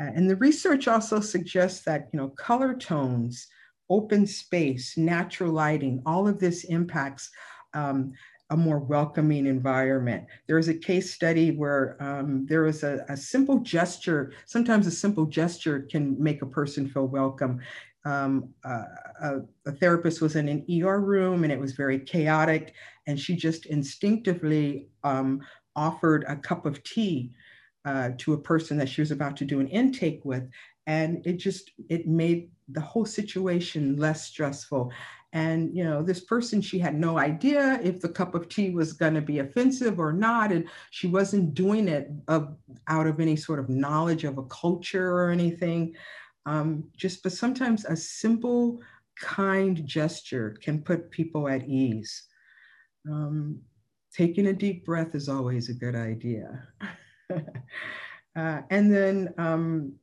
Uh, 0.00 0.10
and 0.16 0.28
the 0.28 0.36
research 0.36 0.88
also 0.88 1.20
suggests 1.20 1.84
that, 1.84 2.08
you 2.12 2.18
know, 2.18 2.30
color 2.30 2.74
tones, 2.74 3.46
open 3.90 4.26
space, 4.26 4.96
natural 4.96 5.52
lighting, 5.52 6.02
all 6.06 6.26
of 6.26 6.40
this 6.40 6.64
impacts 6.64 7.30
um, 7.74 8.12
a 8.52 8.56
more 8.56 8.78
welcoming 8.78 9.46
environment. 9.46 10.26
There 10.46 10.56
was 10.56 10.68
a 10.68 10.74
case 10.74 11.14
study 11.14 11.52
where 11.52 11.96
um, 12.00 12.44
there 12.46 12.62
was 12.62 12.82
a, 12.82 13.02
a, 13.08 13.16
simple 13.16 13.60
gesture, 13.60 14.34
sometimes 14.44 14.86
a 14.86 14.90
simple 14.90 15.24
gesture 15.24 15.86
can 15.90 16.22
make 16.22 16.42
a 16.42 16.46
person 16.46 16.86
feel 16.86 17.06
welcome. 17.06 17.60
Um, 18.04 18.50
uh, 18.62 18.84
a, 19.22 19.40
a, 19.64 19.72
therapist 19.72 20.20
was 20.20 20.36
in 20.36 20.48
an 20.48 20.66
ER 20.70 21.00
room 21.00 21.44
and 21.44 21.52
it 21.52 21.58
was 21.58 21.72
very 21.72 21.98
chaotic, 21.98 22.74
and 23.06 23.18
she 23.18 23.36
just 23.36 23.64
instinctively 23.66 24.88
um, 25.02 25.40
offered 25.74 26.26
a 26.28 26.36
cup 26.36 26.66
of 26.66 26.84
tea 26.84 27.32
uh, 27.86 28.10
to 28.18 28.34
a 28.34 28.38
person 28.38 28.76
that 28.76 28.88
she 28.88 29.00
was 29.00 29.12
about 29.12 29.34
to 29.38 29.46
do 29.46 29.60
an 29.60 29.68
intake 29.68 30.20
with, 30.24 30.46
and 30.86 31.26
it 31.26 31.38
just 31.38 31.70
it 31.88 32.06
made 32.06 32.50
the 32.68 32.82
whole 32.82 33.06
situation 33.06 33.96
less 33.96 34.26
stressful. 34.26 34.92
And 35.32 35.74
you 35.74 35.82
know, 35.82 36.02
this 36.02 36.20
person 36.20 36.60
she 36.60 36.78
had 36.78 36.94
no 36.94 37.18
idea 37.18 37.80
if 37.82 38.00
the 38.00 38.08
cup 38.08 38.34
of 38.34 38.48
tea 38.48 38.70
was 38.70 38.92
going 38.92 39.14
to 39.14 39.22
be 39.22 39.38
offensive 39.38 39.98
or 39.98 40.12
not, 40.12 40.52
and 40.52 40.68
she 40.90 41.06
wasn't 41.06 41.54
doing 41.54 41.88
it 41.88 42.10
of, 42.28 42.54
out 42.88 43.06
of 43.06 43.18
any 43.18 43.36
sort 43.36 43.58
of 43.58 43.68
knowledge 43.68 44.24
of 44.24 44.36
a 44.38 44.44
culture 44.44 45.10
or 45.10 45.30
anything. 45.30 45.94
Um, 46.44 46.84
just, 46.96 47.22
but 47.22 47.32
sometimes 47.32 47.84
a 47.84 47.96
simple, 47.96 48.80
kind 49.16 49.86
gesture 49.86 50.56
can 50.62 50.82
put 50.82 51.10
people 51.10 51.48
at 51.48 51.66
ease. 51.66 52.24
Um, 53.10 53.60
taking 54.12 54.48
a 54.48 54.52
deep 54.52 54.84
breath 54.84 55.14
is 55.14 55.28
always 55.28 55.68
a 55.68 55.74
good 55.74 55.94
idea. 55.94 56.66
uh, 58.36 58.60
and 58.70 58.92
then 58.92 59.32
um, 59.38 59.94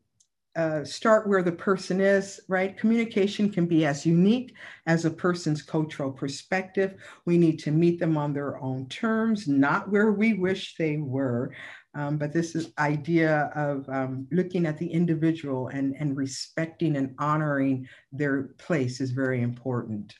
uh, 0.60 0.84
start 0.84 1.26
where 1.26 1.42
the 1.42 1.54
person 1.54 2.02
is, 2.02 2.42
right? 2.50 2.78
Communication 2.78 3.50
can 3.50 3.66
be 3.66 3.86
as 3.86 4.06
unique 4.06 4.54
as 4.88 5.06
a 5.06 5.10
person's 5.10 5.62
cultural 5.62 6.12
perspective. 6.12 6.96
We 7.24 7.38
need 7.38 7.60
to 7.60 7.72
meet 7.72 7.98
them 7.98 8.18
on 8.18 8.34
their 8.34 8.62
own 8.62 8.90
terms, 8.90 9.48
not 9.48 9.90
where 9.90 10.12
we 10.12 10.34
wish 10.34 10.76
they 10.76 10.98
were. 10.98 11.54
Um, 11.96 12.18
but 12.18 12.34
this 12.34 12.56
is 12.56 12.74
idea 12.78 13.52
of 13.56 13.88
um, 13.88 14.28
looking 14.32 14.66
at 14.66 14.78
the 14.78 14.92
individual 14.92 15.70
and, 15.70 15.96
and 15.98 16.18
respecting 16.18 16.98
and 16.98 17.16
honoring 17.20 17.88
their 18.12 18.50
place 18.58 19.00
is 19.00 19.12
very 19.12 19.42
important. 19.42 20.14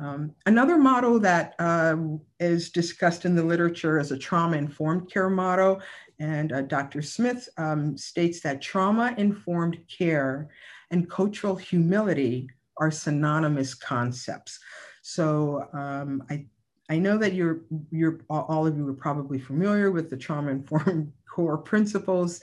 Um, 0.00 0.34
another 0.46 0.76
model 0.76 1.20
that 1.20 1.54
uh, 1.58 1.96
is 2.40 2.70
discussed 2.70 3.24
in 3.24 3.36
the 3.36 3.44
literature 3.44 3.98
is 3.98 4.10
a 4.10 4.18
trauma-informed 4.18 5.10
care 5.10 5.30
model. 5.30 5.80
And 6.18 6.52
uh, 6.52 6.62
Dr. 6.62 7.00
Smith 7.00 7.48
um, 7.58 7.96
states 7.96 8.40
that 8.40 8.60
trauma-informed 8.60 9.78
care 9.88 10.50
and 10.90 11.08
cultural 11.08 11.56
humility 11.56 12.48
are 12.78 12.90
synonymous 12.90 13.74
concepts. 13.74 14.58
So 15.02 15.68
um, 15.72 16.24
I 16.28 16.46
I 16.90 16.98
know 16.98 17.16
that 17.18 17.32
you're, 17.32 17.62
you're 17.90 18.20
all 18.28 18.66
of 18.66 18.76
you 18.76 18.86
are 18.88 18.94
probably 18.94 19.38
familiar 19.38 19.90
with 19.90 20.10
the 20.10 20.16
trauma-informed 20.16 21.12
core 21.34 21.58
principles. 21.58 22.40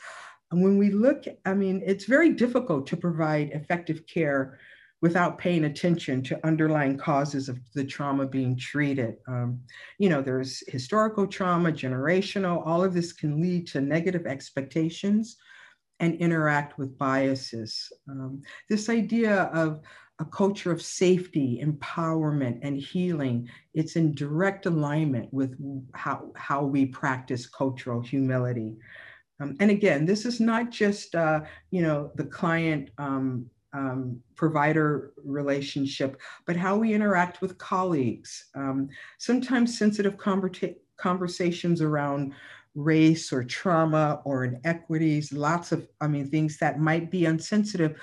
And 0.51 0.63
when 0.63 0.77
we 0.77 0.89
look, 0.89 1.25
I 1.45 1.53
mean, 1.53 1.81
it's 1.85 2.05
very 2.05 2.33
difficult 2.33 2.87
to 2.87 2.97
provide 2.97 3.51
effective 3.51 4.05
care 4.07 4.59
without 5.01 5.37
paying 5.37 5.65
attention 5.65 6.21
to 6.21 6.45
underlying 6.45 6.97
causes 6.97 7.49
of 7.49 7.59
the 7.73 7.83
trauma 7.83 8.25
being 8.25 8.55
treated. 8.55 9.15
Um, 9.27 9.59
you 9.97 10.09
know, 10.09 10.21
there's 10.21 10.63
historical 10.67 11.25
trauma, 11.25 11.71
generational, 11.71 12.65
all 12.65 12.83
of 12.83 12.93
this 12.93 13.11
can 13.11 13.41
lead 13.41 13.67
to 13.67 13.81
negative 13.81 14.27
expectations 14.27 15.37
and 15.99 16.15
interact 16.15 16.77
with 16.77 16.97
biases. 16.97 17.91
Um, 18.09 18.41
this 18.69 18.89
idea 18.89 19.43
of 19.53 19.81
a 20.19 20.25
culture 20.25 20.71
of 20.71 20.81
safety, 20.83 21.61
empowerment, 21.65 22.59
and 22.61 22.77
healing. 22.79 23.49
It's 23.73 23.95
in 23.95 24.13
direct 24.13 24.67
alignment 24.67 25.33
with 25.33 25.57
how, 25.95 26.31
how 26.35 26.63
we 26.63 26.85
practice 26.85 27.47
cultural 27.47 28.01
humility. 28.01 28.75
Um, 29.39 29.57
and 29.59 29.71
again, 29.71 30.05
this 30.05 30.27
is 30.27 30.39
not 30.39 30.69
just, 30.69 31.15
uh, 31.15 31.41
you 31.71 31.81
know, 31.81 32.11
the 32.15 32.25
client 32.25 32.91
um, 32.99 33.47
um, 33.73 34.19
provider 34.35 35.13
relationship, 35.23 36.19
but 36.45 36.55
how 36.55 36.75
we 36.77 36.93
interact 36.93 37.41
with 37.41 37.57
colleagues. 37.57 38.49
Um, 38.55 38.89
sometimes 39.17 39.77
sensitive 39.77 40.17
conversa 40.17 40.75
conversations 40.97 41.81
around 41.81 42.33
race 42.75 43.33
or 43.33 43.43
trauma 43.43 44.21
or 44.23 44.45
inequities, 44.45 45.33
lots 45.33 45.71
of, 45.71 45.87
I 45.99 46.07
mean, 46.07 46.29
things 46.29 46.57
that 46.59 46.79
might 46.79 47.11
be 47.11 47.25
unsensitive 47.25 47.99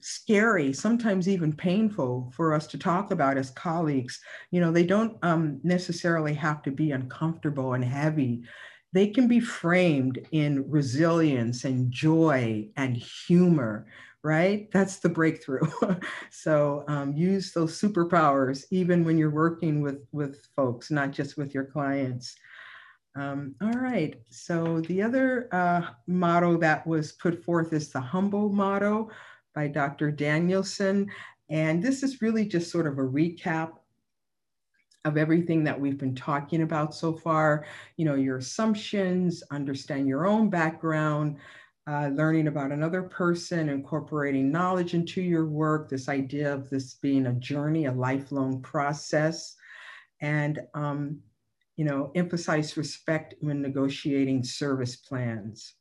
scary, 0.00 0.72
sometimes 0.72 1.28
even 1.28 1.52
painful 1.52 2.32
for 2.34 2.54
us 2.54 2.66
to 2.68 2.78
talk 2.78 3.10
about 3.10 3.36
as 3.36 3.50
colleagues. 3.50 4.20
You 4.50 4.60
know, 4.60 4.70
they 4.70 4.84
don't 4.84 5.16
um, 5.22 5.60
necessarily 5.64 6.34
have 6.34 6.62
to 6.62 6.70
be 6.70 6.92
uncomfortable 6.92 7.74
and 7.74 7.84
heavy. 7.84 8.42
They 8.92 9.08
can 9.08 9.28
be 9.28 9.40
framed 9.40 10.26
in 10.30 10.68
resilience 10.70 11.64
and 11.64 11.90
joy 11.90 12.68
and 12.76 12.96
humor, 12.96 13.86
right? 14.28 14.70
That's 14.70 14.98
the 14.98 15.08
breakthrough. 15.08 15.66
so 16.30 16.84
um, 16.86 17.14
use 17.14 17.52
those 17.52 17.80
superpowers 17.80 18.64
even 18.70 19.04
when 19.04 19.16
you're 19.16 19.30
working 19.30 19.80
with, 19.80 20.06
with 20.12 20.46
folks, 20.54 20.90
not 20.90 21.12
just 21.12 21.38
with 21.38 21.54
your 21.54 21.64
clients. 21.64 22.36
Um, 23.16 23.54
all 23.62 23.72
right, 23.72 24.14
so 24.30 24.82
the 24.82 25.02
other 25.02 25.48
uh, 25.50 25.82
motto 26.06 26.58
that 26.58 26.86
was 26.86 27.12
put 27.12 27.42
forth 27.42 27.72
is 27.72 27.88
the 27.88 28.00
humble 28.00 28.50
motto, 28.50 29.10
by 29.58 29.66
Dr. 29.66 30.12
Danielson. 30.12 31.10
And 31.50 31.82
this 31.82 32.04
is 32.04 32.22
really 32.22 32.46
just 32.46 32.70
sort 32.70 32.86
of 32.86 32.98
a 32.98 33.02
recap 33.02 33.72
of 35.04 35.16
everything 35.16 35.64
that 35.64 35.80
we've 35.80 35.98
been 35.98 36.14
talking 36.14 36.62
about 36.62 36.94
so 36.94 37.12
far. 37.12 37.66
You 37.96 38.04
know, 38.04 38.14
your 38.14 38.36
assumptions, 38.36 39.42
understand 39.50 40.06
your 40.06 40.28
own 40.28 40.48
background, 40.48 41.38
uh, 41.88 42.08
learning 42.08 42.48
about 42.48 42.70
another 42.70 43.02
person, 43.02 43.68
incorporating 43.70 44.52
knowledge 44.52 44.92
into 44.92 45.22
your 45.22 45.46
work, 45.46 45.88
this 45.88 46.08
idea 46.08 46.52
of 46.52 46.68
this 46.68 46.94
being 46.94 47.26
a 47.26 47.32
journey, 47.34 47.86
a 47.86 47.92
lifelong 47.92 48.60
process, 48.60 49.56
and, 50.20 50.60
um, 50.74 51.18
you 51.76 51.84
know, 51.84 52.10
emphasize 52.14 52.76
respect 52.76 53.34
when 53.40 53.62
negotiating 53.62 54.44
service 54.44 54.96
plans. 54.96 55.74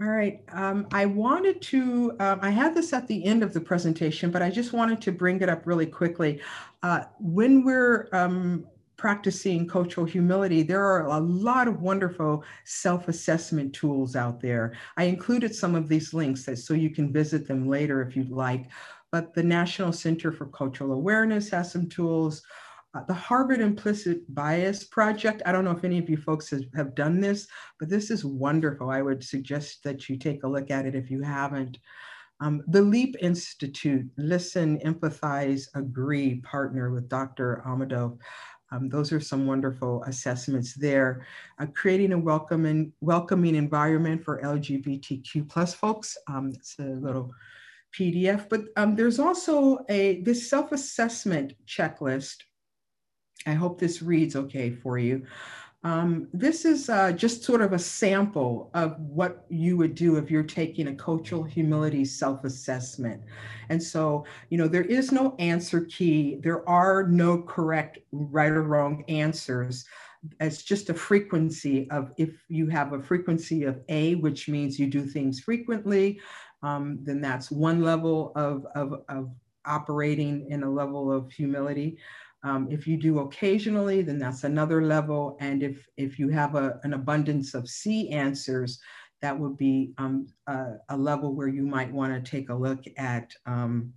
All 0.00 0.08
right. 0.08 0.40
Um, 0.52 0.88
I 0.92 1.06
wanted 1.06 1.62
to, 1.62 2.16
um, 2.18 2.40
I 2.42 2.50
had 2.50 2.74
this 2.74 2.92
at 2.92 3.06
the 3.06 3.24
end 3.24 3.44
of 3.44 3.54
the 3.54 3.60
presentation, 3.60 4.30
but 4.30 4.42
I 4.42 4.50
just 4.50 4.72
wanted 4.72 5.00
to 5.02 5.12
bring 5.12 5.40
it 5.40 5.48
up 5.48 5.66
really 5.66 5.86
quickly. 5.86 6.40
Uh, 6.82 7.04
when 7.20 7.64
we're 7.64 8.08
um, 8.12 8.66
practicing 8.96 9.66
cultural 9.66 10.06
humility, 10.06 10.62
there 10.62 10.84
are 10.84 11.06
a 11.06 11.20
lot 11.20 11.68
of 11.68 11.82
wonderful 11.82 12.44
self-assessment 12.64 13.72
tools 13.74 14.16
out 14.16 14.40
there. 14.40 14.74
I 14.96 15.04
included 15.04 15.54
some 15.54 15.74
of 15.74 15.88
these 15.88 16.14
links 16.14 16.44
that, 16.44 16.58
so 16.58 16.74
you 16.74 16.90
can 16.90 17.12
visit 17.12 17.46
them 17.46 17.68
later 17.68 18.02
if 18.02 18.16
you'd 18.16 18.30
like. 18.30 18.66
But 19.12 19.34
the 19.34 19.42
National 19.44 19.92
Center 19.92 20.32
for 20.32 20.46
Cultural 20.46 20.92
Awareness 20.92 21.50
has 21.50 21.72
some 21.72 21.88
tools. 21.88 22.42
uh, 22.94 23.02
the 23.04 23.14
Harvard 23.14 23.60
Implicit 23.60 24.22
Bias 24.34 24.84
Project. 24.84 25.42
I 25.44 25.52
don't 25.52 25.64
know 25.64 25.72
if 25.72 25.84
any 25.84 25.98
of 25.98 26.08
you 26.08 26.16
folks 26.16 26.50
has, 26.50 26.62
have 26.76 26.94
done 26.94 27.20
this, 27.20 27.48
but 27.80 27.88
this 27.88 28.10
is 28.10 28.24
wonderful. 28.24 28.90
I 28.90 29.02
would 29.02 29.22
suggest 29.24 29.82
that 29.84 30.08
you 30.08 30.16
take 30.16 30.44
a 30.44 30.48
look 30.48 30.70
at 30.70 30.86
it 30.86 30.94
if 30.94 31.10
you 31.10 31.20
haven't. 31.22 31.78
Um, 32.40 32.62
the 32.68 32.82
LEAP 32.82 33.16
Institute, 33.20 34.06
listen, 34.16 34.78
empathize, 34.80 35.66
agree, 35.74 36.40
partner 36.40 36.90
with 36.90 37.08
Dr. 37.08 37.62
Amador. 37.66 38.16
Um, 38.74 38.88
those 38.88 39.12
are 39.12 39.20
some 39.20 39.46
wonderful 39.46 40.02
assessments 40.04 40.74
there. 40.74 41.26
Uh, 41.58 41.66
creating 41.74 42.12
a 42.12 42.18
welcoming, 42.18 42.92
welcoming 43.00 43.54
environment 43.54 44.24
for 44.24 44.42
LGBTQ 44.42 45.48
plus 45.48 45.74
folks. 45.74 46.16
Um, 46.26 46.50
it's 46.52 46.76
a 46.80 46.82
little 46.82 47.32
PDF, 47.96 48.48
but 48.48 48.62
um, 48.76 48.96
there's 48.96 49.20
also 49.20 49.78
a 49.88 50.20
this 50.22 50.50
self-assessment 50.50 51.54
checklist. 51.66 52.36
I 53.46 53.52
hope 53.52 53.78
this 53.78 54.02
reads 54.02 54.34
okay 54.34 54.70
for 54.70 54.98
you. 54.98 55.24
Um, 55.84 56.28
this 56.32 56.64
is 56.64 56.88
uh, 56.88 57.12
just 57.12 57.44
sort 57.44 57.60
of 57.60 57.74
a 57.74 57.78
sample 57.78 58.70
of 58.72 58.98
what 58.98 59.44
you 59.50 59.76
would 59.76 59.94
do 59.94 60.16
if 60.16 60.30
you're 60.30 60.42
taking 60.42 60.88
a 60.88 60.94
cultural 60.94 61.44
humility 61.44 62.06
self-assessment. 62.06 63.22
And 63.68 63.82
so, 63.82 64.24
you 64.48 64.56
know, 64.56 64.66
there 64.66 64.82
is 64.84 65.12
no 65.12 65.36
answer 65.38 65.82
key. 65.82 66.38
There 66.42 66.66
are 66.66 67.06
no 67.06 67.42
correct 67.42 67.98
right 68.12 68.50
or 68.50 68.62
wrong 68.62 69.04
answers. 69.08 69.84
It's 70.40 70.62
just 70.62 70.88
a 70.88 70.94
frequency 70.94 71.86
of 71.90 72.12
if 72.16 72.30
you 72.48 72.66
have 72.68 72.94
a 72.94 73.02
frequency 73.02 73.64
of 73.64 73.80
A, 73.90 74.14
which 74.14 74.48
means 74.48 74.78
you 74.78 74.86
do 74.86 75.04
things 75.04 75.40
frequently, 75.40 76.18
um, 76.62 76.98
then 77.02 77.20
that's 77.20 77.50
one 77.50 77.82
level 77.82 78.32
of, 78.36 78.66
of, 78.74 79.02
of 79.10 79.30
operating 79.66 80.50
in 80.50 80.62
a 80.62 80.70
level 80.70 81.12
of 81.12 81.30
humility. 81.30 81.98
Um, 82.44 82.68
if 82.70 82.86
you 82.86 82.96
do 82.98 83.20
occasionally, 83.20 84.02
then 84.02 84.18
that's 84.18 84.44
another 84.44 84.82
level. 84.82 85.36
And 85.40 85.62
if, 85.62 85.88
if 85.96 86.18
you 86.18 86.28
have 86.28 86.54
a, 86.54 86.78
an 86.84 86.92
abundance 86.92 87.54
of 87.54 87.68
C 87.68 88.10
answers, 88.10 88.78
that 89.22 89.38
would 89.38 89.56
be 89.56 89.94
um, 89.96 90.26
a, 90.46 90.74
a, 90.90 90.96
level 90.96 91.34
where 91.34 91.48
you 91.48 91.62
might 91.62 91.90
want 91.90 92.12
to 92.12 92.30
take 92.30 92.50
a 92.50 92.54
look 92.54 92.84
at 92.98 93.32
um, 93.46 93.90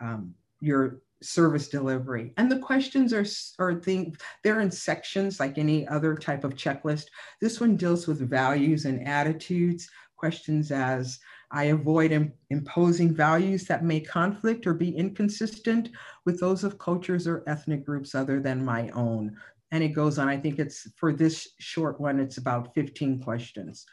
um, 0.00 0.32
your 0.60 1.00
service 1.20 1.68
delivery. 1.68 2.32
And 2.36 2.50
the 2.50 2.60
questions 2.60 3.12
are, 3.12 3.26
are 3.58 3.80
things, 3.80 4.16
they're 4.44 4.60
in 4.60 4.70
sections 4.70 5.40
like 5.40 5.58
any 5.58 5.88
other 5.88 6.14
type 6.14 6.44
of 6.44 6.54
checklist. 6.54 7.06
This 7.40 7.60
one 7.60 7.76
deals 7.76 8.06
with 8.06 8.30
values 8.30 8.84
and 8.84 9.06
attitudes, 9.06 9.90
questions 10.16 10.70
as, 10.70 11.18
I 11.50 11.64
avoid 11.64 12.12
Im 12.12 12.32
imposing 12.50 13.12
values 13.14 13.64
that 13.66 13.84
may 13.84 14.00
conflict 14.00 14.66
or 14.66 14.74
be 14.74 14.96
inconsistent 14.96 15.90
with 16.24 16.38
those 16.38 16.64
of 16.64 16.78
cultures 16.78 17.26
or 17.26 17.44
ethnic 17.46 17.84
groups 17.84 18.14
other 18.14 18.40
than 18.40 18.64
my 18.64 18.88
own. 18.90 19.36
And 19.72 19.82
it 19.82 19.90
goes 19.90 20.18
on. 20.18 20.28
I 20.28 20.36
think 20.36 20.58
it's 20.58 20.88
for 20.96 21.12
this 21.12 21.48
short 21.58 22.00
one, 22.00 22.20
it's 22.20 22.38
about 22.38 22.74
15 22.74 23.22
questions. 23.22 23.86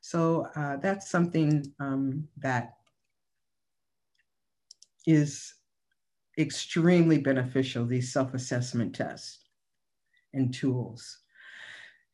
So 0.00 0.46
uh, 0.56 0.76
that's 0.78 1.10
something 1.10 1.72
um, 1.78 2.26
that 2.38 2.74
is 5.06 5.54
extremely 6.38 7.18
beneficial, 7.18 7.86
these 7.86 8.12
self-assessment 8.12 8.94
tests 8.94 9.40
and 10.32 10.54
tools. 10.54 11.19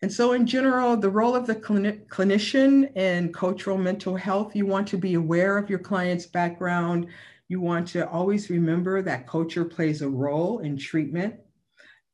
And 0.03 0.12
so, 0.12 0.32
in 0.32 0.47
general, 0.47 0.97
the 0.97 1.09
role 1.09 1.34
of 1.34 1.47
the 1.47 1.55
clini- 1.55 2.07
clinician 2.09 2.94
in 2.97 3.32
cultural 3.32 3.78
mental 3.78 4.14
health, 4.14 4.55
you 4.55 4.66
want 4.66 4.86
to 4.88 4.99
be 4.99 5.14
aware 5.14 5.57
of 5.57 5.70
your 5.70 5.78
client's 5.78 6.26
background. 6.26 7.07
You 7.49 7.61
want 7.61 7.88
to 7.88 8.09
always 8.09 8.51
remember 8.51 9.01
that 9.03 9.26
culture 9.26 9.64
plays 9.64 10.03
a 10.03 10.09
role 10.09 10.59
in 10.59 10.76
treatment. 10.76 11.36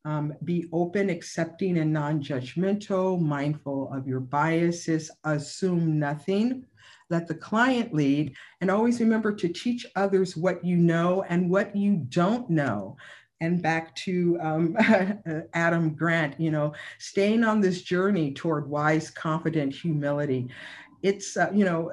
Um, 0.04 0.32
be 0.44 0.66
open, 0.72 1.10
accepting, 1.10 1.78
and 1.78 1.92
non 1.92 2.22
judgmental, 2.22 3.20
mindful 3.20 3.92
of 3.92 4.06
your 4.06 4.20
biases, 4.20 5.10
assume 5.24 5.98
nothing. 5.98 6.64
Let 7.10 7.26
the 7.26 7.34
client 7.34 7.92
lead, 7.92 8.34
and 8.60 8.70
always 8.70 9.00
remember 9.00 9.32
to 9.34 9.48
teach 9.48 9.86
others 9.96 10.36
what 10.36 10.64
you 10.64 10.76
know 10.76 11.24
and 11.28 11.50
what 11.50 11.74
you 11.76 11.96
don't 12.08 12.48
know 12.48 12.96
and 13.42 13.60
back 13.60 13.94
to 13.96 14.38
um, 14.40 14.76
Adam 15.54 15.94
Grant, 15.94 16.40
you 16.40 16.52
know, 16.52 16.72
staying 16.98 17.42
on 17.42 17.60
this 17.60 17.82
journey 17.82 18.32
toward 18.32 18.70
wise, 18.70 19.10
confident 19.10 19.74
humility. 19.74 20.48
It's 21.02 21.36
uh, 21.36 21.50
you 21.52 21.64
know 21.64 21.90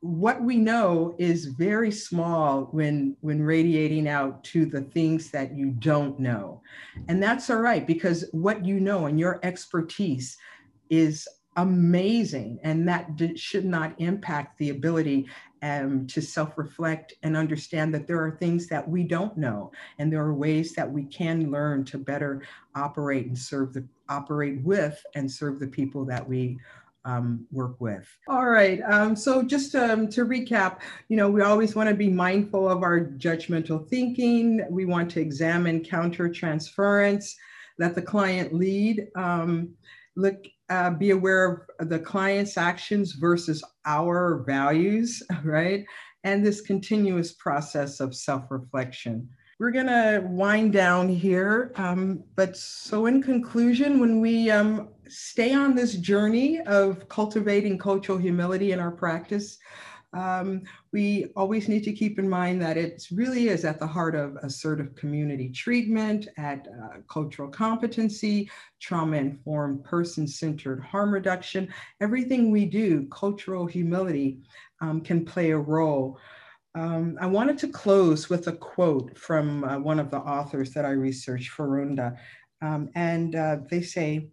what 0.00 0.42
we 0.42 0.56
know 0.56 1.14
is 1.16 1.44
very 1.44 1.92
small 1.92 2.62
when 2.72 3.16
when 3.20 3.40
radiating 3.40 4.08
out 4.08 4.42
to 4.44 4.66
the 4.66 4.80
things 4.80 5.30
that 5.30 5.54
you 5.54 5.70
don't 5.70 6.18
know, 6.18 6.60
and 7.06 7.22
that's 7.22 7.48
all 7.48 7.60
right 7.60 7.86
because 7.86 8.28
what 8.32 8.66
you 8.66 8.80
know 8.80 9.06
and 9.06 9.20
your 9.20 9.38
expertise 9.44 10.36
is 10.90 11.28
amazing 11.58 12.58
and 12.62 12.88
that 12.88 13.08
should 13.36 13.64
not 13.64 13.92
impact 13.98 14.58
the 14.58 14.70
ability 14.70 15.28
um, 15.62 16.06
to 16.06 16.20
self-reflect 16.20 17.14
and 17.22 17.36
understand 17.36 17.94
that 17.94 18.06
there 18.06 18.22
are 18.22 18.30
things 18.30 18.66
that 18.68 18.88
we 18.88 19.04
don't 19.04 19.36
know 19.36 19.72
and 19.98 20.12
there 20.12 20.22
are 20.22 20.34
ways 20.34 20.74
that 20.74 20.90
we 20.90 21.04
can 21.04 21.50
learn 21.50 21.84
to 21.84 21.98
better 21.98 22.42
operate 22.74 23.26
and 23.26 23.38
serve 23.38 23.72
the 23.72 23.86
operate 24.08 24.60
with 24.62 25.04
and 25.14 25.30
serve 25.30 25.58
the 25.58 25.66
people 25.66 26.04
that 26.04 26.26
we 26.26 26.58
um, 27.04 27.46
work 27.50 27.80
with. 27.80 28.06
All 28.28 28.46
right. 28.46 28.80
Um, 28.82 29.16
so 29.16 29.42
just 29.42 29.74
um, 29.74 30.08
to 30.08 30.26
recap, 30.26 30.80
you 31.08 31.16
know, 31.16 31.30
we 31.30 31.42
always 31.42 31.74
want 31.74 31.88
to 31.88 31.94
be 31.94 32.10
mindful 32.10 32.68
of 32.68 32.82
our 32.82 33.00
judgmental 33.00 33.88
thinking. 33.88 34.64
We 34.68 34.84
want 34.84 35.10
to 35.12 35.20
examine 35.20 35.84
counter 35.84 36.28
transference, 36.28 37.36
let 37.78 37.94
the 37.94 38.02
client 38.02 38.52
lead. 38.52 39.08
Um, 39.16 39.74
look 40.16 40.46
uh, 40.70 40.90
be 40.90 41.10
aware 41.10 41.66
of 41.80 41.88
the 41.88 41.98
client's 41.98 42.56
actions 42.56 43.12
versus 43.12 43.62
our 43.86 44.44
values, 44.46 45.22
right? 45.44 45.84
And 46.24 46.44
this 46.44 46.60
continuous 46.60 47.32
process 47.32 48.00
of 48.00 48.14
self 48.14 48.50
reflection. 48.50 49.28
We're 49.58 49.72
going 49.72 49.86
to 49.86 50.22
wind 50.24 50.72
down 50.72 51.08
here. 51.08 51.72
Um, 51.74 52.22
but 52.36 52.56
so, 52.56 53.06
in 53.06 53.20
conclusion, 53.22 53.98
when 53.98 54.20
we 54.20 54.50
um, 54.50 54.90
stay 55.08 55.52
on 55.52 55.74
this 55.74 55.94
journey 55.94 56.60
of 56.60 57.08
cultivating 57.08 57.76
cultural 57.76 58.18
humility 58.18 58.70
in 58.70 58.78
our 58.78 58.92
practice, 58.92 59.58
um, 60.14 60.62
we 60.92 61.26
always 61.36 61.68
need 61.68 61.84
to 61.84 61.92
keep 61.92 62.18
in 62.18 62.28
mind 62.28 62.62
that 62.62 62.76
it 62.76 63.06
really 63.12 63.48
is 63.48 63.64
at 63.64 63.78
the 63.78 63.86
heart 63.86 64.14
of 64.14 64.36
assertive 64.42 64.94
community 64.94 65.50
treatment, 65.50 66.28
at 66.38 66.66
uh, 66.68 66.98
cultural 67.08 67.48
competency, 67.48 68.50
trauma-informed, 68.80 69.84
person-centered 69.84 70.82
harm 70.82 71.12
reduction. 71.12 71.68
Everything 72.00 72.50
we 72.50 72.64
do, 72.64 73.06
cultural 73.10 73.66
humility 73.66 74.38
um, 74.80 75.00
can 75.02 75.24
play 75.24 75.50
a 75.50 75.58
role. 75.58 76.18
Um, 76.74 77.18
I 77.20 77.26
wanted 77.26 77.58
to 77.58 77.68
close 77.68 78.30
with 78.30 78.46
a 78.46 78.52
quote 78.52 79.18
from 79.18 79.64
uh, 79.64 79.78
one 79.78 79.98
of 79.98 80.10
the 80.10 80.18
authors 80.18 80.72
that 80.72 80.84
I 80.84 80.90
researched, 80.90 81.50
Foronda. 81.50 82.16
Um, 82.62 82.88
and 82.94 83.34
uh, 83.34 83.58
they 83.70 83.82
say, 83.82 84.28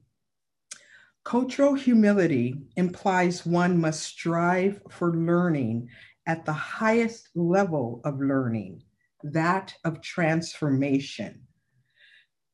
Cultural 1.25 1.73
humility 1.73 2.53
implies 2.75 3.47
one 3.47 3.79
must 3.79 4.03
strive 4.03 4.79
for 4.91 5.17
learning 5.17 5.89
at 6.27 6.45
the 6.45 6.53
highest 6.53 7.29
level 7.33 7.99
of 8.05 8.19
learning, 8.19 8.83
that 9.23 9.73
of 9.83 10.01
transformation. 10.01 11.47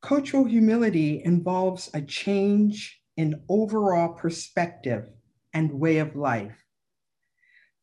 Cultural 0.01 0.45
humility 0.45 1.21
involves 1.25 1.89
a 1.93 2.01
change 2.01 3.01
in 3.17 3.43
overall 3.49 4.13
perspective 4.13 5.09
and 5.53 5.73
way 5.73 5.97
of 5.97 6.15
life. 6.15 6.63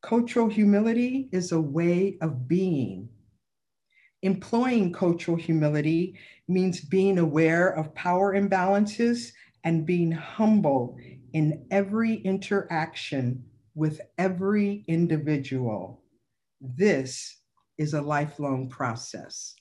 Cultural 0.01 0.49
humility 0.49 1.28
is 1.32 1.53
a 1.53 1.61
way 1.61 2.16
of 2.22 2.49
being. 2.49 3.11
Employing 4.22 4.95
cultural 4.95 5.36
humility 5.36 6.18
means 6.49 6.80
being 6.80 7.18
aware 7.18 7.68
of 7.68 7.95
power 7.95 8.34
imbalances 8.34 9.32
and 9.65 9.87
being 9.87 10.13
humble 10.13 10.99
in 11.33 11.67
every 11.71 12.15
interaction 12.15 13.45
with 13.75 14.01
every 14.19 14.85
individual. 14.89 16.03
This 16.61 17.39
is 17.79 17.95
a 17.95 18.03
lifelong 18.03 18.69
process. 18.69 19.55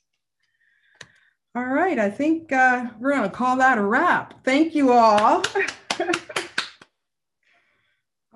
All 1.56 1.66
right, 1.66 1.98
I 1.98 2.10
think 2.10 2.52
uh, 2.52 2.88
we're 3.00 3.12
going 3.12 3.30
to 3.30 3.36
call 3.36 3.58
that 3.58 3.78
a 3.78 3.82
wrap. 3.82 4.44
Thank 4.44 4.76
you 4.76 4.92
all. 4.92 5.44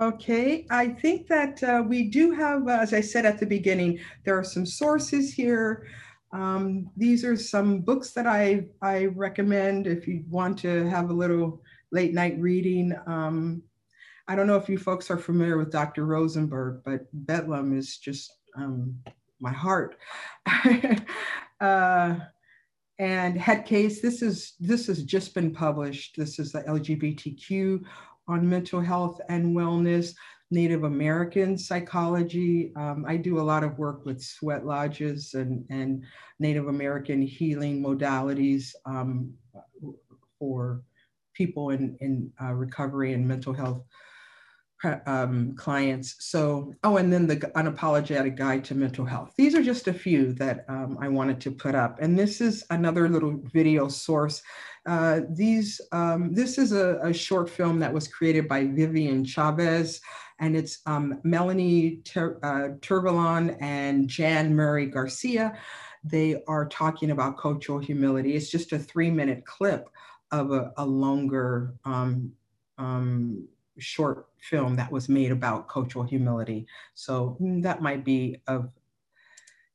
okay, 0.02 0.66
I 0.72 0.88
think 0.88 1.28
that 1.28 1.64
uh, 1.64 1.84
we 1.88 2.10
do 2.10 2.32
have, 2.32 2.68
uh, 2.68 2.80
as 2.82 2.94
I 2.94 3.02
said 3.02 3.26
at 3.26 3.40
the 3.40 3.46
beginning, 3.46 4.00
there 4.26 4.38
are 4.38 4.44
some 4.44 4.66
sources 4.66 5.34
here. 5.34 5.88
Um, 6.34 6.90
these 6.96 7.26
are 7.26 7.36
some 7.36 7.82
books 7.82 8.12
that 8.12 8.26
I, 8.26 8.66
I 8.82 9.06
recommend 9.06 9.88
if 9.88 10.08
you 10.08 10.24
want 10.30 10.58
to 10.60 10.88
have 10.90 11.10
a 11.10 11.14
little 11.14 11.62
late 11.92 12.14
night 12.14 12.40
reading. 12.40 12.96
Um, 13.06 13.64
I 14.28 14.36
don't 14.36 14.48
know 14.48 14.56
if 14.56 14.70
you 14.70 14.78
folks 14.78 15.12
are 15.12 15.18
familiar 15.18 15.58
with 15.58 15.72
Dr. 15.72 16.06
Rosenberg, 16.06 16.82
but 16.86 17.02
Bedlam 17.12 17.78
is 17.78 17.98
just 17.98 18.32
um, 18.56 18.96
my 19.40 19.52
heart. 19.52 19.98
uh, 21.60 22.16
and 23.00 23.38
head 23.38 23.66
case, 23.66 24.02
this 24.02 24.22
is 24.22 24.54
this 24.60 24.88
has 24.88 25.04
just 25.04 25.34
been 25.34 25.52
published. 25.52 26.16
This 26.16 26.38
is 26.38 26.52
the 26.52 26.62
LGBTQ 26.62 27.84
on 28.28 28.48
mental 28.48 28.80
health 28.80 29.20
and 29.28 29.56
wellness, 29.56 30.14
Native 30.52 30.84
American 30.84 31.58
psychology. 31.58 32.74
Um, 32.76 33.06
I 33.08 33.18
do 33.18 33.40
a 33.40 33.42
lot 33.42 33.64
of 33.64 33.80
work 33.80 34.06
with 34.06 34.22
sweat 34.22 34.66
lodges 34.66 35.34
and, 35.34 35.66
and 35.70 36.04
Native 36.40 36.68
American 36.68 37.22
healing 37.22 37.82
modalities 37.82 38.74
um, 38.86 39.34
for 40.38 40.84
people 41.34 41.70
in, 41.70 41.98
in 42.02 42.32
uh, 42.42 42.52
recovery 42.52 43.14
and 43.14 43.26
mental 43.26 43.54
health 43.54 43.82
um, 45.06 45.56
clients. 45.56 46.16
So, 46.20 46.74
oh, 46.84 46.98
and 46.98 47.12
then 47.12 47.28
the 47.28 47.38
unapologetic 47.38 48.36
guide 48.36 48.64
to 48.66 48.76
mental 48.76 49.06
health. 49.06 49.34
These 49.38 49.56
are 49.56 49.64
just 49.64 49.88
a 49.88 49.94
few 49.94 50.34
that 50.34 50.66
um, 50.68 50.98
I 51.02 51.08
wanted 51.08 51.40
to 51.42 51.52
put 51.52 51.76
up. 51.76 52.00
And 52.00 52.18
this 52.18 52.42
is 52.42 52.66
another 52.70 53.08
little 53.10 53.40
video 53.54 53.88
source. 53.88 54.42
Uh, 54.88 55.22
these, 55.30 55.80
um, 55.92 56.34
this 56.34 56.58
is 56.58 56.72
a, 56.72 57.00
a, 57.04 57.14
short 57.14 57.50
film 57.50 57.80
that 57.80 57.94
was 57.94 58.08
created 58.08 58.48
by 58.48 58.66
Vivian 58.66 59.24
Chavez, 59.24 60.02
and 60.40 60.58
it's 60.58 60.80
um, 60.88 61.20
Melanie 61.24 61.98
Ter- 62.04 62.40
uh, 62.42 62.80
Tervalon 62.80 63.56
and 63.62 64.08
Jann 64.08 64.56
Murray 64.56 64.88
Garcia. 64.88 65.56
They 66.04 66.42
are 66.48 66.68
talking 66.68 67.12
about 67.12 67.38
cultural 67.38 67.78
humility. 67.78 68.36
It's 68.36 68.50
just 68.50 68.72
a 68.72 68.80
three 68.80 69.12
minute 69.12 69.46
clip 69.46 69.88
of 70.32 70.52
a, 70.52 70.74
a 70.78 70.86
longer 70.86 71.76
um, 71.86 72.32
um, 72.80 73.48
short 73.80 74.28
film 74.40 74.76
that 74.76 74.92
was 74.92 75.10
made 75.10 75.32
about 75.32 75.70
cultural 75.70 76.04
humility. 76.04 76.68
So 76.94 77.38
mm, 77.42 77.62
that 77.64 77.82
might 77.82 78.04
be 78.04 78.42
of 78.48 78.70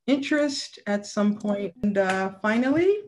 interest 0.05 0.79
at 0.87 1.05
some 1.05 1.37
point. 1.37 1.73
And 1.83 1.97
uh, 1.97 2.31
finally, 2.41 2.99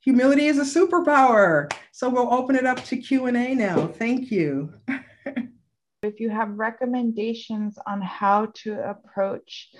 humility 0.00 0.46
is 0.46 0.58
a 0.58 0.80
superpower. 0.80 1.72
So 1.92 2.08
we'll 2.08 2.32
open 2.32 2.56
it 2.56 2.66
up 2.66 2.82
to 2.84 2.96
Q&A 2.96 3.54
now. 3.54 3.86
Thank 3.86 4.30
you. 4.30 4.72
if 6.02 6.20
you 6.20 6.30
have 6.30 6.50
recommendations 6.58 7.78
on 7.86 8.00
how 8.00 8.46
to 8.54 8.88
approach 8.88 9.70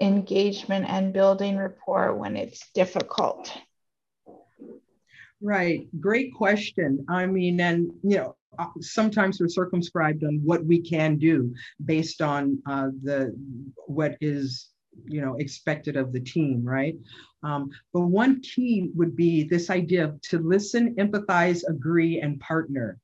engagement 0.00 0.86
and 0.88 1.12
building 1.12 1.56
rapport 1.56 2.14
when 2.14 2.36
it's 2.36 2.70
difficult. 2.74 3.52
Right. 5.40 5.86
Great 6.00 6.34
question. 6.34 7.04
I 7.08 7.26
mean, 7.26 7.60
and, 7.60 7.92
you 8.02 8.16
know, 8.16 8.35
sometimes 8.80 9.40
we're 9.40 9.48
circumscribed 9.48 10.24
on 10.24 10.40
what 10.44 10.64
we 10.64 10.80
can 10.80 11.16
do 11.16 11.54
based 11.84 12.22
on 12.22 12.58
uh, 12.66 12.88
the 13.02 13.34
what 13.86 14.16
is 14.20 14.68
you 15.04 15.20
know 15.20 15.36
expected 15.36 15.96
of 15.96 16.12
the 16.12 16.20
team 16.20 16.64
right? 16.64 16.96
Um, 17.42 17.70
but 17.92 18.00
one 18.00 18.40
key 18.40 18.90
would 18.94 19.14
be 19.14 19.44
this 19.44 19.70
idea 19.70 20.04
of 20.04 20.20
to 20.22 20.38
listen 20.38 20.94
empathize 20.96 21.62
agree 21.68 22.20
and 22.20 22.40
partner. 22.40 22.98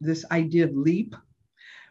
This 0.00 0.24
idea 0.30 0.64
of 0.64 0.74
leap. 0.74 1.14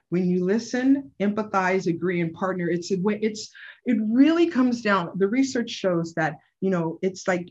When 0.10 0.30
you 0.30 0.44
listen 0.44 1.12
empathize 1.22 1.88
agree 1.88 2.20
and 2.20 2.34
partner 2.34 2.70
it's 2.70 2.92
a 2.92 2.98
way 2.98 3.18
it's 3.22 3.50
it 3.86 3.98
really 4.10 4.48
comes 4.48 4.82
down 4.82 5.12
the 5.16 5.28
research 5.28 5.70
shows 5.70 6.14
that 6.16 6.36
you 6.60 6.70
know 6.70 7.00
it's 7.02 7.30
like 7.30 7.50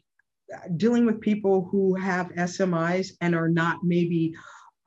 uh, 0.55 0.69
dealing 0.77 1.07
with 1.07 1.23
people 1.23 1.69
who 1.71 1.95
have 1.95 2.29
smis 2.35 3.13
and 3.23 3.35
are 3.35 3.49
not 3.49 3.79
maybe 3.83 4.35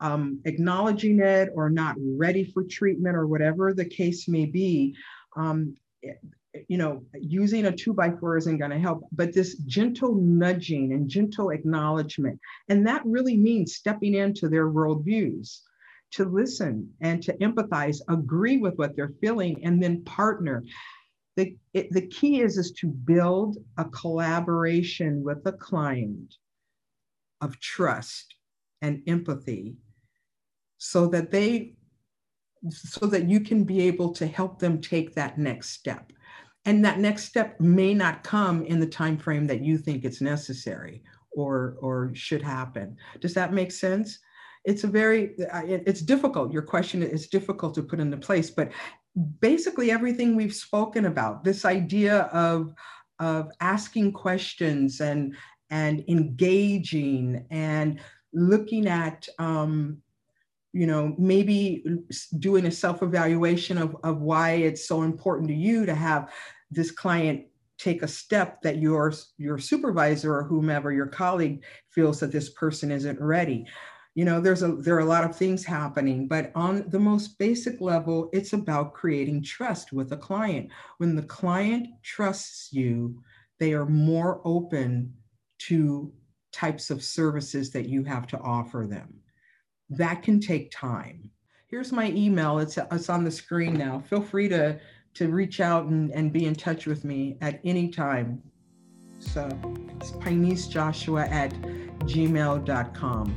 um, 0.04 0.38
acknowledging 0.44 1.18
it 1.18 1.48
or 1.54 1.70
not 1.70 1.96
ready 1.98 2.44
for 2.44 2.62
treatment 2.62 3.16
or 3.16 3.26
whatever 3.26 3.72
the 3.72 3.86
case 3.86 4.28
may 4.28 4.44
be, 4.44 4.94
um, 5.34 5.74
you 6.68 6.76
know, 6.76 7.02
using 7.18 7.64
a 7.64 7.72
two 7.72 7.94
by 7.94 8.10
four 8.10 8.36
isn't 8.36 8.58
going 8.58 8.70
to 8.70 8.78
help, 8.78 9.04
but 9.12 9.32
this 9.32 9.56
gentle 9.64 10.14
nudging 10.16 10.92
and 10.92 11.08
gentle 11.08 11.48
acknowledgement. 11.50 12.38
And 12.68 12.86
that 12.86 13.00
really 13.06 13.38
means 13.38 13.76
stepping 13.76 14.12
into 14.12 14.50
their 14.50 14.68
worldviews 14.70 15.60
to 16.12 16.26
listen 16.26 16.92
and 17.00 17.22
to 17.22 17.32
empathize, 17.38 18.00
agree 18.10 18.58
with 18.58 18.74
what 18.76 18.94
they're 18.94 19.14
feeling, 19.22 19.64
and 19.64 19.82
then 19.82 20.04
partner. 20.04 20.62
The, 21.36 21.56
it, 21.72 21.90
the 21.92 22.06
key 22.06 22.42
is, 22.42 22.58
is 22.58 22.72
to 22.72 22.88
build 22.88 23.56
a 23.78 23.86
collaboration 23.86 25.24
with 25.24 25.42
the 25.44 25.52
client 25.52 26.34
of 27.40 27.58
trust 27.58 28.34
and 28.82 29.02
empathy 29.06 29.76
so 30.84 31.06
that 31.06 31.30
they 31.30 31.72
so 32.68 33.06
that 33.06 33.26
you 33.26 33.40
can 33.40 33.64
be 33.64 33.80
able 33.80 34.12
to 34.12 34.26
help 34.26 34.58
them 34.58 34.80
take 34.80 35.14
that 35.14 35.38
next 35.38 35.70
step. 35.70 36.12
And 36.66 36.84
that 36.84 36.98
next 36.98 37.24
step 37.24 37.58
may 37.58 37.94
not 37.94 38.22
come 38.22 38.64
in 38.64 38.80
the 38.80 38.86
time 38.86 39.16
frame 39.16 39.46
that 39.46 39.62
you 39.62 39.78
think 39.78 40.04
it's 40.04 40.20
necessary 40.20 41.02
or 41.32 41.76
or 41.80 42.10
should 42.14 42.42
happen. 42.42 42.98
Does 43.20 43.32
that 43.32 43.54
make 43.54 43.72
sense? 43.72 44.18
It's 44.66 44.84
a 44.84 44.86
very 44.86 45.34
it's 45.38 46.02
difficult. 46.02 46.52
Your 46.52 46.62
question 46.62 47.02
is 47.02 47.28
difficult 47.28 47.74
to 47.76 47.82
put 47.82 48.00
into 48.00 48.18
place 48.18 48.50
but 48.50 48.70
basically 49.40 49.90
everything 49.90 50.36
we've 50.36 50.54
spoken 50.54 51.06
about 51.06 51.44
this 51.44 51.64
idea 51.64 52.22
of 52.24 52.74
of 53.20 53.50
asking 53.60 54.12
questions 54.12 55.00
and 55.00 55.34
and 55.70 56.04
engaging 56.08 57.46
and 57.50 58.00
looking 58.34 58.86
at 58.86 59.26
um, 59.38 60.02
you 60.74 60.88
know, 60.88 61.14
maybe 61.16 61.84
doing 62.40 62.66
a 62.66 62.70
self-evaluation 62.70 63.78
of, 63.78 63.96
of 64.02 64.20
why 64.20 64.50
it's 64.50 64.88
so 64.88 65.02
important 65.02 65.48
to 65.48 65.54
you 65.54 65.86
to 65.86 65.94
have 65.94 66.32
this 66.70 66.90
client 66.90 67.46
take 67.78 68.02
a 68.02 68.08
step 68.08 68.60
that 68.62 68.78
your 68.78 69.12
your 69.38 69.56
supervisor 69.56 70.34
or 70.34 70.42
whomever 70.42 70.92
your 70.92 71.06
colleague 71.06 71.62
feels 71.90 72.18
that 72.20 72.32
this 72.32 72.50
person 72.50 72.90
isn't 72.90 73.20
ready. 73.20 73.66
You 74.16 74.24
know 74.24 74.40
there's 74.40 74.64
a 74.64 74.74
there 74.76 74.96
are 74.96 75.00
a 75.00 75.04
lot 75.04 75.24
of 75.24 75.36
things 75.36 75.64
happening 75.64 76.26
but 76.26 76.50
on 76.56 76.88
the 76.88 77.00
most 77.00 77.38
basic 77.38 77.80
level 77.80 78.28
it's 78.32 78.52
about 78.52 78.94
creating 78.94 79.44
trust 79.44 79.92
with 79.92 80.12
a 80.12 80.16
client. 80.16 80.70
When 80.98 81.14
the 81.14 81.22
client 81.22 81.86
trusts 82.02 82.72
you 82.72 83.22
they 83.60 83.74
are 83.74 83.86
more 83.86 84.40
open 84.44 85.14
to 85.58 86.12
types 86.52 86.90
of 86.90 87.02
services 87.02 87.70
that 87.70 87.88
you 87.88 88.02
have 88.04 88.26
to 88.28 88.38
offer 88.38 88.86
them 88.88 89.20
that 89.90 90.22
can 90.22 90.40
take 90.40 90.70
time. 90.70 91.30
Here's 91.68 91.92
my 91.92 92.10
email. 92.10 92.58
It's, 92.58 92.78
it's 92.78 93.08
on 93.08 93.24
the 93.24 93.30
screen 93.30 93.74
now. 93.74 94.00
Feel 94.00 94.22
free 94.22 94.48
to, 94.48 94.78
to 95.14 95.28
reach 95.28 95.60
out 95.60 95.86
and, 95.86 96.10
and 96.12 96.32
be 96.32 96.46
in 96.46 96.54
touch 96.54 96.86
with 96.86 97.04
me 97.04 97.36
at 97.40 97.60
any 97.64 97.88
time. 97.88 98.42
So 99.18 99.48
it's 99.96 100.12
pinesejoshua 100.12 101.30
at 101.30 101.52
gmail.com. 102.04 103.36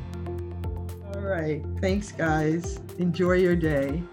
All 1.14 1.22
right. 1.22 1.64
Thanks, 1.80 2.12
guys. 2.12 2.80
Enjoy 2.98 3.34
your 3.34 3.56
day. 3.56 4.04